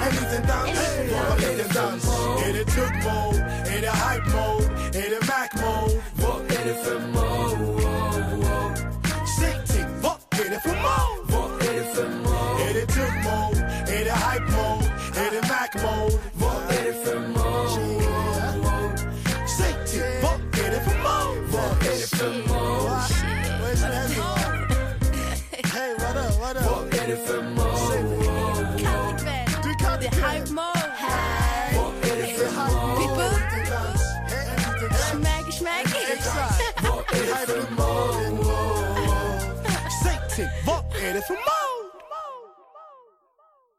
en 0.06 0.12
liten 0.18 0.44
dans 0.52 0.70
Bara 1.12 1.36
en 1.50 1.58
liten 1.58 1.72
dans 1.78 2.04
Är 2.46 2.54
det 2.58 2.66
tugg 2.76 2.96
mode? 3.06 3.40
Är 3.74 3.82
det 3.86 3.94
hype 4.04 4.30
mode? 4.36 4.66
Är 5.02 5.10
det 5.14 5.22
Mac 5.32 5.50
mode? 5.64 5.96
Vad 6.22 6.42
är 6.58 6.64
det 6.68 6.78
för 6.84 7.00
mode? 7.00 7.59
What 27.10 27.30
up? 27.30 27.44
Vad 27.58 27.98
är 27.98 28.04
det 28.06 28.16
för 28.16 28.74
mode? 28.74 29.46
Du 29.64 29.74
kan 29.84 30.00
Det 30.00 30.08
är 30.08 30.12
hype 30.12 30.52
mode 30.52 30.92
här. 30.96 31.76
Vad 31.76 32.12
är 32.12 32.18
det 32.18 32.34
för 32.34 32.46
mode? 32.46 33.02
People. 33.02 33.32
Smack, 35.12 35.54
smack. 35.54 35.86
Vad 36.84 37.00
är 37.14 37.26
det 37.28 37.46
för 37.46 37.72
mode? 37.72 38.44
Säg 40.04 40.36
till, 40.36 40.50
vad 40.66 41.04
är 41.04 41.14
det 41.14 41.22
för 41.22 41.34
mode? 41.34 41.59